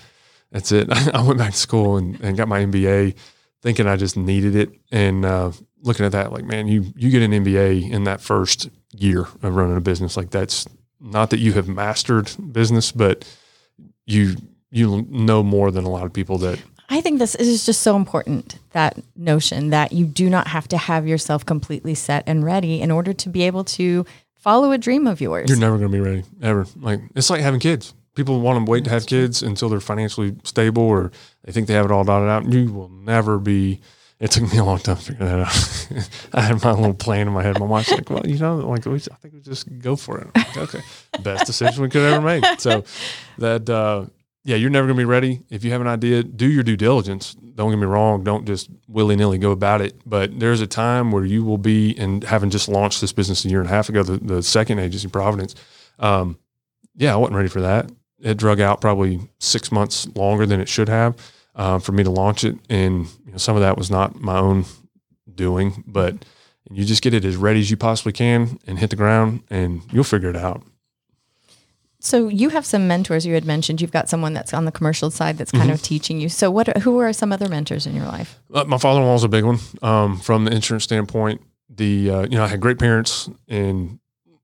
that's 0.52 0.72
it. 0.72 0.90
I 1.14 1.22
went 1.22 1.38
back 1.38 1.52
to 1.52 1.60
school 1.60 1.98
and, 1.98 2.20
and 2.22 2.36
got 2.36 2.48
my 2.48 2.66
MBA, 2.66 3.16
thinking 3.66 3.88
I 3.88 3.96
just 3.96 4.16
needed 4.16 4.56
it. 4.56 4.70
And 4.92 5.26
uh, 5.26 5.52
looking 5.82 6.06
at 6.06 6.12
that, 6.12 6.32
like, 6.32 6.46
man, 6.46 6.68
you 6.68 6.94
you 6.96 7.10
get 7.10 7.24
an 7.24 7.32
MBA 7.32 7.92
in 7.92 8.04
that 8.04 8.22
first 8.22 8.70
year 8.92 9.22
of 9.42 9.56
running 9.56 9.76
a 9.76 9.82
business. 9.82 10.16
Like, 10.16 10.30
that's 10.30 10.68
not 11.02 11.32
that 11.32 11.40
you 11.40 11.54
have 11.54 11.68
mastered 11.68 12.32
business, 12.54 12.92
but 12.92 13.28
you 14.06 14.36
you 14.70 15.06
know 15.10 15.42
more 15.42 15.72
than 15.72 15.84
a 15.84 15.90
lot 15.90 16.06
of 16.06 16.14
people 16.14 16.38
that 16.38 16.60
I 16.90 17.02
think 17.02 17.18
this 17.18 17.34
is 17.34 17.66
just 17.66 17.82
so 17.82 17.96
important 17.96 18.60
that 18.74 19.00
notion 19.16 19.72
that 19.72 19.92
you 19.92 20.06
do 20.06 20.30
not 20.30 20.48
have 20.48 20.68
to 20.68 20.78
have 20.78 21.08
yourself 21.08 21.44
completely 21.44 21.96
set 21.96 22.24
and 22.28 22.46
ready 22.46 22.80
in 22.82 22.92
order 22.92 23.14
to 23.14 23.30
be 23.30 23.44
able 23.44 23.64
to 23.64 24.06
follow 24.36 24.72
a 24.72 24.78
dream 24.78 25.08
of 25.08 25.22
yours. 25.22 25.50
You're 25.50 25.58
never 25.58 25.80
going 25.80 25.92
to 25.92 25.98
be 25.98 26.02
ready 26.02 26.24
ever. 26.40 26.68
Like 26.76 27.00
it's 27.16 27.32
like 27.32 27.42
having 27.42 27.60
kids. 27.60 27.96
People 28.16 28.40
want 28.40 28.66
to 28.66 28.70
wait 28.70 28.86
to 28.86 28.90
have 28.90 29.06
kids 29.06 29.44
until 29.44 29.70
they're 29.70 29.80
financially 29.80 30.36
stable 30.44 30.84
or 30.84 31.12
they 31.44 31.52
think 31.52 31.68
they 31.68 31.74
have 31.74 31.86
it 31.86 31.92
all 31.92 32.04
dotted 32.04 32.30
out. 32.30 32.52
You 32.52 32.72
will 32.72 32.90
never 32.90 33.38
be. 33.40 33.82
It 34.20 34.32
took 34.32 34.52
me 34.52 34.58
a 34.58 34.64
long 34.64 34.80
time 34.80 34.96
to 34.96 35.02
figure 35.02 35.26
that 35.26 35.40
out. 35.42 36.10
I 36.34 36.42
had 36.42 36.64
my 36.64 36.72
little 36.72 36.94
plan 36.94 37.28
in 37.28 37.34
my 37.34 37.44
head. 37.44 37.60
My 37.60 37.66
wife's 37.66 37.92
like, 37.92 38.10
"Well, 38.10 38.26
you 38.26 38.38
know, 38.38 38.58
like 38.58 38.86
we, 38.86 38.96
I 38.96 39.16
think 39.16 39.34
we 39.34 39.42
just 39.42 39.68
go 39.80 39.98
for 39.98 40.20
it." 40.20 40.28
Like, 40.34 40.58
okay, 40.58 40.80
best 41.22 41.46
decision 41.46 41.84
we 41.84 41.90
could 41.90 42.02
ever 42.02 42.22
make. 42.22 42.46
So 42.62 42.86
that, 43.40 43.70
uh, 43.70 44.06
yeah, 44.46 44.56
you're 44.56 44.70
never 44.70 44.88
going 44.88 44.96
to 44.96 45.02
be 45.02 45.06
ready. 45.06 45.42
If 45.50 45.66
you 45.66 45.72
have 45.72 45.82
an 45.82 45.88
idea, 45.88 46.24
do 46.24 46.48
your 46.48 46.64
due 46.64 46.78
diligence. 46.78 47.34
Don't 47.34 47.72
get 47.72 47.78
me 47.78 47.86
wrong. 47.86 48.24
Don't 48.24 48.46
just 48.46 48.70
willy 48.88 49.18
nilly 49.18 49.38
go 49.38 49.52
about 49.52 49.82
it. 49.82 50.00
But 50.06 50.40
there's 50.40 50.62
a 50.62 50.68
time 50.68 51.12
where 51.12 51.26
you 51.26 51.44
will 51.44 51.58
be, 51.58 51.94
and 51.98 52.24
having 52.24 52.52
just 52.52 52.70
launched 52.70 53.02
this 53.02 53.12
business 53.12 53.44
a 53.44 53.50
year 53.50 53.60
and 53.60 53.68
a 53.68 53.74
half 53.74 53.90
ago, 53.90 54.02
the, 54.02 54.18
the 54.18 54.44
second 54.44 54.80
agency, 54.80 55.10
Providence, 55.10 55.56
um, 56.00 56.38
yeah, 56.96 57.14
I 57.14 57.18
wasn't 57.18 57.36
ready 57.36 57.50
for 57.50 57.62
that. 57.62 57.92
It 58.26 58.38
drug 58.38 58.60
out 58.60 58.82
probably 58.82 59.20
six 59.40 59.72
months 59.72 60.08
longer 60.16 60.46
than 60.46 60.60
it 60.60 60.68
should 60.68 60.90
have 60.90 61.16
uh, 61.56 61.80
for 61.80 61.92
me 61.92 62.04
to 62.04 62.10
launch 62.10 62.44
it, 62.44 62.58
and 62.70 63.06
you 63.26 63.32
know, 63.32 63.38
some 63.38 63.56
of 63.56 63.62
that 63.62 63.78
was 63.78 63.92
not 63.92 64.20
my 64.20 64.38
own 64.38 64.66
doing. 65.34 65.84
But 65.86 66.26
you 66.72 66.84
just 66.86 67.04
get 67.04 67.14
it 67.14 67.24
as 67.24 67.36
ready 67.36 67.60
as 67.60 67.70
you 67.70 67.78
possibly 67.78 68.12
can 68.12 68.60
and 68.66 68.80
hit 68.80 68.90
the 68.90 68.96
ground, 68.96 69.44
and 69.50 69.82
you'll 69.92 70.04
figure 70.04 70.30
it 70.30 70.36
out. 70.36 70.64
So 72.00 72.28
you 72.28 72.50
have 72.50 72.66
some 72.66 72.88
mentors 72.88 73.26
you 73.26 73.34
had 73.34 73.46
mentioned. 73.46 73.82
You've 73.82 73.92
got 73.92 74.10
someone 74.10 74.34
that's 74.34 74.54
on 74.54 74.66
the 74.66 74.72
commercial 74.72 75.10
side 75.10 75.38
that's 75.38 75.52
kind 75.52 75.72
of 75.72 75.82
teaching 75.82 76.20
you. 76.20 76.30
So 76.30 76.52
what 76.52 76.78
who 76.78 77.00
are 77.00 77.12
some 77.14 77.32
other 77.32 77.50
mentors 77.50 77.88
in 77.88 77.96
your 77.96 78.06
life? 78.06 78.40
Uh, 78.54 78.64
my 78.66 78.78
father-in-law 78.78 79.14
was 79.14 79.24
a 79.24 79.28
big 79.28 79.44
one 79.44 79.60
um, 79.82 80.20
from 80.20 80.46
the 80.46 80.52
insurance 80.52 80.84
standpoint. 80.84 81.42
The 81.70 82.10
uh, 82.10 82.22
you 82.24 82.38
know 82.38 82.44
I 82.44 82.48
had 82.48 82.60
great 82.60 82.78
parents, 82.80 83.30
and 83.48 84.00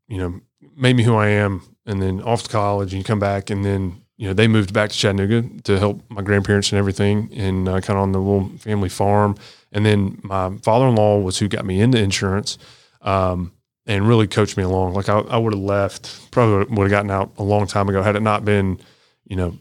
you 0.07 0.17
know 0.17 0.41
made 0.75 0.95
me 0.95 1.03
who 1.03 1.15
I 1.15 1.27
am. 1.27 1.61
And 1.85 2.01
then 2.01 2.21
off 2.21 2.43
to 2.43 2.49
college, 2.49 2.93
and 2.93 2.99
you 2.99 3.03
come 3.03 3.19
back, 3.19 3.49
and 3.49 3.65
then 3.65 4.01
you 4.17 4.27
know 4.27 4.33
they 4.33 4.47
moved 4.47 4.73
back 4.73 4.91
to 4.91 4.95
Chattanooga 4.95 5.43
to 5.63 5.79
help 5.79 6.01
my 6.09 6.21
grandparents 6.21 6.71
and 6.71 6.79
everything, 6.79 7.29
and 7.35 7.67
uh, 7.67 7.81
kind 7.81 7.97
of 7.97 8.03
on 8.03 8.11
the 8.11 8.19
little 8.19 8.49
family 8.59 8.89
farm. 8.89 9.35
And 9.71 9.85
then 9.85 10.19
my 10.21 10.55
father-in-law 10.57 11.19
was 11.19 11.39
who 11.39 11.47
got 11.47 11.65
me 11.65 11.81
into 11.81 11.97
insurance, 11.97 12.57
um, 13.01 13.51
and 13.87 14.07
really 14.07 14.27
coached 14.27 14.57
me 14.57 14.63
along. 14.63 14.93
Like 14.93 15.09
I, 15.09 15.19
I 15.19 15.37
would 15.37 15.53
have 15.53 15.61
left, 15.61 16.29
probably 16.31 16.73
would 16.75 16.83
have 16.83 16.91
gotten 16.91 17.11
out 17.11 17.31
a 17.37 17.43
long 17.43 17.65
time 17.65 17.89
ago 17.89 18.03
had 18.03 18.15
it 18.15 18.21
not 18.21 18.45
been, 18.45 18.79
you 19.27 19.35
know, 19.35 19.57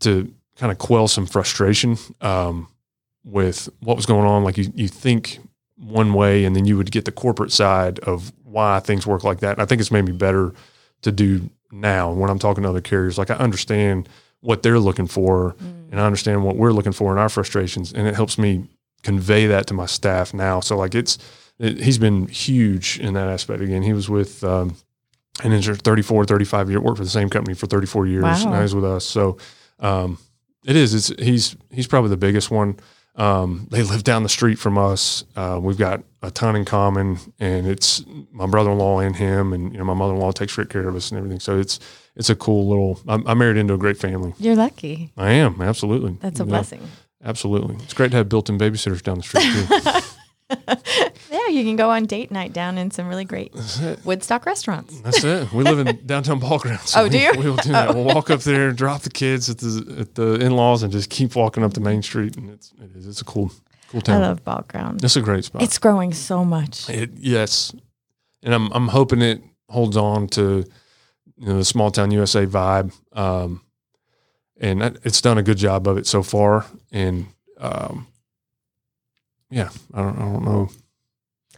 to 0.00 0.32
kind 0.56 0.70
of 0.70 0.78
quell 0.78 1.08
some 1.08 1.26
frustration. 1.26 1.96
Um, 2.20 2.68
with 3.24 3.68
what 3.80 3.96
was 3.96 4.06
going 4.06 4.26
on. 4.26 4.44
Like 4.44 4.56
you, 4.58 4.72
you 4.74 4.88
think 4.88 5.38
one 5.76 6.14
way, 6.14 6.44
and 6.44 6.54
then 6.54 6.64
you 6.64 6.76
would 6.76 6.90
get 6.90 7.04
the 7.04 7.12
corporate 7.12 7.52
side 7.52 7.98
of 8.00 8.32
why 8.44 8.80
things 8.80 9.06
work 9.06 9.24
like 9.24 9.40
that. 9.40 9.52
And 9.52 9.62
I 9.62 9.64
think 9.64 9.80
it's 9.80 9.90
made 9.90 10.04
me 10.04 10.12
better 10.12 10.52
to 11.02 11.12
do 11.12 11.50
now. 11.70 12.12
When 12.12 12.30
I'm 12.30 12.38
talking 12.38 12.62
to 12.62 12.68
other 12.68 12.80
carriers, 12.80 13.18
like 13.18 13.30
I 13.30 13.34
understand 13.34 14.08
what 14.40 14.62
they're 14.62 14.78
looking 14.78 15.06
for, 15.06 15.54
and 15.60 16.00
I 16.00 16.06
understand 16.06 16.44
what 16.44 16.56
we're 16.56 16.72
looking 16.72 16.92
for 16.92 17.12
in 17.12 17.18
our 17.18 17.28
frustrations, 17.28 17.92
and 17.92 18.08
it 18.08 18.14
helps 18.14 18.38
me 18.38 18.66
convey 19.02 19.46
that 19.46 19.66
to 19.68 19.74
my 19.74 19.86
staff 19.86 20.32
now. 20.32 20.60
So 20.60 20.76
like 20.76 20.94
it's 20.94 21.18
it, 21.58 21.78
he's 21.80 21.98
been 21.98 22.26
huge 22.26 22.98
in 22.98 23.14
that 23.14 23.28
aspect. 23.28 23.62
Again, 23.62 23.82
he 23.82 23.92
was 23.92 24.08
with 24.08 24.42
um, 24.44 24.76
an 25.42 25.52
engineer 25.52 25.76
34, 25.76 26.24
35 26.24 26.70
year 26.70 26.80
worked 26.80 26.98
for 26.98 27.04
the 27.04 27.10
same 27.10 27.28
company 27.30 27.54
for 27.54 27.66
34 27.66 28.06
years. 28.06 28.22
Wow. 28.22 28.50
Now 28.52 28.60
he's 28.62 28.74
with 28.74 28.84
us. 28.84 29.04
So 29.04 29.38
um, 29.78 30.18
it 30.64 30.76
is. 30.76 30.94
It's 30.94 31.20
he's 31.20 31.56
he's 31.70 31.86
probably 31.86 32.10
the 32.10 32.16
biggest 32.16 32.50
one. 32.50 32.78
Um, 33.14 33.68
they 33.70 33.82
live 33.82 34.04
down 34.04 34.22
the 34.22 34.28
street 34.30 34.58
from 34.58 34.78
us. 34.78 35.24
Uh, 35.36 35.58
we've 35.62 35.76
got 35.76 36.02
a 36.22 36.30
ton 36.30 36.56
in 36.56 36.64
common, 36.64 37.18
and 37.38 37.66
it's 37.66 38.02
my 38.30 38.46
brother-in-law 38.46 39.00
and 39.00 39.14
him, 39.16 39.52
and 39.52 39.72
you 39.72 39.78
know 39.78 39.84
my 39.84 39.94
mother-in-law 39.94 40.32
takes 40.32 40.54
great 40.54 40.70
care 40.70 40.88
of 40.88 40.96
us 40.96 41.10
and 41.10 41.18
everything. 41.18 41.38
So 41.40 41.58
it's 41.58 41.78
it's 42.16 42.30
a 42.30 42.34
cool 42.36 42.68
little. 42.68 43.00
I'm, 43.06 43.26
I'm 43.26 43.38
married 43.38 43.58
into 43.58 43.74
a 43.74 43.78
great 43.78 43.98
family. 43.98 44.32
You're 44.38 44.56
lucky. 44.56 45.12
I 45.16 45.32
am 45.32 45.60
absolutely. 45.60 46.16
That's 46.20 46.40
a 46.40 46.44
You 46.44 46.46
know, 46.46 46.50
blessing. 46.52 46.88
absolutely. 47.22 47.76
It's 47.84 47.92
great 47.94 48.10
to 48.12 48.16
have 48.18 48.28
built-in 48.30 48.56
babysitters 48.58 49.02
down 49.02 49.18
the 49.18 49.22
street 49.24 49.42
too. 49.44 50.08
Yeah, 51.30 51.48
you 51.48 51.64
can 51.64 51.76
go 51.76 51.90
on 51.90 52.04
date 52.06 52.30
night 52.30 52.52
down 52.52 52.76
in 52.78 52.90
some 52.90 53.08
really 53.08 53.24
great 53.24 53.52
Woodstock 54.04 54.44
restaurants. 54.46 55.00
That's 55.00 55.24
it. 55.24 55.52
We 55.52 55.64
live 55.64 55.78
in 55.86 56.04
downtown 56.06 56.38
ball 56.38 56.58
grounds. 56.58 56.90
so 56.90 57.02
Oh, 57.04 57.08
do 57.08 57.16
we- 57.16 57.24
you? 57.24 57.32
We 57.36 57.50
will 57.50 57.56
do 57.56 57.72
that. 57.72 57.94
We'll 57.94 58.04
walk 58.04 58.30
up 58.30 58.40
there, 58.40 58.72
drop 58.72 59.02
the 59.02 59.10
kids 59.10 59.48
at 59.50 59.58
the 59.58 59.96
at 60.00 60.14
the 60.14 60.34
in 60.34 60.52
laws, 60.56 60.82
and 60.82 60.92
just 60.92 61.10
keep 61.10 61.34
walking 61.36 61.64
up 61.64 61.72
the 61.74 61.80
main 61.80 62.02
street. 62.02 62.36
And 62.36 62.50
it's 62.50 62.72
it 62.80 62.94
is. 62.96 63.06
It's 63.06 63.20
a 63.20 63.24
cool 63.24 63.50
cool 63.88 64.00
town. 64.00 64.22
I 64.22 64.28
love 64.28 64.44
Ball 64.44 64.64
Ground. 64.68 65.02
it's 65.04 65.16
a 65.16 65.20
great 65.22 65.44
spot. 65.44 65.62
It's 65.62 65.78
growing 65.78 66.12
so 66.12 66.44
much. 66.44 66.88
It, 66.90 67.10
yes, 67.16 67.74
and 68.42 68.54
I'm 68.54 68.70
I'm 68.72 68.88
hoping 68.88 69.22
it 69.22 69.42
holds 69.68 69.96
on 69.96 70.28
to 70.28 70.64
you 71.38 71.46
know 71.46 71.56
the 71.58 71.64
small 71.64 71.90
town 71.90 72.10
USA 72.10 72.44
vibe, 72.46 72.92
um, 73.12 73.62
and 74.60 74.80
that, 74.82 74.96
it's 75.04 75.20
done 75.20 75.38
a 75.38 75.42
good 75.42 75.56
job 75.58 75.88
of 75.88 75.96
it 75.98 76.06
so 76.06 76.22
far. 76.22 76.66
And 76.92 77.26
um, 77.58 78.06
yeah, 79.52 79.68
I 79.94 80.02
don't 80.02 80.16
I 80.18 80.22
don't 80.22 80.44
know. 80.44 80.68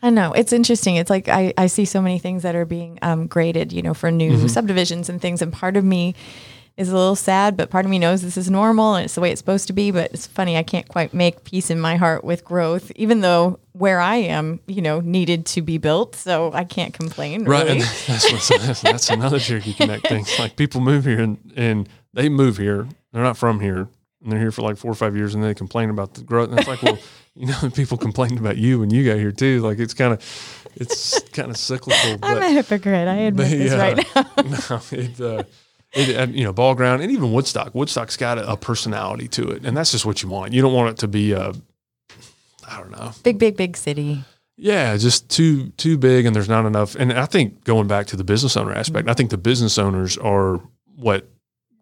I 0.03 0.11
know 0.11 0.33
it's 0.33 0.53
interesting. 0.53 0.97
It's 0.97 1.09
like 1.09 1.29
I, 1.29 1.55
I 1.57 1.67
see 1.67 1.85
so 1.87 2.03
many 2.03 2.19
things 2.19 2.43
that 2.43 2.55
are 2.55 2.67
being 2.67 2.99
um, 3.01 3.27
graded, 3.27 3.73
you 3.73 3.81
know, 3.81 3.95
for 3.95 4.11
new 4.11 4.33
Mhm. 4.33 4.51
subdivisions 4.51 5.09
and 5.09 5.21
things. 5.21 5.41
And 5.41 5.51
part 5.53 5.77
of 5.79 5.85
me 5.85 6.15
is 6.77 6.91
a 6.91 6.95
little 6.97 7.17
sad, 7.17 7.57
but 7.57 7.71
part 7.71 7.85
of 7.87 7.91
me 7.91 7.99
knows 8.01 8.21
this 8.21 8.37
is 8.37 8.51
normal 8.51 8.97
and 8.97 9.05
it's 9.05 9.15
the 9.15 9.21
way 9.23 9.31
it's 9.31 9.39
supposed 9.39 9.69
to 9.69 9.73
be. 9.73 9.91
But 9.93 10.13
it's 10.13 10.27
funny, 10.27 10.59
I 10.59 10.63
can't 10.63 10.87
quite 10.89 11.15
make 11.15 11.45
peace 11.45 11.71
in 11.71 11.81
my 11.81 11.97
heart 11.97 12.23
with 12.25 12.45
growth, 12.45 12.91
even 12.97 13.21
though 13.23 13.61
where 13.73 14.01
I 14.01 14.17
am, 14.17 14.61
you 14.67 14.83
know, 14.83 15.01
needed 15.01 15.47
to 15.47 15.63
be 15.63 15.79
built. 15.79 16.17
So 16.17 16.53
I 16.53 16.65
can't 16.65 16.93
complain. 16.93 17.45
Right, 17.45 17.65
Really. 17.65 17.79
and 17.79 17.81
that's 18.09 18.31
what's, 18.31 18.49
that's, 18.49 18.83
that's 18.83 19.09
another 19.11 19.39
Cherokee 19.39 19.73
Connect 19.73 20.07
thing. 20.07 20.27
Like 20.39 20.57
people 20.57 20.81
move 20.83 21.05
here 21.07 21.21
and, 21.21 21.39
and 21.57 21.89
they 22.13 22.29
move 22.29 22.59
here. 22.59 22.89
They're 23.13 23.23
not 23.23 23.39
from 23.39 23.61
here, 23.61 23.89
and 24.23 24.33
they're 24.33 24.41
here 24.41 24.51
for 24.53 24.63
like 24.63 24.77
four 24.77 24.91
or 24.91 24.97
five 24.97 25.17
years, 25.17 25.35
and 25.35 25.43
they 25.45 25.55
complain 25.55 25.89
about 25.91 26.15
the 26.15 26.23
growth. 26.23 26.51
And 26.51 26.59
it's 26.59 26.69
like, 26.69 26.83
well, 26.83 26.99
you 27.37 27.47
know, 27.47 27.70
people 27.70 27.99
complained 27.99 28.38
about 28.38 28.57
you 28.57 28.79
when 28.79 28.90
you 28.90 29.05
got 29.05 29.18
here 29.18 29.33
too. 29.33 29.61
Like 29.61 29.79
it's 29.79 29.94
kind 29.94 30.12
of, 30.12 30.68
it's 30.77 31.18
kind 31.33 31.51
of 31.51 31.57
cyclical. 31.57 32.18
I'm 32.23 32.38
a 32.42 32.51
hypocrite. 32.51 33.09
I 33.09 33.14
admit 33.14 33.51
but, 33.51 33.51
this 33.51 33.73
yeah. 33.73 33.79
right 33.79 33.97
now. 33.97 34.42
no, 34.70 34.81
it, 34.92 35.20
uh, 35.20 35.42
it, 35.92 36.16
uh, 36.16 36.27
you 36.31 36.44
know, 36.44 36.53
Ball 36.53 36.75
Ground 36.75 37.03
and 37.03 37.11
even 37.11 37.33
Woodstock. 37.33 37.75
Woodstock's 37.75 38.16
got 38.16 38.38
a, 38.38 38.53
a 38.53 38.57
personality 38.57 39.27
to 39.29 39.51
it, 39.51 39.64
and 39.64 39.77
that's 39.77 39.90
just 39.90 40.07
what 40.07 40.23
you 40.23 40.29
want. 40.29 40.53
You 40.53 40.62
don't 40.62 40.73
want 40.73 40.90
it 40.90 40.99
to 40.99 41.09
be 41.09 41.33
a, 41.33 41.53
I 42.68 42.79
don't 42.79 42.92
know, 42.92 43.12
big, 43.25 43.38
big, 43.38 43.57
big 43.57 43.77
city. 43.77 44.23
yeah, 44.57 44.97
just 44.97 45.29
too 45.29 45.70
too 45.70 45.99
big, 45.99 46.27
and 46.27 46.37
there's 46.37 46.49
not 46.49 46.66
enough. 46.66 46.94
And 46.94 47.12
I 47.12 47.27
think 47.27 47.64
going 47.64 47.88
back 47.88 48.07
to 48.09 48.16
the 48.16 48.25
business 48.25 48.57
owner 48.57 48.73
aspect, 48.73 49.09
I 49.09 49.14
think 49.14 49.31
the 49.31 49.38
business 49.38 49.77
owners 49.77 50.16
are 50.18 50.61
what 50.94 51.29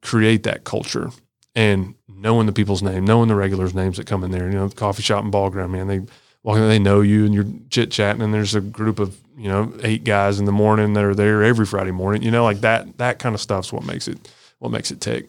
create 0.00 0.44
that 0.44 0.64
culture, 0.64 1.10
and 1.54 1.94
knowing 2.08 2.46
the 2.46 2.52
people's 2.52 2.82
name, 2.82 3.04
knowing 3.04 3.28
the 3.28 3.34
regulars' 3.34 3.74
names 3.74 3.96
that 3.96 4.06
come 4.06 4.24
in 4.24 4.30
there. 4.30 4.46
You 4.46 4.54
know, 4.54 4.68
the 4.68 4.74
coffee 4.74 5.02
shop 5.02 5.22
and 5.22 5.32
Ball 5.32 5.50
Ground, 5.50 5.72
man. 5.72 5.88
They 5.88 6.00
walk 6.42 6.56
in, 6.56 6.68
they 6.68 6.78
know 6.78 7.00
you, 7.00 7.24
and 7.24 7.34
you're 7.34 7.46
chit 7.70 7.90
chatting, 7.90 8.22
and 8.22 8.32
there's 8.32 8.54
a 8.54 8.60
group 8.60 8.98
of 8.98 9.18
you 9.36 9.48
know 9.48 9.72
eight 9.82 10.04
guys 10.04 10.38
in 10.38 10.46
the 10.46 10.52
morning 10.52 10.94
that 10.94 11.04
are 11.04 11.14
there 11.14 11.42
every 11.42 11.66
Friday 11.66 11.90
morning. 11.90 12.22
You 12.22 12.30
know, 12.30 12.44
like 12.44 12.60
that 12.60 12.98
that 12.98 13.18
kind 13.18 13.34
of 13.34 13.40
stuff's 13.40 13.72
what 13.72 13.84
makes 13.84 14.08
it 14.08 14.32
what 14.58 14.70
makes 14.70 14.90
it 14.90 15.00
tick. 15.00 15.28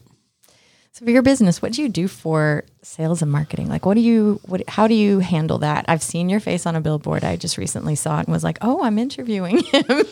So 0.93 1.05
for 1.05 1.11
your 1.11 1.23
business, 1.23 1.59
what 1.59 1.71
do 1.71 1.81
you 1.81 1.89
do 1.89 2.07
for 2.07 2.65
sales 2.83 3.23
and 3.23 3.31
marketing? 3.31 3.67
Like, 3.67 3.83
what 3.83 3.95
do 3.95 3.99
you, 3.99 4.39
what, 4.45 4.61
how 4.69 4.87
do 4.87 4.93
you 4.93 5.17
handle 5.17 5.57
that? 5.57 5.85
I've 5.87 6.03
seen 6.03 6.29
your 6.29 6.39
face 6.39 6.67
on 6.67 6.75
a 6.75 6.81
billboard. 6.81 7.23
I 7.23 7.35
just 7.35 7.57
recently 7.57 7.95
saw 7.95 8.19
it 8.19 8.27
and 8.27 8.31
was 8.31 8.43
like, 8.43 8.59
oh, 8.61 8.83
I'm 8.83 8.99
interviewing 8.99 9.63
him. 9.63 9.83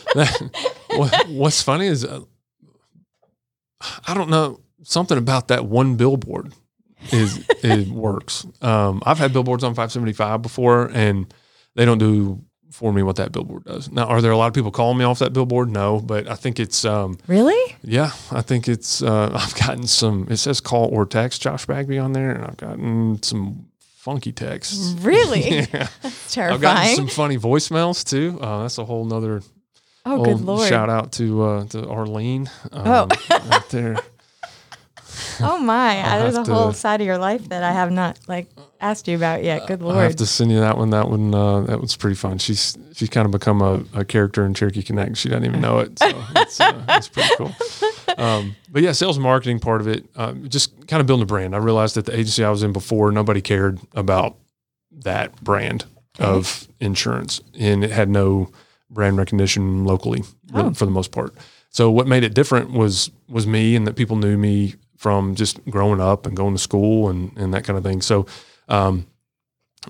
what, 0.96 1.28
what's 1.28 1.62
funny 1.62 1.86
is 1.86 2.04
uh, 2.04 2.22
I 4.08 4.14
don't 4.14 4.28
know 4.28 4.58
something 4.82 5.18
about 5.18 5.48
that 5.48 5.64
one 5.66 5.96
billboard 5.96 6.52
is 7.12 7.44
it 7.62 7.88
works. 7.88 8.46
Um, 8.60 9.02
I've 9.04 9.18
had 9.18 9.32
billboards 9.32 9.64
on 9.64 9.72
575 9.74 10.42
before, 10.42 10.90
and 10.92 11.32
they 11.74 11.84
don't 11.84 11.98
do 11.98 12.40
for 12.70 12.92
me 12.92 13.02
what 13.02 13.16
that 13.16 13.32
billboard 13.32 13.64
does. 13.64 13.90
Now, 13.90 14.04
are 14.06 14.22
there 14.22 14.30
a 14.32 14.36
lot 14.36 14.46
of 14.46 14.54
people 14.54 14.70
calling 14.70 14.96
me 14.98 15.04
off 15.04 15.18
that 15.18 15.32
billboard? 15.32 15.68
No, 15.68 16.00
but 16.00 16.26
I 16.28 16.34
think 16.36 16.58
it's 16.58 16.84
um, 16.84 17.18
really? 17.26 17.76
yeah, 17.82 18.12
I 18.30 18.40
think 18.42 18.66
it's 18.68 19.02
uh, 19.02 19.30
I've 19.34 19.54
gotten 19.54 19.86
some. 19.86 20.26
It 20.30 20.38
says 20.38 20.60
call 20.60 20.86
or 20.88 21.04
text 21.06 21.42
Josh 21.42 21.66
Bagby 21.66 21.98
on 21.98 22.12
there, 22.12 22.32
and 22.32 22.44
I've 22.44 22.56
gotten 22.56 23.22
some 23.22 23.66
funky 23.96 24.32
texts. 24.32 24.94
Really? 25.00 25.60
yeah, 25.72 25.88
It's 26.02 26.36
I've 26.36 26.60
gotten 26.60 26.96
some 26.96 27.08
funny 27.08 27.36
voicemails 27.38 28.08
too. 28.08 28.38
Uh, 28.40 28.62
that's 28.62 28.78
a 28.78 28.84
whole 28.84 29.04
nother 29.04 29.42
oh, 30.06 30.20
Oh, 30.20 30.24
good 30.24 30.40
Lord. 30.40 30.68
Shout 30.68 30.88
out 30.90 31.12
to 31.12 31.42
uh, 31.42 31.64
to 31.66 31.88
Arlene. 31.88 32.50
Um, 32.72 32.82
Oh. 32.86 33.08
right 33.30 33.68
there. 33.70 33.96
Oh 35.40 35.58
my. 35.58 35.94
There's 36.18 36.34
a 36.34 36.38
have 36.38 36.46
whole 36.48 36.72
side 36.72 37.00
of 37.00 37.06
your 37.06 37.18
life 37.18 37.48
that 37.48 37.62
I 37.62 37.72
have 37.72 37.90
not 37.90 38.18
like 38.28 38.46
asked 38.80 39.08
you 39.08 39.16
about 39.16 39.42
yet. 39.42 39.66
Good 39.66 39.82
lord! 39.82 39.96
I 39.98 40.02
have 40.04 40.16
to 40.16 40.26
send 40.26 40.50
you 40.52 40.60
that 40.60 40.76
one. 40.78 40.90
That 40.90 41.08
one. 41.08 41.34
Uh, 41.34 41.62
that 41.62 41.80
was 41.80 41.96
pretty 41.96 42.16
fun. 42.16 42.38
She's 42.38 42.76
she's 42.92 43.08
kind 43.08 43.24
of 43.26 43.32
become 43.32 43.60
a, 43.62 43.82
a 43.94 44.04
character 44.04 44.44
in 44.46 44.54
Cherokee 44.54 44.82
Connect. 44.82 45.16
She 45.16 45.28
doesn't 45.28 45.44
even 45.44 45.60
know 45.60 45.78
it. 45.80 45.98
So 45.98 46.06
it's, 46.36 46.60
uh, 46.60 46.84
it's 46.90 47.08
pretty 47.08 47.30
cool. 47.36 47.52
Um, 48.18 48.54
but 48.70 48.82
yeah, 48.82 48.92
sales 48.92 49.16
and 49.16 49.24
marketing 49.24 49.58
part 49.58 49.80
of 49.80 49.88
it. 49.88 50.04
Um, 50.16 50.48
just 50.48 50.86
kind 50.86 51.00
of 51.00 51.06
building 51.06 51.22
a 51.24 51.26
brand. 51.26 51.54
I 51.54 51.58
realized 51.58 51.96
that 51.96 52.06
the 52.06 52.12
agency 52.12 52.44
I 52.44 52.50
was 52.50 52.62
in 52.62 52.72
before, 52.72 53.10
nobody 53.10 53.40
cared 53.40 53.80
about 53.94 54.36
that 55.04 55.42
brand 55.42 55.86
of 56.18 56.68
insurance, 56.78 57.40
and 57.58 57.82
it 57.82 57.90
had 57.90 58.08
no 58.08 58.50
brand 58.90 59.16
recognition 59.16 59.84
locally 59.84 60.22
really, 60.52 60.68
Oh. 60.68 60.74
for 60.74 60.84
the 60.84 60.90
most 60.90 61.10
part. 61.10 61.34
So 61.70 61.90
what 61.90 62.06
made 62.06 62.22
it 62.22 62.34
different 62.34 62.70
was 62.72 63.10
was 63.28 63.46
me, 63.46 63.74
and 63.74 63.86
that 63.86 63.96
people 63.96 64.16
knew 64.16 64.36
me 64.36 64.74
from 65.02 65.34
just 65.34 65.64
growing 65.68 66.00
up 66.00 66.26
and 66.26 66.36
going 66.36 66.54
to 66.54 66.60
school 66.60 67.08
and 67.10 67.36
and 67.36 67.52
that 67.52 67.64
kind 67.64 67.76
of 67.76 67.84
thing. 67.84 68.00
So. 68.00 68.26
Um, 68.68 69.06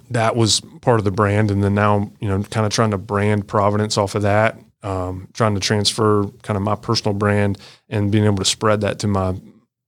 that 0.09 0.37
was 0.37 0.63
part 0.81 1.01
of 1.01 1.05
the 1.05 1.11
brand, 1.11 1.51
and 1.51 1.63
then 1.63 1.75
now 1.75 2.11
you 2.19 2.27
know, 2.27 2.43
kind 2.45 2.65
of 2.65 2.73
trying 2.73 2.93
to 2.93 2.97
brand 2.99 3.47
Providence 3.47 3.99
off 3.99 4.15
of 4.15 4.23
that, 4.23 4.59
um, 4.83 5.29
trying 5.35 5.55
to 5.55 5.61
transfer 5.61 6.27
kind 6.43 6.57
of 6.57 6.63
my 6.63 6.75
personal 6.75 7.13
brand 7.15 7.59
and 7.91 8.11
being 8.11 8.25
able 8.25 8.39
to 8.39 8.45
spread 8.47 8.81
that 8.81 8.99
to 9.01 9.07
my 9.07 9.35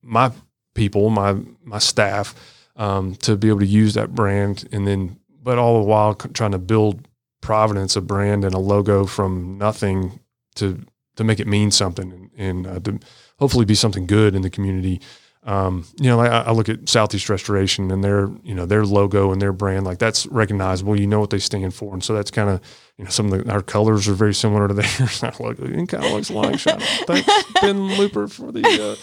my 0.03 0.31
people, 0.75 1.09
my 1.09 1.37
my 1.63 1.79
staff, 1.79 2.35
um, 2.77 3.15
to 3.17 3.35
be 3.37 3.49
able 3.49 3.61
to 3.61 3.67
use 3.67 3.95
that 3.95 4.15
brand, 4.15 4.69
and 4.73 4.87
then 4.87 5.19
but 5.43 5.59
all 5.59 5.81
the 5.81 5.89
while 5.89 6.15
trying 6.15 6.53
to 6.53 6.59
build 6.59 7.09
Providence 7.41 7.97
a 7.97 8.01
brand 8.01 8.45
and 8.45 8.55
a 8.55 8.59
logo 8.59 9.07
from 9.07 9.59
nothing 9.59 10.21
to 10.57 10.85
to 11.17 11.25
make 11.25 11.41
it 11.41 11.47
mean 11.47 11.71
something 11.71 12.13
and, 12.13 12.31
and 12.37 12.67
uh, 12.67 12.81
to 12.81 12.99
hopefully 13.39 13.65
be 13.65 13.75
something 13.75 14.07
good 14.07 14.35
in 14.35 14.43
the 14.43 14.51
community. 14.51 15.01
Um, 15.47 15.85
you 16.01 16.09
know, 16.09 16.17
like 16.17 16.31
I, 16.31 16.51
look 16.53 16.71
at 16.71 16.89
Southeast 16.89 17.29
Restoration 17.29 17.91
and 17.91 18.03
their, 18.03 18.31
you 18.43 18.55
know, 18.55 18.65
their 18.65 18.87
logo 18.87 19.31
and 19.31 19.43
their 19.43 19.53
brand, 19.53 19.85
like 19.85 19.99
that's 19.99 20.27
recognizable. 20.29 20.99
You 20.99 21.07
know 21.07 21.21
what 21.21 21.29
they 21.29 21.39
stand 21.39 21.75
for, 21.75 21.93
and 21.93 22.03
so 22.03 22.15
that's 22.15 22.31
kind 22.31 22.49
of, 22.49 22.63
you 22.97 23.05
know, 23.05 23.11
some 23.11 23.31
of 23.31 23.45
the, 23.45 23.53
our 23.53 23.61
colors 23.61 24.09
are 24.09 24.15
very 24.15 24.33
similar 24.33 24.69
to 24.69 24.75
theirs. 24.75 25.23
Our 25.23 25.35
logo 25.39 25.65
it 25.67 25.89
kind 25.89 26.03
of 26.03 26.13
looks. 26.13 26.61
Shout 26.61 26.81
out. 26.81 26.89
Thanks, 27.07 27.45
Ben 27.61 27.89
Looper, 27.99 28.27
for 28.27 28.53
the. 28.53 28.63
Uh, 28.63 28.97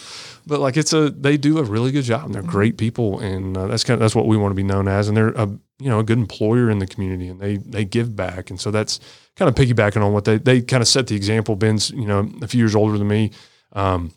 but 0.44 0.58
like 0.58 0.76
it's 0.76 0.92
a, 0.92 1.10
they 1.10 1.36
do 1.36 1.58
a 1.58 1.62
really 1.62 1.92
good 1.92 2.02
job. 2.02 2.24
and 2.24 2.34
They're 2.34 2.42
great 2.42 2.76
people, 2.76 3.20
and 3.20 3.56
uh, 3.56 3.68
that's 3.68 3.84
kind 3.84 3.94
of 3.94 4.00
that's 4.00 4.16
what 4.16 4.26
we 4.26 4.36
want 4.36 4.50
to 4.50 4.56
be 4.56 4.64
known 4.64 4.88
as. 4.88 5.06
And 5.06 5.16
they're 5.16 5.28
a, 5.28 5.46
you 5.46 5.88
know, 5.88 6.00
a 6.00 6.04
good 6.04 6.18
employer 6.18 6.70
in 6.70 6.80
the 6.80 6.88
community, 6.88 7.28
and 7.28 7.38
they 7.38 7.58
they 7.58 7.84
give 7.84 8.16
back, 8.16 8.50
and 8.50 8.60
so 8.60 8.72
that's 8.72 8.98
kind 9.36 9.48
of 9.48 9.54
piggybacking 9.54 10.04
on 10.04 10.12
what 10.12 10.24
they 10.24 10.38
they 10.38 10.60
kind 10.60 10.80
of 10.80 10.88
set 10.88 11.06
the 11.06 11.14
example. 11.14 11.54
Ben's, 11.54 11.90
you 11.90 12.06
know, 12.06 12.28
a 12.42 12.48
few 12.48 12.58
years 12.58 12.74
older 12.74 12.98
than 12.98 13.06
me. 13.06 13.30
Um, 13.74 14.12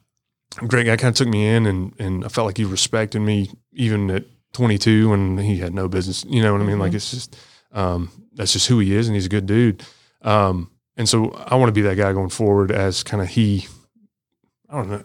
great 0.68 0.86
guy 0.86 0.96
kind 0.96 1.12
of 1.12 1.16
took 1.16 1.28
me 1.28 1.48
in 1.48 1.66
and 1.66 1.94
and 2.00 2.26
I 2.26 2.30
felt 2.30 2.48
like 2.48 2.58
he 2.58 2.66
respected 2.66 3.20
me 3.20 3.50
even 3.74 4.10
at 4.10 4.26
22 4.54 5.10
when 5.10 5.38
he 5.38 5.58
had 5.58 5.74
no 5.74 5.88
business. 5.88 6.26
You 6.28 6.42
know 6.42 6.54
what 6.54 6.62
I 6.62 6.66
mean? 6.66 6.80
Like 6.80 6.94
it's 6.94 7.12
just 7.12 7.38
um, 7.74 8.10
that's 8.34 8.54
just 8.54 8.68
who 8.68 8.80
he 8.80 8.96
is, 8.96 9.08
and 9.08 9.16
he's 9.16 9.26
a 9.26 9.30
good 9.30 9.46
dude. 9.46 9.84
Um, 10.22 10.72
and 10.98 11.08
so 11.08 11.32
I 11.32 11.56
want 11.56 11.68
to 11.68 11.74
be 11.74 11.82
that 11.82 11.98
guy 11.98 12.14
going 12.14 12.30
forward 12.30 12.72
as 12.72 13.04
kind 13.04 13.22
of 13.22 13.30
he. 13.30 13.68
I 14.70 14.76
don't 14.78 14.90
know. 14.90 15.04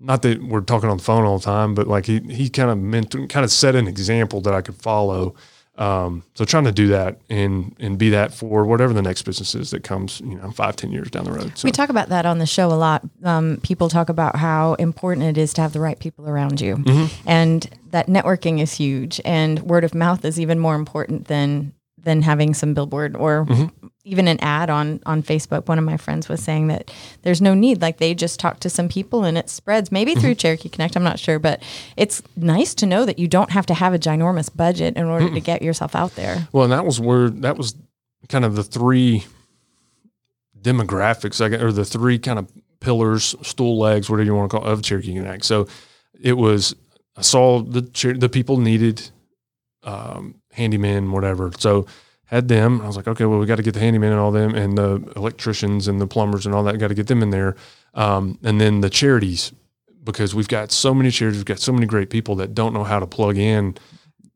Not 0.00 0.22
that 0.22 0.42
we're 0.42 0.62
talking 0.62 0.88
on 0.88 0.96
the 0.96 1.02
phone 1.02 1.24
all 1.24 1.38
the 1.38 1.44
time, 1.44 1.74
but 1.74 1.86
like 1.86 2.06
he 2.06 2.18
he 2.20 2.48
kind 2.48 2.70
of 2.70 2.78
meant 2.78 3.12
kind 3.28 3.44
of 3.44 3.52
set 3.52 3.76
an 3.76 3.86
example 3.86 4.40
that 4.42 4.54
I 4.54 4.62
could 4.62 4.76
follow. 4.76 5.34
Um, 5.80 6.22
so 6.34 6.44
trying 6.44 6.64
to 6.64 6.72
do 6.72 6.88
that 6.88 7.18
and 7.30 7.74
and 7.80 7.98
be 7.98 8.10
that 8.10 8.34
for 8.34 8.64
whatever 8.66 8.92
the 8.92 9.00
next 9.02 9.22
business 9.22 9.54
is 9.54 9.70
that 9.70 9.82
comes, 9.82 10.20
you 10.20 10.36
know, 10.36 10.50
five 10.50 10.76
ten 10.76 10.92
years 10.92 11.10
down 11.10 11.24
the 11.24 11.32
road. 11.32 11.56
So. 11.56 11.66
We 11.66 11.72
talk 11.72 11.88
about 11.88 12.10
that 12.10 12.26
on 12.26 12.38
the 12.38 12.46
show 12.46 12.68
a 12.68 12.76
lot. 12.76 13.02
Um, 13.24 13.58
people 13.62 13.88
talk 13.88 14.10
about 14.10 14.36
how 14.36 14.74
important 14.74 15.26
it 15.26 15.38
is 15.40 15.54
to 15.54 15.62
have 15.62 15.72
the 15.72 15.80
right 15.80 15.98
people 15.98 16.28
around 16.28 16.60
you, 16.60 16.76
Mm-hmm. 16.76 17.28
and 17.28 17.68
that 17.92 18.06
networking 18.08 18.60
is 18.60 18.74
huge, 18.74 19.20
and 19.24 19.58
word 19.62 19.84
of 19.84 19.94
mouth 19.94 20.24
is 20.24 20.38
even 20.38 20.58
more 20.58 20.74
important 20.74 21.28
than 21.28 21.72
than 22.04 22.22
having 22.22 22.54
some 22.54 22.74
billboard 22.74 23.16
or 23.16 23.46
Mm-hmm. 23.46 23.86
even 24.04 24.28
an 24.28 24.38
ad 24.40 24.70
on 24.70 25.00
on 25.06 25.22
Facebook. 25.22 25.66
One 25.68 25.78
of 25.78 25.84
my 25.84 25.96
friends 25.96 26.28
was 26.28 26.42
saying 26.42 26.68
that 26.68 26.90
there's 27.22 27.40
no 27.42 27.54
need. 27.54 27.80
Like 27.82 27.98
they 27.98 28.14
just 28.14 28.40
talk 28.40 28.60
to 28.60 28.70
some 28.70 28.88
people 28.88 29.24
and 29.24 29.36
it 29.38 29.48
spreads. 29.50 29.92
Maybe 29.92 30.14
through 30.14 30.30
Mm-hmm. 30.30 30.38
Cherokee 30.38 30.68
Connect, 30.68 30.96
I'm 30.96 31.02
not 31.02 31.18
sure, 31.18 31.38
but 31.38 31.62
it's 31.96 32.22
nice 32.36 32.74
to 32.76 32.86
know 32.86 33.04
that 33.04 33.18
you 33.18 33.28
don't 33.28 33.50
have 33.50 33.66
to 33.66 33.74
have 33.74 33.92
a 33.94 33.98
ginormous 33.98 34.54
budget 34.54 34.96
in 34.96 35.04
order 35.04 35.28
to 35.30 35.40
get 35.40 35.62
yourself 35.62 35.94
out 35.94 36.14
there. 36.16 36.48
Well, 36.52 36.64
and 36.64 36.72
that 36.72 36.84
was 36.86 36.98
where 37.00 37.28
that 37.30 37.56
was 37.56 37.74
kind 38.28 38.44
of 38.44 38.56
the 38.56 38.64
three 38.64 39.24
demographics, 40.60 41.40
I 41.44 41.48
guess, 41.48 41.62
or 41.62 41.72
the 41.72 41.84
three 41.84 42.18
kind 42.18 42.38
of 42.38 42.50
pillars, 42.80 43.34
stool 43.42 43.78
legs, 43.78 44.08
whatever 44.10 44.26
you 44.26 44.34
want 44.34 44.50
to 44.50 44.58
call 44.58 44.66
it, 44.66 44.72
of 44.72 44.82
Cherokee 44.82 45.14
Connect. 45.14 45.44
So 45.44 45.66
it 46.20 46.34
was 46.34 46.74
I 47.16 47.22
saw 47.22 47.62
the 47.62 47.82
the 48.18 48.28
people 48.28 48.56
needed 48.58 49.10
um, 49.82 50.39
handymen, 50.56 51.10
whatever. 51.10 51.52
So 51.58 51.86
had 52.26 52.48
them. 52.48 52.80
I 52.80 52.86
was 52.86 52.96
like, 52.96 53.08
okay, 53.08 53.24
well, 53.24 53.38
we 53.38 53.46
got 53.46 53.56
to 53.56 53.62
get 53.62 53.74
the 53.74 53.80
handyman 53.80 54.12
and 54.12 54.20
all 54.20 54.30
them, 54.30 54.54
and 54.54 54.78
the 54.78 55.02
electricians 55.16 55.88
and 55.88 56.00
the 56.00 56.06
plumbers 56.06 56.46
and 56.46 56.54
all 56.54 56.62
that. 56.64 56.78
Got 56.78 56.88
to 56.88 56.94
get 56.94 57.08
them 57.08 57.22
in 57.22 57.30
there, 57.30 57.56
um, 57.94 58.38
and 58.42 58.60
then 58.60 58.80
the 58.80 58.90
charities 58.90 59.52
because 60.04 60.34
we've 60.34 60.48
got 60.48 60.72
so 60.72 60.94
many 60.94 61.10
charities, 61.10 61.38
we've 61.38 61.44
got 61.44 61.58
so 61.58 61.72
many 61.72 61.86
great 61.86 62.10
people 62.10 62.34
that 62.36 62.54
don't 62.54 62.72
know 62.72 62.84
how 62.84 62.98
to 62.98 63.06
plug 63.06 63.36
in 63.36 63.76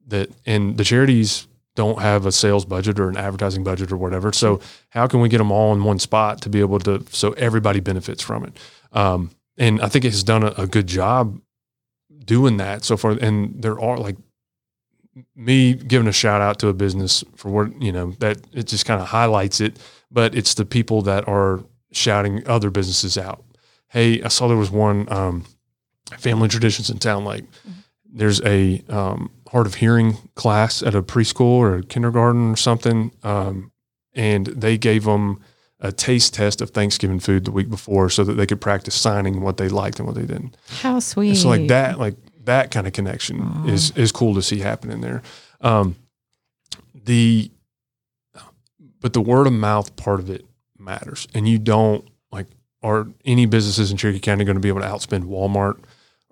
that 0.09 0.31
and 0.47 0.77
the 0.77 0.85
charities 0.85 1.47
don't 1.75 2.01
have 2.01 2.27
a 2.27 2.33
sales 2.33 2.65
budget 2.65 3.01
or 3.01 3.09
an 3.09 3.17
advertising 3.17 3.65
budget 3.65 3.91
or 3.91 3.97
whatever. 3.97 4.33
So 4.33 4.61
how 4.91 5.07
can 5.07 5.21
we 5.21 5.29
get 5.29 5.39
them 5.39 5.51
all 5.51 5.73
in 5.73 5.83
one 5.83 5.99
spot 5.99 6.41
to 6.43 6.49
be 6.49 6.61
able 6.61 6.79
to 6.81 7.05
so 7.11 7.33
everybody 7.33 7.81
benefits 7.81 8.23
from 8.23 8.45
it? 8.45 8.57
Um, 8.93 9.31
and 9.57 9.81
I 9.81 9.89
think 9.89 10.05
it 10.05 10.13
has 10.13 10.23
done 10.23 10.45
a, 10.45 10.55
a 10.57 10.67
good 10.67 10.87
job 10.87 11.41
doing 12.25 12.59
that 12.59 12.85
so 12.85 12.97
far. 12.97 13.13
And 13.13 13.61
there 13.61 13.81
are 13.81 13.99
like 13.99 14.17
me 15.35 15.75
giving 15.75 16.09
a 16.09 16.13
shout 16.13 16.41
out 16.41 16.59
to 16.61 16.69
a 16.69 16.75
business 16.75 17.25
for 17.37 17.51
what 17.51 17.81
you 17.81 17.93
know 17.93 18.13
that 18.21 18.39
it 18.53 18.67
just 18.67 18.87
kind 18.87 19.01
of 19.01 19.09
highlights 19.09 19.61
it. 19.61 19.79
But 20.11 20.35
it's 20.35 20.55
the 20.55 20.65
people 20.65 21.03
that 21.03 21.27
are 21.29 21.65
shouting 21.93 22.47
other 22.47 22.71
businesses 22.71 23.19
out. 23.19 23.45
Hey, 23.89 24.23
I 24.23 24.29
saw 24.29 24.49
there 24.49 24.57
was 24.57 24.71
one 24.71 25.11
um, 25.13 25.45
family 26.19 26.49
traditions 26.49 26.91
in 26.91 26.99
town 26.99 27.25
like 27.25 27.45
there's 28.15 28.41
a 28.43 28.83
um, 28.89 29.31
hard 29.49 29.67
of 29.67 29.75
hearing 29.75 30.17
class 30.37 30.83
at 30.83 30.95
a 30.95 31.03
preschool 31.03 31.59
or 31.59 31.77
a 31.77 31.83
kindergarten 31.83 32.53
or 32.53 32.57
something, 32.57 33.11
um, 33.25 33.73
and 34.15 34.47
they 34.47 34.79
gave 34.79 35.05
them 35.05 35.41
a 35.81 35.93
taste 35.93 36.33
test 36.33 36.61
of 36.61 36.71
Thanksgiving 36.71 37.19
food 37.19 37.45
the 37.45 37.51
week 37.51 37.69
before 37.69 38.09
so 38.09 38.25
that 38.25 38.35
they 38.35 38.47
could 38.47 38.61
practice 38.61 38.95
signing 38.95 39.41
what 39.41 39.57
they 39.57 39.69
liked 39.69 39.99
and 39.99 40.07
what 40.07 40.15
they 40.15 40.23
didn't. 40.23 40.57
How 40.81 41.01
sweet. 41.01 41.35
So 41.35 41.49
like 41.49 41.69
that, 41.69 41.99
like 41.99 42.15
that 42.45 42.71
kind 42.71 42.87
of 42.87 42.93
connection 42.93 43.65
is 43.67 43.91
is 43.93 44.13
cool 44.13 44.35
to 44.35 44.43
see 44.43 44.61
happening 44.61 45.01
there. 45.01 45.23
Um, 45.61 45.97
the 46.95 47.51
but 49.01 49.13
the 49.13 49.21
word 49.21 49.47
of 49.47 49.53
mouth 49.53 49.95
part 49.97 50.21
of 50.21 50.31
it 50.31 50.47
matters, 50.79 51.29
and 51.35 51.49
you 51.49 51.59
don't 51.59 52.09
like 52.33 52.47
are 52.83 53.07
any 53.25 53.47
businesses 53.47 53.91
in 53.91 53.97
Cherokee 53.97 54.21
County 54.21 54.45
going 54.45 54.57
to 54.57 54.61
be 54.61 54.69
able 54.69 54.81
to 54.81 54.87
outspend 54.87 55.25
Walmart 55.25 55.79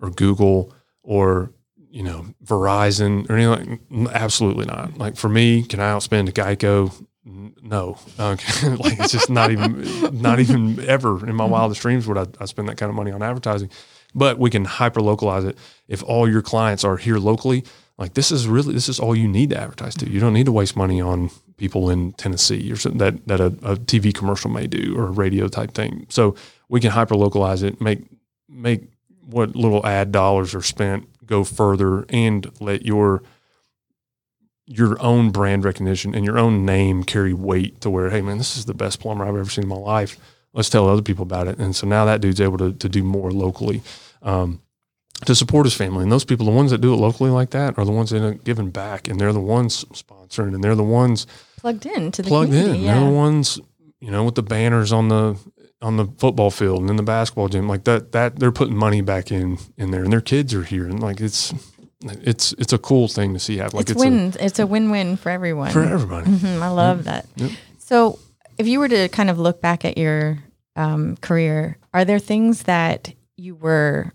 or 0.01 0.11
Google 0.11 0.73
or 1.03 1.53
you 1.91 2.03
know 2.03 2.27
Verizon 2.45 3.29
or 3.29 3.37
anything? 3.37 3.81
Like, 3.91 4.15
absolutely 4.15 4.67
not. 4.67 4.97
Like 4.99 5.17
for 5.17 5.29
me, 5.29 5.63
can 5.63 5.81
I 5.81 5.93
outspend 5.93 6.31
Geico? 6.31 7.07
No, 7.25 7.99
okay. 8.19 8.69
like 8.71 8.99
it's 8.99 9.13
just 9.13 9.31
not 9.31 9.53
even 9.53 10.21
not 10.21 10.41
even 10.41 10.81
ever 10.81 11.27
in 11.29 11.37
my 11.37 11.45
wildest 11.45 11.83
dreams 11.83 12.07
would 12.07 12.19
I, 12.19 12.27
I 12.41 12.47
spend 12.47 12.69
that 12.69 12.77
kind 12.77 12.91
of 12.91 12.97
money 12.97 13.13
on 13.13 13.23
advertising. 13.23 13.71
But 14.15 14.39
we 14.39 14.51
can 14.51 14.65
hyper 14.65 15.01
localize 15.01 15.45
it. 15.45 15.57
If 15.89 16.03
all 16.03 16.29
your 16.29 16.43
clients 16.43 16.85
are 16.85 16.97
here 16.97 17.19
locally, 17.19 17.65
like 17.99 18.15
this 18.15 18.31
is 18.31 18.47
really 18.47 18.75
this 18.75 18.89
is 18.89 19.01
all 19.01 19.17
you 19.17 19.29
need 19.29 19.51
to 19.51 19.61
advertise 19.61 19.95
to. 19.97 20.11
You 20.11 20.21
don't 20.21 20.35
need 20.35 20.47
to 20.47 20.53
waste 20.53 20.77
money 20.77 21.01
on 21.01 21.31
people 21.57 21.89
in 21.91 22.13
Tennessee 22.13 22.71
or 22.73 22.77
something 22.77 22.99
that 22.99 23.27
that 23.29 23.41
a, 23.41 23.47
a 23.47 23.77
TV 23.77 24.15
commercial 24.15 24.51
may 24.51 24.67
do 24.67 24.97
or 24.97 25.07
a 25.07 25.11
radio 25.11 25.49
type 25.49 25.73
thing. 25.73 26.07
So 26.09 26.35
we 26.69 26.81
can 26.81 26.91
hyper 26.91 27.15
localize 27.15 27.63
it, 27.63 27.81
make 27.81 28.05
make 28.49 28.85
what 29.25 29.57
little 29.57 29.87
ad 29.87 30.13
dollars 30.13 30.55
are 30.55 30.63
spent 30.63 31.09
go 31.33 31.45
further, 31.45 32.05
and 32.09 32.51
let 32.61 32.85
your 32.85 33.23
your 34.67 35.01
own 35.03 35.31
brand 35.31 35.65
recognition 35.65 36.15
and 36.15 36.25
your 36.25 36.39
own 36.39 36.65
name 36.65 37.03
carry 37.03 37.33
weight 37.33 37.81
to 37.81 37.91
where, 37.91 38.11
hey 38.11 38.23
man, 38.23 38.39
this 38.39 38.57
is 38.57 38.65
the 38.65 38.75
best 38.75 39.01
plumber 39.01 39.25
I've 39.25 39.37
ever 39.37 39.51
seen 39.51 39.65
in 39.65 39.69
my 39.69 39.77
life. 39.77 40.19
Let's 40.55 40.69
tell 40.69 40.89
other 40.89 41.03
people 41.03 41.23
about 41.23 41.49
it. 41.49 41.59
And 41.59 41.75
so 41.75 41.87
now 41.87 42.05
that 42.05 42.21
dude's 42.21 42.41
able 42.41 42.59
to, 42.59 42.73
to 42.73 42.89
do 42.89 43.03
more 43.03 43.31
locally 43.31 43.83
um, 44.23 44.61
to 45.25 45.35
support 45.35 45.67
his 45.67 45.75
family. 45.75 46.03
And 46.03 46.13
those 46.13 46.25
people, 46.25 46.45
the 46.47 46.53
ones 46.53 46.71
that 46.73 46.81
do 46.81 46.93
it 46.93 46.97
locally 46.97 47.31
like 47.31 47.51
that, 47.51 47.79
are 47.79 47.85
the 47.85 47.93
ones 47.93 48.11
that 48.11 48.21
end 48.23 48.35
up 48.41 48.45
giving 48.45 48.71
back, 48.71 49.09
and 49.09 49.21
they're 49.21 49.33
the 49.33 49.41
ones 49.41 49.85
sponsoring, 49.93 50.55
and 50.55 50.63
they're 50.63 50.75
the 50.75 50.83
ones 50.83 51.27
plugged 51.57 51.87
in 51.87 52.11
to 52.13 52.23
the 52.23 52.29
plugged 52.29 52.53
in. 52.53 52.61
community. 52.65 52.87
They're 52.87 53.01
the 53.01 53.11
ones, 53.11 53.61
you 54.01 54.11
know, 54.11 54.25
with 54.25 54.35
the 54.35 54.43
banners 54.43 54.93
on 54.93 55.09
the 55.09 55.39
on 55.81 55.97
the 55.97 56.07
football 56.19 56.51
field 56.51 56.81
and 56.81 56.91
in 56.91 56.97
the 56.97 57.03
basketball 57.03 57.49
gym, 57.49 57.69
like 57.69 57.85
that. 57.85 58.13
That 58.13 58.39
they're 58.39 58.53
putting 58.53 58.77
money 58.77 59.01
back 59.01 59.31
in 59.33 59.59
in 59.79 59.91
there, 59.91 60.03
and 60.05 60.13
their 60.13 60.21
kids 60.21 60.53
are 60.55 60.65
here, 60.65 60.87
and 60.87 61.01
like 61.01 61.21
it's 61.21 61.55
it's 62.03 62.53
it's 62.59 62.73
a 62.73 62.79
cool 62.79 63.09
thing 63.09 63.33
to 63.35 63.39
see 63.41 63.57
happen. 63.59 63.77
Like 63.79 63.91
it's, 63.91 64.01
a 64.01 64.05
win. 64.05 64.35
it's 64.41 64.59
a 64.59 64.67
win-win 64.67 65.17
for 65.17 65.31
everyone. 65.31 65.71
for 65.71 65.85
everybody. 65.85 66.31
Mhm, 66.31 66.61
I 66.61 66.69
love 66.69 67.05
that. 67.05 67.27
Yep. 67.37 67.51
So, 67.79 68.19
if 68.59 68.67
you 68.67 68.79
were 68.81 68.89
to 68.89 69.09
kind 69.09 69.31
of 69.31 69.39
look 69.39 69.61
back 69.61 69.85
at 69.85 69.97
your 69.99 70.39
um, 70.77 71.17
career, 71.19 71.79
are 71.95 72.05
there 72.05 72.19
things 72.19 72.65
that 72.65 73.13
you 73.37 73.55
were, 73.55 74.13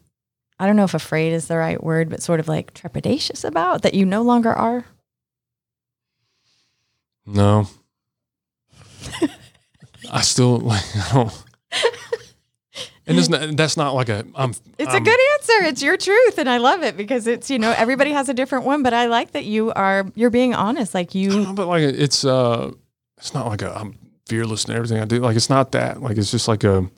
I 0.59 0.65
don't 0.65 0.75
know 0.75 0.83
if 0.83 0.93
afraid 0.93 1.33
is 1.33 1.47
the 1.47 1.57
right 1.57 1.81
word, 1.83 2.09
but 2.09 2.21
sort 2.23 2.39
of 2.39 2.47
like 2.47 2.73
trepidatious 2.73 3.43
about 3.43 3.81
that 3.83 3.93
you 3.93 4.05
no 4.05 4.21
longer 4.21 4.51
are? 4.53 4.85
No. 7.25 7.67
I 10.11 10.21
still 10.21 10.57
like 10.59 10.83
I 10.95 11.13
don't 11.13 11.43
and 13.09 13.17
it's 13.17 13.29
not, 13.29 13.55
that's 13.55 13.77
not 13.77 13.93
like 13.95 14.09
a 14.09 14.25
I'm 14.35 14.51
It's 14.77 14.93
I'm- 14.93 15.01
a 15.01 15.05
good 15.05 15.19
answer. 15.33 15.63
It's 15.69 15.81
your 15.81 15.95
truth, 15.97 16.37
and 16.37 16.49
I 16.49 16.57
love 16.57 16.83
it 16.83 16.97
because 16.97 17.25
it's 17.27 17.49
you 17.49 17.57
know 17.59 17.73
everybody 17.77 18.11
has 18.11 18.27
a 18.29 18.33
different 18.33 18.65
one, 18.65 18.83
but 18.83 18.93
I 18.93 19.05
like 19.07 19.31
that 19.31 19.45
you 19.45 19.71
are 19.73 20.05
you're 20.15 20.29
being 20.29 20.53
honest. 20.53 20.93
Like 20.93 21.15
you, 21.15 21.29
No, 21.43 21.53
but 21.53 21.67
like 21.67 21.83
it's 21.83 22.23
uh 22.25 22.71
it's 23.17 23.33
not 23.33 23.47
like 23.47 23.61
a 23.61 23.77
I'm 23.77 23.97
fearless 24.27 24.65
in 24.65 24.75
everything 24.75 24.99
I 24.99 25.05
do. 25.05 25.19
Like 25.19 25.35
it's 25.35 25.49
not 25.49 25.71
that. 25.71 26.01
Like 26.01 26.17
it's 26.17 26.31
just 26.31 26.47
like 26.47 26.63
a 26.63 26.89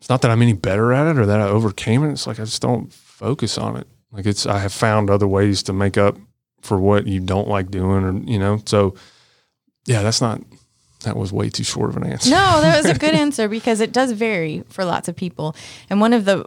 it's 0.00 0.08
not 0.08 0.22
that 0.22 0.30
I'm 0.30 0.42
any 0.42 0.52
better 0.52 0.92
at 0.92 1.06
it 1.06 1.18
or 1.18 1.26
that 1.26 1.40
I 1.40 1.44
overcame 1.44 2.04
it. 2.04 2.12
It's 2.12 2.26
like 2.26 2.40
I 2.40 2.44
just 2.44 2.62
don't 2.62 2.92
focus 2.92 3.58
on 3.58 3.76
it. 3.76 3.86
Like 4.10 4.26
it's 4.26 4.46
I 4.46 4.58
have 4.58 4.72
found 4.72 5.10
other 5.10 5.28
ways 5.28 5.62
to 5.64 5.72
make 5.72 5.96
up 5.96 6.16
for 6.60 6.78
what 6.78 7.06
you 7.06 7.20
don't 7.20 7.48
like 7.48 7.70
doing 7.70 8.04
or 8.04 8.12
you 8.30 8.38
know. 8.38 8.62
So 8.66 8.94
yeah, 9.86 10.02
that's 10.02 10.20
not 10.20 10.40
that 11.04 11.16
was 11.16 11.32
way 11.32 11.50
too 11.50 11.64
short 11.64 11.90
of 11.90 11.96
an 11.96 12.06
answer. 12.06 12.30
No, 12.30 12.60
that 12.60 12.76
was 12.76 12.86
a 12.86 12.98
good 12.98 13.14
answer 13.24 13.48
because 13.48 13.80
it 13.80 13.92
does 13.92 14.12
vary 14.12 14.62
for 14.68 14.84
lots 14.84 15.08
of 15.08 15.16
people. 15.16 15.56
And 15.90 16.00
one 16.00 16.12
of 16.12 16.24
the 16.24 16.46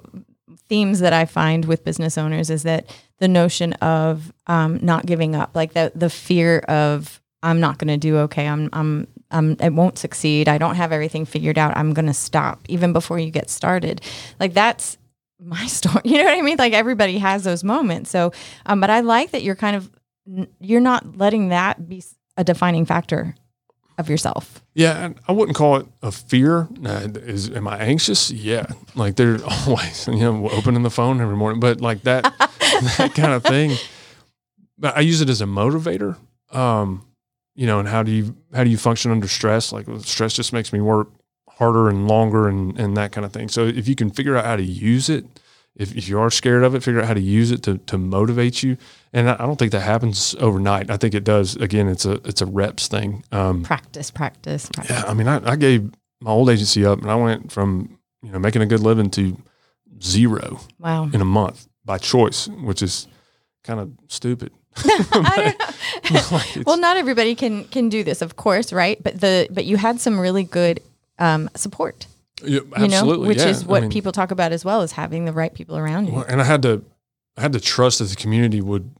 themes 0.67 0.99
that 0.99 1.13
I 1.13 1.25
find 1.25 1.65
with 1.65 1.83
business 1.83 2.17
owners 2.17 2.49
is 2.49 2.63
that 2.63 2.85
the 3.19 3.27
notion 3.27 3.73
of 3.73 4.33
um, 4.47 4.79
not 4.81 5.05
giving 5.05 5.35
up, 5.35 5.51
like 5.55 5.73
the 5.73 5.91
the 5.95 6.09
fear 6.09 6.59
of 6.59 7.21
I'm 7.43 7.59
not 7.59 7.77
going 7.77 7.87
to 7.87 7.97
do 7.97 8.17
okay. 8.19 8.47
I'm 8.47 8.69
I'm 8.73 9.07
um, 9.31 9.57
it 9.59 9.73
won't 9.73 9.97
succeed. 9.97 10.47
I 10.47 10.57
don't 10.57 10.75
have 10.75 10.91
everything 10.91 11.25
figured 11.25 11.57
out. 11.57 11.75
I'm 11.75 11.93
going 11.93 12.05
to 12.05 12.13
stop 12.13 12.61
even 12.67 12.93
before 12.93 13.19
you 13.19 13.31
get 13.31 13.49
started. 13.49 14.01
Like 14.39 14.53
that's 14.53 14.97
my 15.39 15.65
story. 15.67 16.01
You 16.05 16.19
know 16.19 16.25
what 16.25 16.37
I 16.37 16.41
mean? 16.41 16.57
Like 16.57 16.73
everybody 16.73 17.17
has 17.17 17.43
those 17.43 17.63
moments. 17.63 18.09
So, 18.09 18.31
um, 18.65 18.79
but 18.79 18.89
I 18.89 19.01
like 19.01 19.31
that 19.31 19.43
you're 19.43 19.55
kind 19.55 19.75
of 19.75 19.89
you're 20.59 20.81
not 20.81 21.17
letting 21.17 21.49
that 21.49 21.87
be 21.87 22.03
a 22.35 22.43
defining 22.43 22.85
factor 22.85 23.35
of 23.97 24.09
yourself. 24.09 24.63
Yeah, 24.73 25.05
and 25.05 25.19
I 25.27 25.31
wouldn't 25.31 25.55
call 25.55 25.77
it 25.77 25.85
a 26.01 26.11
fear. 26.11 26.67
Uh, 26.83 27.07
is 27.15 27.49
am 27.49 27.67
I 27.67 27.77
anxious? 27.77 28.31
Yeah, 28.31 28.65
like 28.95 29.15
they're 29.15 29.39
always 29.67 30.07
you 30.07 30.19
know 30.19 30.49
opening 30.49 30.83
the 30.83 30.89
phone 30.89 31.21
every 31.21 31.37
morning, 31.37 31.59
but 31.59 31.81
like 31.81 32.01
that 32.03 32.23
that 32.97 33.13
kind 33.15 33.33
of 33.33 33.43
thing. 33.43 33.77
But 34.77 34.97
I 34.97 35.01
use 35.01 35.21
it 35.21 35.29
as 35.29 35.41
a 35.41 35.45
motivator. 35.45 36.17
Um, 36.51 37.05
you 37.55 37.65
know, 37.65 37.79
and 37.79 37.87
how 37.87 38.03
do 38.03 38.11
you 38.11 38.35
how 38.53 38.63
do 38.63 38.69
you 38.69 38.77
function 38.77 39.11
under 39.11 39.27
stress? 39.27 39.71
Like 39.71 39.85
stress 40.01 40.33
just 40.33 40.53
makes 40.53 40.71
me 40.73 40.81
work 40.81 41.09
harder 41.49 41.89
and 41.89 42.07
longer 42.07 42.47
and 42.49 42.77
and 42.79 42.95
that 42.97 43.11
kind 43.11 43.25
of 43.25 43.31
thing. 43.33 43.49
So 43.49 43.65
if 43.65 43.87
you 43.87 43.95
can 43.95 44.09
figure 44.09 44.35
out 44.37 44.45
how 44.45 44.55
to 44.57 44.63
use 44.63 45.09
it, 45.09 45.25
if, 45.75 45.95
if 45.95 46.07
you 46.09 46.19
are 46.19 46.29
scared 46.29 46.63
of 46.63 46.75
it, 46.75 46.83
figure 46.83 46.99
out 47.01 47.07
how 47.07 47.13
to 47.13 47.21
use 47.21 47.51
it 47.51 47.63
to 47.63 47.77
to 47.77 47.97
motivate 47.97 48.61
you. 48.63 48.77
And 49.13 49.29
I, 49.29 49.33
I 49.35 49.45
don't 49.45 49.57
think 49.57 49.71
that 49.71 49.81
happens 49.81 50.35
overnight. 50.39 50.89
I 50.89 50.97
think 50.97 51.13
it 51.13 51.23
does. 51.23 51.55
Again, 51.55 51.87
it's 51.87 52.05
a 52.05 52.13
it's 52.27 52.41
a 52.41 52.45
reps 52.45 52.87
thing. 52.87 53.23
Um, 53.31 53.63
Practice, 53.63 54.11
practice, 54.11 54.69
practice. 54.69 54.95
yeah, 54.97 55.05
I 55.09 55.13
mean, 55.13 55.27
I, 55.27 55.51
I 55.51 55.55
gave 55.55 55.91
my 56.21 56.31
old 56.31 56.49
agency 56.49 56.85
up, 56.85 57.01
and 57.01 57.09
I 57.09 57.15
went 57.15 57.51
from 57.51 57.97
you 58.21 58.31
know 58.31 58.39
making 58.39 58.61
a 58.61 58.65
good 58.65 58.81
living 58.81 59.09
to 59.11 59.37
zero 60.01 60.59
Wow. 60.79 61.09
in 61.13 61.21
a 61.21 61.25
month 61.25 61.67
by 61.85 61.97
choice, 61.97 62.47
which 62.47 62.81
is 62.81 63.07
kind 63.63 63.79
of 63.79 63.91
stupid. 64.07 64.51
I 64.77 65.55
don't 66.03 66.13
know. 66.13 66.37
Like, 66.37 66.67
well, 66.67 66.77
not 66.77 66.97
everybody 66.97 67.35
can 67.35 67.65
can 67.65 67.89
do 67.89 68.03
this, 68.03 68.21
of 68.21 68.35
course, 68.35 68.73
right? 68.73 69.01
But 69.01 69.21
the 69.21 69.47
but 69.51 69.65
you 69.65 69.77
had 69.77 70.01
some 70.01 70.19
really 70.19 70.43
good 70.43 70.81
um, 71.19 71.49
support, 71.55 72.07
yeah, 72.43 72.59
you 72.77 72.87
know, 72.87 73.19
which 73.19 73.37
yeah. 73.37 73.47
is 73.47 73.63
I 73.63 73.67
what 73.67 73.81
mean, 73.83 73.91
people 73.91 74.11
talk 74.11 74.31
about 74.31 74.51
as 74.51 74.65
well 74.65 74.81
as 74.81 74.91
having 74.91 75.25
the 75.25 75.31
right 75.31 75.53
people 75.53 75.77
around 75.77 76.07
you. 76.07 76.13
well, 76.13 76.25
and 76.27 76.41
I 76.41 76.43
had 76.43 76.61
to, 76.63 76.83
I 77.37 77.41
had 77.41 77.53
to 77.53 77.59
trust 77.59 77.99
that 77.99 78.05
the 78.05 78.15
community 78.15 78.61
would 78.61 78.93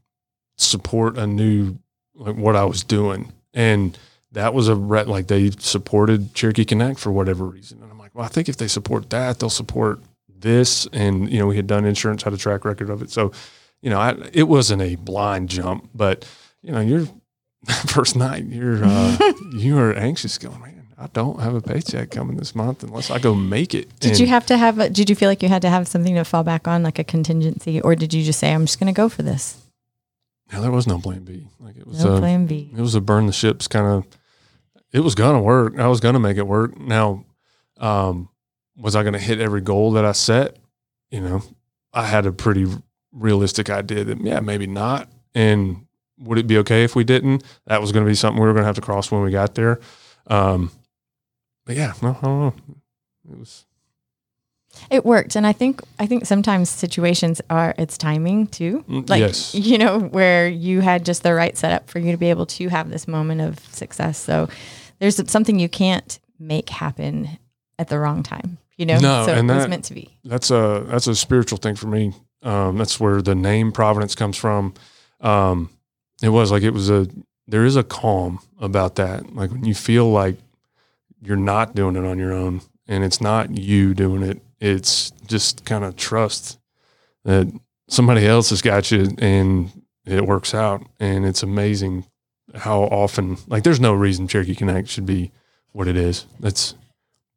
support 0.56 1.18
a 1.18 1.26
new 1.26 1.78
like 2.14 2.36
what 2.36 2.56
I 2.56 2.64
was 2.64 2.82
doing, 2.82 3.32
and 3.52 3.98
that 4.32 4.54
was 4.54 4.68
a 4.68 4.74
re- 4.74 5.04
like 5.04 5.26
they 5.28 5.50
supported 5.58 6.34
Cherokee 6.34 6.64
Connect 6.64 6.98
for 6.98 7.12
whatever 7.12 7.44
reason. 7.44 7.82
And 7.82 7.90
I'm 7.90 7.98
like, 7.98 8.14
well, 8.14 8.24
I 8.24 8.28
think 8.28 8.48
if 8.48 8.56
they 8.56 8.68
support 8.68 9.10
that, 9.10 9.38
they'll 9.38 9.50
support 9.50 10.00
this. 10.34 10.86
And 10.92 11.30
you 11.30 11.38
know, 11.38 11.46
we 11.46 11.56
had 11.56 11.66
done 11.66 11.84
insurance, 11.84 12.22
had 12.22 12.32
a 12.32 12.38
track 12.38 12.64
record 12.64 12.88
of 12.88 13.02
it, 13.02 13.10
so 13.10 13.32
you 13.86 13.90
know, 13.90 14.00
I, 14.00 14.16
it 14.32 14.48
wasn't 14.48 14.82
a 14.82 14.96
blind 14.96 15.48
jump, 15.48 15.90
but 15.94 16.26
you 16.60 16.72
know, 16.72 16.80
you're 16.80 17.06
first 17.86 18.16
night, 18.16 18.44
you're 18.46 18.84
uh, 18.84 19.16
you 19.52 19.78
are 19.78 19.92
anxious, 19.94 20.38
going, 20.38 20.60
man. 20.60 20.88
I 20.98 21.06
don't 21.12 21.38
have 21.40 21.54
a 21.54 21.60
paycheck 21.60 22.10
coming 22.10 22.36
this 22.36 22.52
month 22.56 22.82
unless 22.82 23.12
I 23.12 23.20
go 23.20 23.32
make 23.32 23.74
it. 23.74 23.96
Did 24.00 24.10
And- 24.12 24.20
you 24.20 24.26
have 24.26 24.44
to 24.46 24.56
have? 24.56 24.80
A, 24.80 24.90
did 24.90 25.08
you 25.08 25.14
feel 25.14 25.28
like 25.28 25.40
you 25.40 25.48
had 25.48 25.62
to 25.62 25.68
have 25.70 25.86
something 25.86 26.16
to 26.16 26.24
fall 26.24 26.42
back 26.42 26.66
on, 26.66 26.82
like 26.82 26.98
a 26.98 27.04
contingency, 27.04 27.80
or 27.80 27.94
did 27.94 28.12
you 28.12 28.24
just 28.24 28.40
say, 28.40 28.52
"I'm 28.52 28.66
just 28.66 28.80
going 28.80 28.92
to 28.92 28.96
go 28.96 29.08
for 29.08 29.22
this"? 29.22 29.56
No, 30.52 30.60
there 30.62 30.72
was 30.72 30.88
no 30.88 30.98
plan 30.98 31.22
B. 31.22 31.46
Like 31.60 31.76
it 31.76 31.86
was 31.86 32.02
No 32.04 32.16
a, 32.16 32.18
plan 32.18 32.46
B. 32.46 32.72
it 32.76 32.80
was 32.80 32.96
a 32.96 33.00
burn 33.00 33.26
the 33.26 33.32
ships 33.32 33.68
kind 33.68 33.86
of. 33.86 34.04
It 34.92 35.00
was 35.00 35.14
gonna 35.14 35.40
work. 35.42 35.78
I 35.78 35.86
was 35.86 36.00
gonna 36.00 36.18
make 36.20 36.38
it 36.38 36.46
work. 36.46 36.76
Now, 36.76 37.24
um, 37.78 38.30
was 38.76 38.96
I 38.96 39.04
gonna 39.04 39.18
hit 39.20 39.38
every 39.40 39.60
goal 39.60 39.92
that 39.92 40.04
I 40.04 40.12
set? 40.12 40.56
You 41.10 41.20
know, 41.20 41.42
I 41.92 42.04
had 42.06 42.26
a 42.26 42.32
pretty 42.32 42.66
realistic 43.16 43.70
idea 43.70 44.04
that 44.04 44.20
yeah, 44.20 44.40
maybe 44.40 44.66
not. 44.66 45.08
And 45.34 45.86
would 46.18 46.38
it 46.38 46.46
be 46.46 46.58
okay 46.58 46.84
if 46.84 46.94
we 46.94 47.04
didn't? 47.04 47.42
That 47.66 47.80
was 47.80 47.92
gonna 47.92 48.06
be 48.06 48.14
something 48.14 48.40
we 48.40 48.46
were 48.46 48.54
gonna 48.54 48.66
have 48.66 48.74
to 48.76 48.80
cross 48.80 49.10
when 49.10 49.22
we 49.22 49.30
got 49.30 49.54
there. 49.54 49.80
Um, 50.28 50.70
but 51.64 51.76
yeah, 51.76 51.94
no, 52.02 52.10
I 52.20 52.24
don't 52.24 52.40
know. 52.40 52.54
It 53.32 53.38
was 53.38 53.64
It 54.90 55.04
worked, 55.04 55.36
and 55.36 55.46
I 55.46 55.52
think 55.52 55.80
I 55.98 56.06
think 56.06 56.26
sometimes 56.26 56.68
situations 56.70 57.40
are 57.50 57.74
it's 57.78 57.98
timing 57.98 58.46
too. 58.46 58.84
Mm, 58.88 59.08
Like 59.08 59.20
yes. 59.20 59.54
you 59.54 59.78
know 59.78 59.98
where 60.00 60.48
you 60.48 60.80
had 60.80 61.04
just 61.04 61.22
the 61.22 61.34
right 61.34 61.56
setup 61.56 61.88
for 61.90 61.98
you 61.98 62.12
to 62.12 62.18
be 62.18 62.30
able 62.30 62.46
to 62.46 62.68
have 62.68 62.90
this 62.90 63.08
moment 63.08 63.40
of 63.40 63.58
success. 63.74 64.18
So 64.18 64.48
there's 64.98 65.16
something 65.30 65.58
you 65.58 65.68
can't 65.68 66.18
make 66.38 66.68
happen 66.70 67.28
at 67.78 67.88
the 67.88 67.98
wrong 67.98 68.22
time. 68.22 68.58
You 68.76 68.84
know, 68.86 68.98
No, 68.98 69.24
so 69.26 69.32
and 69.34 69.50
it 69.50 69.54
was 69.54 69.68
meant 69.68 69.84
to 69.86 69.94
be. 69.94 70.18
that's 70.24 70.50
a 70.50 70.84
that's 70.88 71.06
a 71.06 71.14
spiritual 71.14 71.58
thing 71.58 71.76
for 71.76 71.86
me. 71.88 72.12
Um, 72.46 72.78
that's 72.78 73.00
where 73.00 73.20
the 73.20 73.34
name 73.34 73.72
Providence 73.72 74.14
comes 74.14 74.36
from. 74.36 74.72
Um, 75.20 75.70
it 76.22 76.28
was 76.28 76.52
like 76.52 76.62
it 76.62 76.70
was 76.70 76.88
a 76.88 77.08
there 77.48 77.64
is 77.64 77.76
a 77.76 77.82
calm 77.82 78.38
about 78.60 78.94
that. 78.96 79.34
Like 79.34 79.50
when 79.50 79.64
you 79.64 79.74
feel 79.74 80.10
like 80.10 80.36
you're 81.20 81.36
not 81.36 81.74
doing 81.74 81.96
it 81.96 82.04
on 82.04 82.18
your 82.18 82.32
own, 82.32 82.60
and 82.86 83.02
it's 83.02 83.20
not 83.20 83.56
you 83.58 83.94
doing 83.94 84.22
it. 84.22 84.40
It's 84.60 85.10
just 85.26 85.64
kind 85.64 85.84
of 85.84 85.96
trust 85.96 86.58
that 87.24 87.52
somebody 87.88 88.26
else 88.26 88.50
has 88.50 88.62
got 88.62 88.92
you, 88.92 89.08
and 89.18 89.70
it 90.04 90.24
works 90.24 90.54
out. 90.54 90.86
And 91.00 91.26
it's 91.26 91.42
amazing 91.42 92.06
how 92.54 92.82
often 92.82 93.38
like 93.48 93.64
there's 93.64 93.80
no 93.80 93.92
reason 93.92 94.28
Cherokee 94.28 94.54
Connect 94.54 94.88
should 94.88 95.06
be 95.06 95.32
what 95.72 95.88
it 95.88 95.96
is. 95.96 96.26
That's 96.38 96.76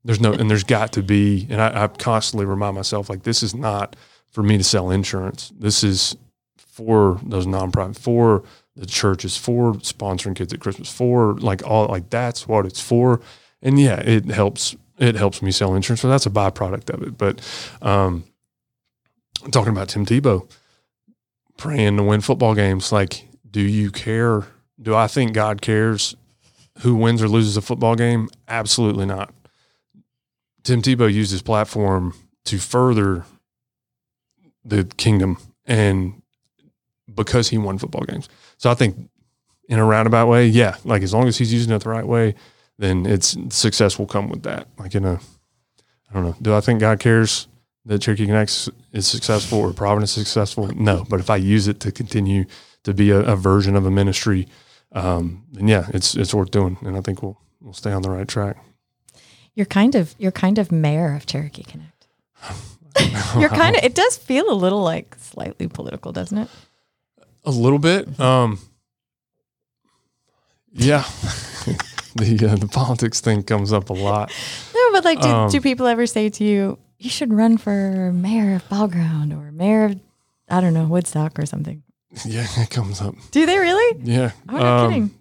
there's 0.06 0.22
no, 0.22 0.34
and 0.34 0.50
there's 0.52 0.64
got 0.64 0.94
to 0.94 1.02
be, 1.02 1.48
and 1.50 1.60
I, 1.60 1.84
I 1.84 1.88
constantly 1.88 2.46
remind 2.46 2.76
myself 2.76 3.10
like 3.10 3.24
this 3.24 3.42
is 3.42 3.56
not 3.56 3.96
for 4.32 4.44
me 4.44 4.58
to 4.58 4.64
sell 4.64 4.90
insurance. 4.90 5.52
This 5.58 5.84
is 5.84 6.16
for 6.58 7.20
those 7.24 7.46
nonprofit, 7.46 7.98
for 7.98 8.44
the 8.76 8.86
churches, 8.86 9.36
for 9.36 9.74
sponsoring 9.76 10.36
kids 10.36 10.54
at 10.54 10.60
Christmas, 10.60 10.92
for 10.92 11.34
like 11.36 11.66
all 11.66 11.88
like 11.88 12.10
that's 12.10 12.48
what 12.48 12.66
it's 12.66 12.80
for. 12.80 13.22
And 13.62 13.80
yeah, 13.80 14.00
it 14.00 14.26
helps. 14.26 14.76
It 14.98 15.16
helps 15.16 15.42
me 15.42 15.52
sell 15.52 15.76
insurance, 15.76 16.02
so 16.02 16.10
that's 16.10 16.26
a 16.26 16.30
byproduct 16.30 16.90
of 16.90 17.04
it. 17.04 17.18
But 17.18 17.40
um, 17.82 18.26
talking 19.52 19.72
about 19.72 19.88
Tim 19.88 20.06
Tebow 20.06 20.50
praying 21.58 21.98
to 21.98 22.04
win 22.04 22.20
football 22.20 22.54
games, 22.54 22.92
like, 22.92 23.26
do 23.50 23.62
you 23.62 23.92
care? 23.92 24.44
Do 24.82 24.96
I 24.96 25.08
think 25.08 25.34
God 25.34 25.62
cares 25.62 26.16
who 26.80 26.96
wins 26.96 27.22
or 27.22 27.28
loses 27.28 27.58
a 27.58 27.62
football 27.62 27.96
game? 27.96 28.30
Absolutely 28.48 29.06
not. 29.06 29.34
Tim 30.64 30.82
Tebow 30.82 31.12
used 31.12 31.32
his 31.32 31.42
platform 31.42 32.14
to 32.46 32.58
further 32.58 33.26
the 34.64 34.84
kingdom 34.98 35.38
and 35.66 36.22
because 37.14 37.50
he 37.50 37.58
won 37.58 37.78
football 37.78 38.04
games. 38.04 38.30
So 38.58 38.70
I 38.70 38.74
think 38.74 39.10
in 39.68 39.80
a 39.80 39.86
roundabout 39.86 40.28
way, 40.28 40.48
yeah, 40.48 40.76
like 40.84 41.04
as 41.04 41.14
long 41.14 41.28
as 41.28 41.38
he's 41.38 41.54
using 41.54 41.74
it 41.74 41.84
the 41.84 41.90
right 41.90 42.06
way, 42.06 42.36
then 42.78 43.06
it's 43.06 43.38
success 43.50 44.00
will 44.00 44.08
come 44.08 44.30
with 44.30 44.44
that. 44.44 44.68
Like 44.78 44.96
in 44.96 45.06
a 45.06 45.20
I 46.10 46.14
don't 46.14 46.24
know. 46.24 46.36
Do 46.42 46.56
I 46.56 46.62
think 46.62 46.80
God 46.80 47.00
cares 47.00 47.48
that 47.86 48.02
Cherokee 48.02 48.26
Connects 48.26 48.68
is 48.92 49.08
successful 49.08 49.60
or 49.60 49.74
Providence 49.74 50.18
is 50.18 50.28
successful? 50.28 50.68
No. 50.76 51.06
But 51.08 51.20
if 51.20 51.30
I 51.30 51.36
use 51.36 51.68
it 51.68 51.80
to 51.82 51.92
continue 51.92 52.46
to 52.84 52.94
be 52.94 53.12
a, 53.12 53.20
a 53.20 53.36
version 53.36 53.76
of 53.76 53.86
a 53.86 53.92
ministry, 53.92 54.48
um, 54.92 55.44
then 55.52 55.68
yeah, 55.68 55.88
it's 55.94 56.16
it's 56.16 56.34
worth 56.34 56.52
doing. 56.52 56.78
And 56.82 56.98
I 56.98 57.02
think 57.02 57.22
we'll 57.22 57.40
we'll 57.62 57.74
stay 57.74 57.92
on 57.92 58.02
the 58.02 58.10
right 58.10 58.28
track. 58.28 58.58
You're 59.54 59.68
kind 59.68 59.94
of 59.96 60.16
you're 60.18 60.32
kind 60.32 60.58
of 60.58 60.72
mayor 60.72 61.14
of 61.14 61.26
Cherokee 61.26 61.64
Connect. 61.64 62.08
you're 63.40 63.50
kind 63.50 63.76
of. 63.76 63.84
It 63.84 63.96
does 63.96 64.18
feel 64.18 64.52
a 64.52 64.56
little 64.56 64.82
like 64.82 65.16
slightly 65.20 65.68
political, 65.68 66.12
doesn't 66.12 66.38
it? 66.38 66.50
A 67.46 67.52
little 67.52 67.80
bit. 67.80 68.20
Um, 68.20 68.60
yeah. 70.74 71.04
the 72.16 72.50
uh, 72.52 72.56
the 72.56 72.68
politics 72.72 73.22
thing 73.22 73.44
comes 73.44 73.72
up 73.74 73.90
a 73.90 73.94
lot. 73.94 74.32
No, 74.76 74.92
but 74.92 75.06
like, 75.06 75.22
do, 75.22 75.28
Um, 75.28 75.50
do 75.50 75.62
people 75.62 75.88
ever 75.88 76.06
say 76.06 76.30
to 76.30 76.44
you, 76.44 76.78
"You 76.98 77.10
should 77.10 77.34
run 77.34 77.58
for 77.58 78.12
mayor 78.14 78.56
of 78.56 78.68
Ball 78.70 78.88
Ground 78.88 79.34
or 79.34 79.52
mayor 79.52 79.86
of, 79.86 80.00
I 80.50 80.62
don't 80.62 80.74
know, 80.74 80.86
Woodstock 80.86 81.38
or 81.40 81.46
something"? 81.46 81.84
Yeah, 82.26 82.48
it 82.58 82.70
comes 82.72 83.02
up. 83.02 83.14
Do 83.32 83.46
they 83.46 83.58
really? 83.60 84.00
Yeah. 84.04 84.32
I'm 84.48 84.56
not 84.56 84.66
Um, 84.86 84.90
kidding. 84.92 85.12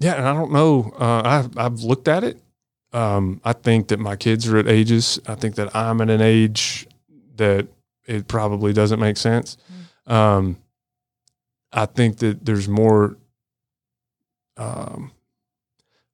Yeah, 0.00 0.14
and 0.16 0.26
I 0.28 0.34
don't 0.34 0.52
know. 0.52 0.92
Uh, 0.98 1.22
I've 1.24 1.56
I've 1.56 1.80
looked 1.80 2.08
at 2.08 2.24
it. 2.24 2.40
Um, 2.96 3.42
I 3.44 3.52
think 3.52 3.88
that 3.88 4.00
my 4.00 4.16
kids 4.16 4.48
are 4.48 4.56
at 4.56 4.66
ages. 4.66 5.20
I 5.26 5.34
think 5.34 5.56
that 5.56 5.76
I'm 5.76 6.00
at 6.00 6.08
an 6.08 6.22
age 6.22 6.86
that 7.36 7.68
it 8.06 8.26
probably 8.26 8.72
doesn't 8.72 8.98
make 8.98 9.18
sense. 9.18 9.58
Um, 10.06 10.56
I 11.74 11.84
think 11.84 12.18
that 12.18 12.46
there's 12.46 12.68
more. 12.68 13.18
Um, 14.56 15.12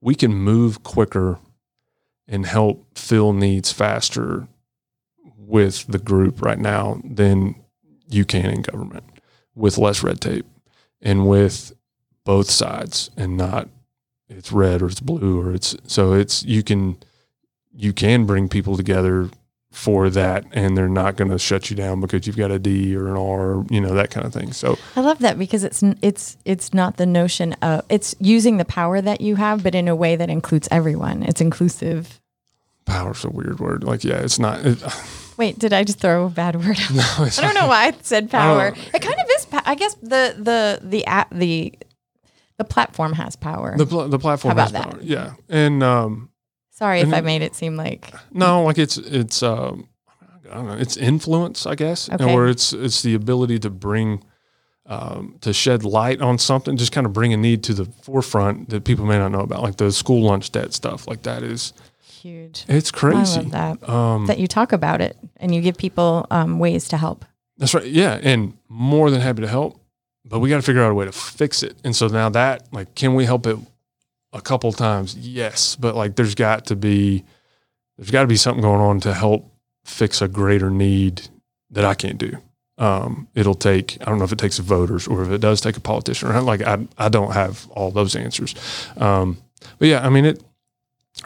we 0.00 0.16
can 0.16 0.34
move 0.34 0.82
quicker 0.82 1.38
and 2.26 2.46
help 2.46 2.98
fill 2.98 3.32
needs 3.32 3.70
faster 3.70 4.48
with 5.36 5.86
the 5.86 6.00
group 6.00 6.42
right 6.42 6.58
now 6.58 7.00
than 7.04 7.54
you 8.08 8.24
can 8.24 8.46
in 8.46 8.62
government 8.62 9.04
with 9.54 9.78
less 9.78 10.02
red 10.02 10.20
tape 10.20 10.46
and 11.00 11.28
with 11.28 11.74
both 12.24 12.50
sides 12.50 13.10
and 13.16 13.36
not 13.36 13.68
it's 14.36 14.52
red 14.52 14.82
or 14.82 14.86
it's 14.86 15.00
blue 15.00 15.40
or 15.40 15.52
it's 15.54 15.76
so 15.86 16.12
it's 16.12 16.42
you 16.44 16.62
can 16.62 16.96
you 17.74 17.92
can 17.92 18.26
bring 18.26 18.48
people 18.48 18.76
together 18.76 19.30
for 19.70 20.10
that 20.10 20.44
and 20.52 20.76
they're 20.76 20.86
not 20.88 21.16
going 21.16 21.30
to 21.30 21.38
shut 21.38 21.70
you 21.70 21.76
down 21.76 21.98
because 22.00 22.26
you've 22.26 22.36
got 22.36 22.50
a 22.50 22.58
D 22.58 22.94
or 22.94 23.08
an 23.08 23.16
R, 23.16 23.64
you 23.70 23.80
know, 23.80 23.94
that 23.94 24.10
kind 24.10 24.26
of 24.26 24.32
thing. 24.32 24.52
So 24.52 24.76
I 24.96 25.00
love 25.00 25.20
that 25.20 25.38
because 25.38 25.64
it's 25.64 25.82
it's 26.02 26.36
it's 26.44 26.74
not 26.74 26.98
the 26.98 27.06
notion 27.06 27.54
of 27.62 27.82
it's 27.88 28.14
using 28.20 28.58
the 28.58 28.66
power 28.66 29.00
that 29.00 29.22
you 29.22 29.36
have, 29.36 29.62
but 29.62 29.74
in 29.74 29.88
a 29.88 29.96
way 29.96 30.14
that 30.14 30.28
includes 30.28 30.68
everyone. 30.70 31.22
It's 31.22 31.40
inclusive. 31.40 32.20
power's 32.84 33.24
a 33.24 33.30
weird 33.30 33.60
word. 33.60 33.82
Like, 33.82 34.04
yeah, 34.04 34.18
it's 34.18 34.38
not, 34.38 34.60
it, 34.66 34.82
Wait, 35.38 35.58
did 35.58 35.72
I 35.72 35.84
just 35.84 36.00
throw 36.00 36.26
a 36.26 36.28
bad 36.28 36.56
word? 36.56 36.78
out? 36.78 36.90
no, 36.92 37.24
I 37.24 37.30
don't 37.40 37.54
know 37.54 37.66
why 37.66 37.86
I 37.86 37.92
said 38.02 38.30
power. 38.30 38.66
It 38.68 39.00
kind 39.00 39.14
of 39.14 39.26
is. 39.38 39.46
Pa- 39.46 39.62
I 39.64 39.74
guess 39.74 39.94
the 40.02 40.34
the 40.36 40.80
the 40.82 41.26
the 41.32 41.74
the 42.58 42.64
platform 42.64 43.12
has 43.14 43.36
power. 43.36 43.76
The, 43.76 43.86
pl- 43.86 44.08
the 44.08 44.18
platform 44.18 44.56
How 44.56 44.62
has 44.62 44.70
about 44.70 44.90
power. 44.92 45.00
Yeah. 45.02 45.34
And, 45.48 45.82
um, 45.82 46.30
Sorry 46.70 46.98
if 47.00 47.04
and 47.04 47.14
I 47.14 47.18
then- 47.18 47.24
made 47.26 47.42
it 47.42 47.54
seem 47.54 47.76
like 47.76 48.12
No, 48.32 48.64
like 48.64 48.78
it's 48.78 48.96
it's 48.96 49.42
um 49.42 49.88
I 50.50 50.54
don't 50.56 50.66
know, 50.66 50.74
it's 50.74 50.96
influence, 50.96 51.64
I 51.66 51.74
guess, 51.74 52.10
Okay. 52.10 52.32
or 52.32 52.48
it's 52.48 52.72
it's 52.72 53.02
the 53.02 53.14
ability 53.14 53.58
to 53.60 53.70
bring 53.70 54.22
um, 54.86 55.36
to 55.42 55.52
shed 55.52 55.84
light 55.84 56.20
on 56.20 56.38
something, 56.38 56.76
just 56.76 56.92
kind 56.92 57.06
of 57.06 57.12
bring 57.12 57.32
a 57.32 57.36
need 57.36 57.62
to 57.64 57.74
the 57.74 57.84
forefront 57.84 58.68
that 58.70 58.84
people 58.84 59.06
may 59.06 59.16
not 59.16 59.30
know 59.30 59.40
about, 59.40 59.62
like 59.62 59.76
the 59.76 59.92
school 59.92 60.22
lunch 60.22 60.50
debt 60.50 60.74
stuff. 60.74 61.06
Like 61.06 61.22
that 61.22 61.42
is 61.42 61.72
huge. 62.04 62.64
it's 62.68 62.90
crazy. 62.90 63.40
I 63.40 63.42
love 63.42 63.50
that. 63.52 63.88
Um, 63.88 64.26
that 64.26 64.38
you 64.38 64.46
talk 64.48 64.72
about 64.72 65.00
it 65.00 65.16
and 65.36 65.54
you 65.54 65.60
give 65.60 65.76
people 65.78 66.26
um, 66.30 66.58
ways 66.58 66.88
to 66.88 66.96
help. 66.96 67.24
That's 67.58 67.74
right. 67.74 67.86
Yeah, 67.86 68.18
and 68.22 68.54
more 68.68 69.10
than 69.10 69.20
happy 69.20 69.42
to 69.42 69.48
help, 69.48 69.80
but 70.24 70.38
we 70.38 70.48
got 70.48 70.56
to 70.56 70.62
figure 70.62 70.82
out 70.82 70.90
a 70.90 70.94
way 70.94 71.04
to 71.04 71.12
fix 71.12 71.62
it. 71.62 71.76
And 71.84 71.94
so 71.94 72.06
now 72.08 72.28
that, 72.30 72.72
like, 72.72 72.94
can 72.94 73.14
we 73.14 73.24
help 73.24 73.46
it 73.46 73.56
a 74.32 74.40
couple 74.40 74.72
times? 74.72 75.16
Yes, 75.16 75.76
but 75.76 75.94
like, 75.94 76.16
there's 76.16 76.34
got 76.34 76.66
to 76.66 76.76
be, 76.76 77.24
there's 77.96 78.10
got 78.10 78.22
to 78.22 78.28
be 78.28 78.36
something 78.36 78.62
going 78.62 78.80
on 78.80 79.00
to 79.00 79.14
help 79.14 79.50
fix 79.84 80.22
a 80.22 80.28
greater 80.28 80.70
need 80.70 81.28
that 81.70 81.84
I 81.84 81.94
can't 81.94 82.18
do. 82.18 82.38
Um, 82.78 83.28
it'll 83.34 83.54
take, 83.54 83.98
I 84.00 84.06
don't 84.06 84.18
know 84.18 84.24
if 84.24 84.32
it 84.32 84.38
takes 84.38 84.58
voters 84.58 85.06
or 85.06 85.22
if 85.22 85.30
it 85.30 85.40
does 85.40 85.60
take 85.60 85.76
a 85.76 85.80
politician 85.80 86.44
like, 86.44 86.62
I, 86.62 86.86
I 86.98 87.08
don't 87.08 87.32
have 87.32 87.68
all 87.70 87.90
those 87.90 88.16
answers. 88.16 88.54
Um, 88.96 89.38
but 89.78 89.88
yeah, 89.88 90.04
I 90.04 90.08
mean, 90.08 90.24
it, 90.24 90.42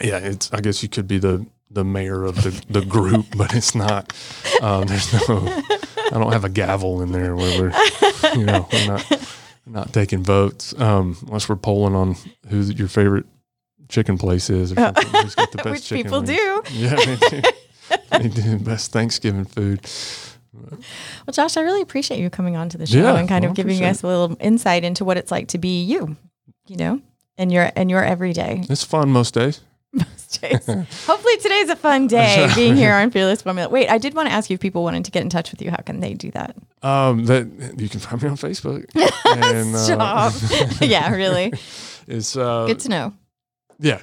yeah, 0.01 0.19
it's, 0.19 0.53
I 0.53 0.61
guess 0.61 0.83
you 0.83 0.89
could 0.89 1.07
be 1.07 1.19
the, 1.19 1.47
the 1.71 1.85
mayor 1.85 2.25
of 2.25 2.43
the, 2.43 2.65
the 2.69 2.85
group, 2.85 3.27
but 3.37 3.55
it's 3.55 3.75
not, 3.75 4.13
um, 4.61 4.87
there's 4.87 5.29
no, 5.29 5.63
I 6.13 6.19
don't 6.19 6.33
have 6.33 6.45
a 6.45 6.49
gavel 6.49 7.03
in 7.03 7.13
there 7.13 7.35
where 7.37 7.61
we're, 7.61 7.73
you 8.35 8.45
know, 8.45 8.69
we're 8.73 8.87
not, 8.87 9.29
not 9.67 9.93
taking 9.93 10.23
votes 10.23 10.75
um, 10.79 11.17
unless 11.27 11.49
we're 11.49 11.57
polling 11.57 11.95
on 11.95 12.17
who 12.49 12.61
your 12.63 12.89
favorite 12.89 13.27
chicken 13.89 14.19
place 14.19 14.49
is 14.51 14.73
or 14.73 14.77
something. 14.77 15.07
Who's 15.23 15.35
got 15.35 15.51
the 15.53 15.57
best 15.63 15.71
Which 15.71 15.85
chicken 15.87 16.05
people 16.05 16.23
wings. 16.23 16.31
do. 16.39 16.63
Yeah, 16.73 16.97
they 16.97 17.17
do. 17.17 17.43
they 18.11 18.29
do 18.29 18.59
best 18.59 18.93
Thanksgiving 18.93 19.45
food. 19.45 19.81
Well, 20.55 21.33
Josh, 21.33 21.57
I 21.57 21.61
really 21.61 21.83
appreciate 21.83 22.19
you 22.19 22.31
coming 22.31 22.57
on 22.57 22.69
to 22.71 22.79
the 22.79 22.87
show 22.87 22.99
Yeah, 22.99 23.17
and 23.17 23.29
kind 23.29 23.43
well, 23.45 23.51
of 23.51 23.57
giving 23.57 23.83
us 23.85 24.03
a 24.03 24.07
little 24.07 24.37
insight 24.41 24.85
into 24.85 25.05
what 25.05 25.17
it's 25.17 25.31
like 25.31 25.49
to 25.49 25.59
be 25.59 25.83
you, 25.83 26.17
you 26.67 26.77
know, 26.77 27.01
and 27.37 27.53
your 27.53 27.71
and 27.77 27.91
your 27.91 28.03
everyday. 28.03 28.65
It's 28.69 28.83
fun 28.83 29.11
most 29.11 29.35
days. 29.35 29.61
most 30.11 30.41
days. 30.41 30.67
Hopefully 30.67 31.37
today's 31.39 31.69
a 31.69 31.77
fun 31.77 32.07
day 32.07 32.49
being 32.55 32.77
here 32.77 32.93
on 32.93 33.11
Fearless 33.11 33.43
Formula. 33.43 33.69
Wait, 33.69 33.89
I 33.89 33.99
did 33.99 34.15
want 34.15 34.29
to 34.29 34.33
ask 34.35 34.51
you 34.51 34.55
if 34.55 34.61
people 34.61 34.83
wanted 34.83 35.05
to 35.07 35.11
get 35.11 35.23
in 35.23 35.31
touch 35.31 35.51
with 35.51 35.63
you, 35.63 35.71
how 35.71 35.79
can 35.79 36.01
they 36.01 36.15
do 36.15 36.31
that? 36.33 36.57
Um, 36.83 37.25
that 37.27 37.47
you 37.79 37.89
can 37.89 38.01
find 38.01 38.23
me 38.23 38.29
on 38.29 38.37
Facebook. 38.37 38.87
and, 39.27 39.75
uh, 39.75 40.31
Stop. 40.31 40.81
yeah, 40.81 41.13
really. 41.15 41.53
it's 42.07 42.37
uh, 42.37 42.67
Good 42.67 42.81
to 42.81 42.89
know. 42.89 43.13
yeah, 43.79 44.01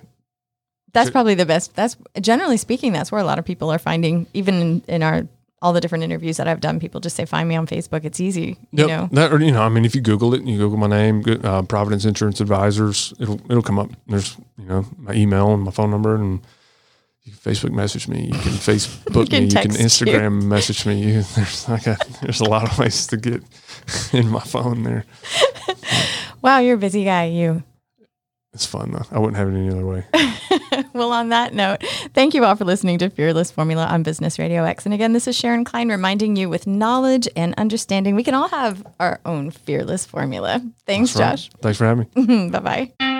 That's 0.93 1.09
probably 1.09 1.35
the 1.35 1.45
best. 1.45 1.75
That's 1.75 1.97
generally 2.21 2.57
speaking, 2.57 2.93
that's 2.93 3.11
where 3.11 3.21
a 3.21 3.25
lot 3.25 3.39
of 3.39 3.45
people 3.45 3.69
are 3.71 3.79
finding, 3.79 4.27
even 4.33 4.55
in, 4.61 4.81
in 4.87 5.03
our 5.03 5.27
all 5.63 5.73
the 5.73 5.81
different 5.81 6.03
interviews 6.03 6.37
that 6.37 6.47
I've 6.47 6.59
done, 6.59 6.79
people 6.79 6.99
just 7.01 7.15
say, 7.15 7.25
find 7.25 7.47
me 7.49 7.55
on 7.55 7.65
Facebook. 7.65 8.03
It's 8.05 8.19
easy. 8.19 8.57
You 8.71 8.85
Yep. 8.85 8.87
know, 8.89 9.09
That 9.13 9.33
or 9.33 9.39
you 9.41 9.51
know, 9.51 9.63
I 9.63 9.69
mean, 9.69 9.85
if 9.85 9.95
you 9.95 10.01
Google 10.01 10.33
it, 10.35 10.43
you 10.43 10.57
Google 10.57 10.77
my 10.77 10.87
name, 10.87 11.23
uh, 11.43 11.61
Providence 11.63 12.05
Insurance 12.05 12.39
Advisors, 12.41 13.13
it'll 13.19 13.39
it'll 13.49 13.63
come 13.63 13.79
up. 13.79 13.89
There's 14.07 14.37
you 14.57 14.65
know 14.65 14.85
my 14.97 15.13
email 15.13 15.53
and 15.53 15.63
my 15.63 15.71
phone 15.71 15.89
number, 15.89 16.13
and 16.15 16.41
you 17.23 17.31
can 17.31 17.53
Facebook 17.53 17.71
message 17.71 18.07
me. 18.09 18.25
You 18.25 18.33
can 18.33 18.51
Facebook 18.73 19.29
can 19.29 19.43
me. 19.43 19.45
You 19.45 19.51
can 19.51 19.69
text 19.71 19.79
you. 19.79 19.85
Instagram 19.85 20.43
message 20.43 20.85
me. 20.85 21.01
You, 21.01 21.21
there's 21.35 21.67
like 21.69 21.87
a, 21.87 21.97
there's 22.21 22.41
a 22.41 22.45
lot 22.49 22.69
of 22.69 22.77
ways 22.77 23.07
to 23.07 23.17
get 23.17 23.41
in 24.13 24.27
my 24.27 24.41
phone. 24.41 24.83
There, 24.83 25.05
wow, 26.41 26.59
you're 26.59 26.75
a 26.75 26.77
busy 26.77 27.05
guy. 27.05 27.25
You. 27.25 27.63
It's 28.53 28.65
fun 28.65 28.91
though. 28.91 29.05
I 29.11 29.19
wouldn't 29.19 29.37
have 29.37 29.47
it 29.47 29.57
any 29.57 29.69
other 29.69 29.85
way. 29.85 30.05
well, 30.93 31.11
on 31.11 31.29
that 31.29 31.53
note, 31.53 31.83
thank 32.13 32.33
you 32.33 32.45
all 32.45 32.55
for 32.55 32.65
listening 32.65 32.99
to 32.99 33.09
Fearless 33.09 33.49
Formula 33.49 33.85
on 33.85 34.03
Business 34.03 34.37
Radio 34.37 34.63
X. 34.63 34.85
And 34.85 34.93
again, 34.93 35.13
this 35.13 35.27
is 35.27 35.35
Sharon 35.35 35.63
Klein 35.63 35.89
reminding 35.89 36.35
you 36.35 36.49
with 36.49 36.67
knowledge 36.67 37.27
and 37.35 37.53
understanding, 37.55 38.15
we 38.15 38.23
can 38.23 38.35
all 38.35 38.49
have 38.49 38.85
our 38.99 39.19
own 39.25 39.49
fearless 39.51 40.05
formula. 40.05 40.61
Thanks, 40.85 41.15
right. 41.15 41.31
Josh. 41.31 41.49
Thanks 41.61 41.77
for 41.77 41.85
having 41.85 42.07
me. 42.15 42.49
bye 42.49 42.59
bye. 42.59 43.12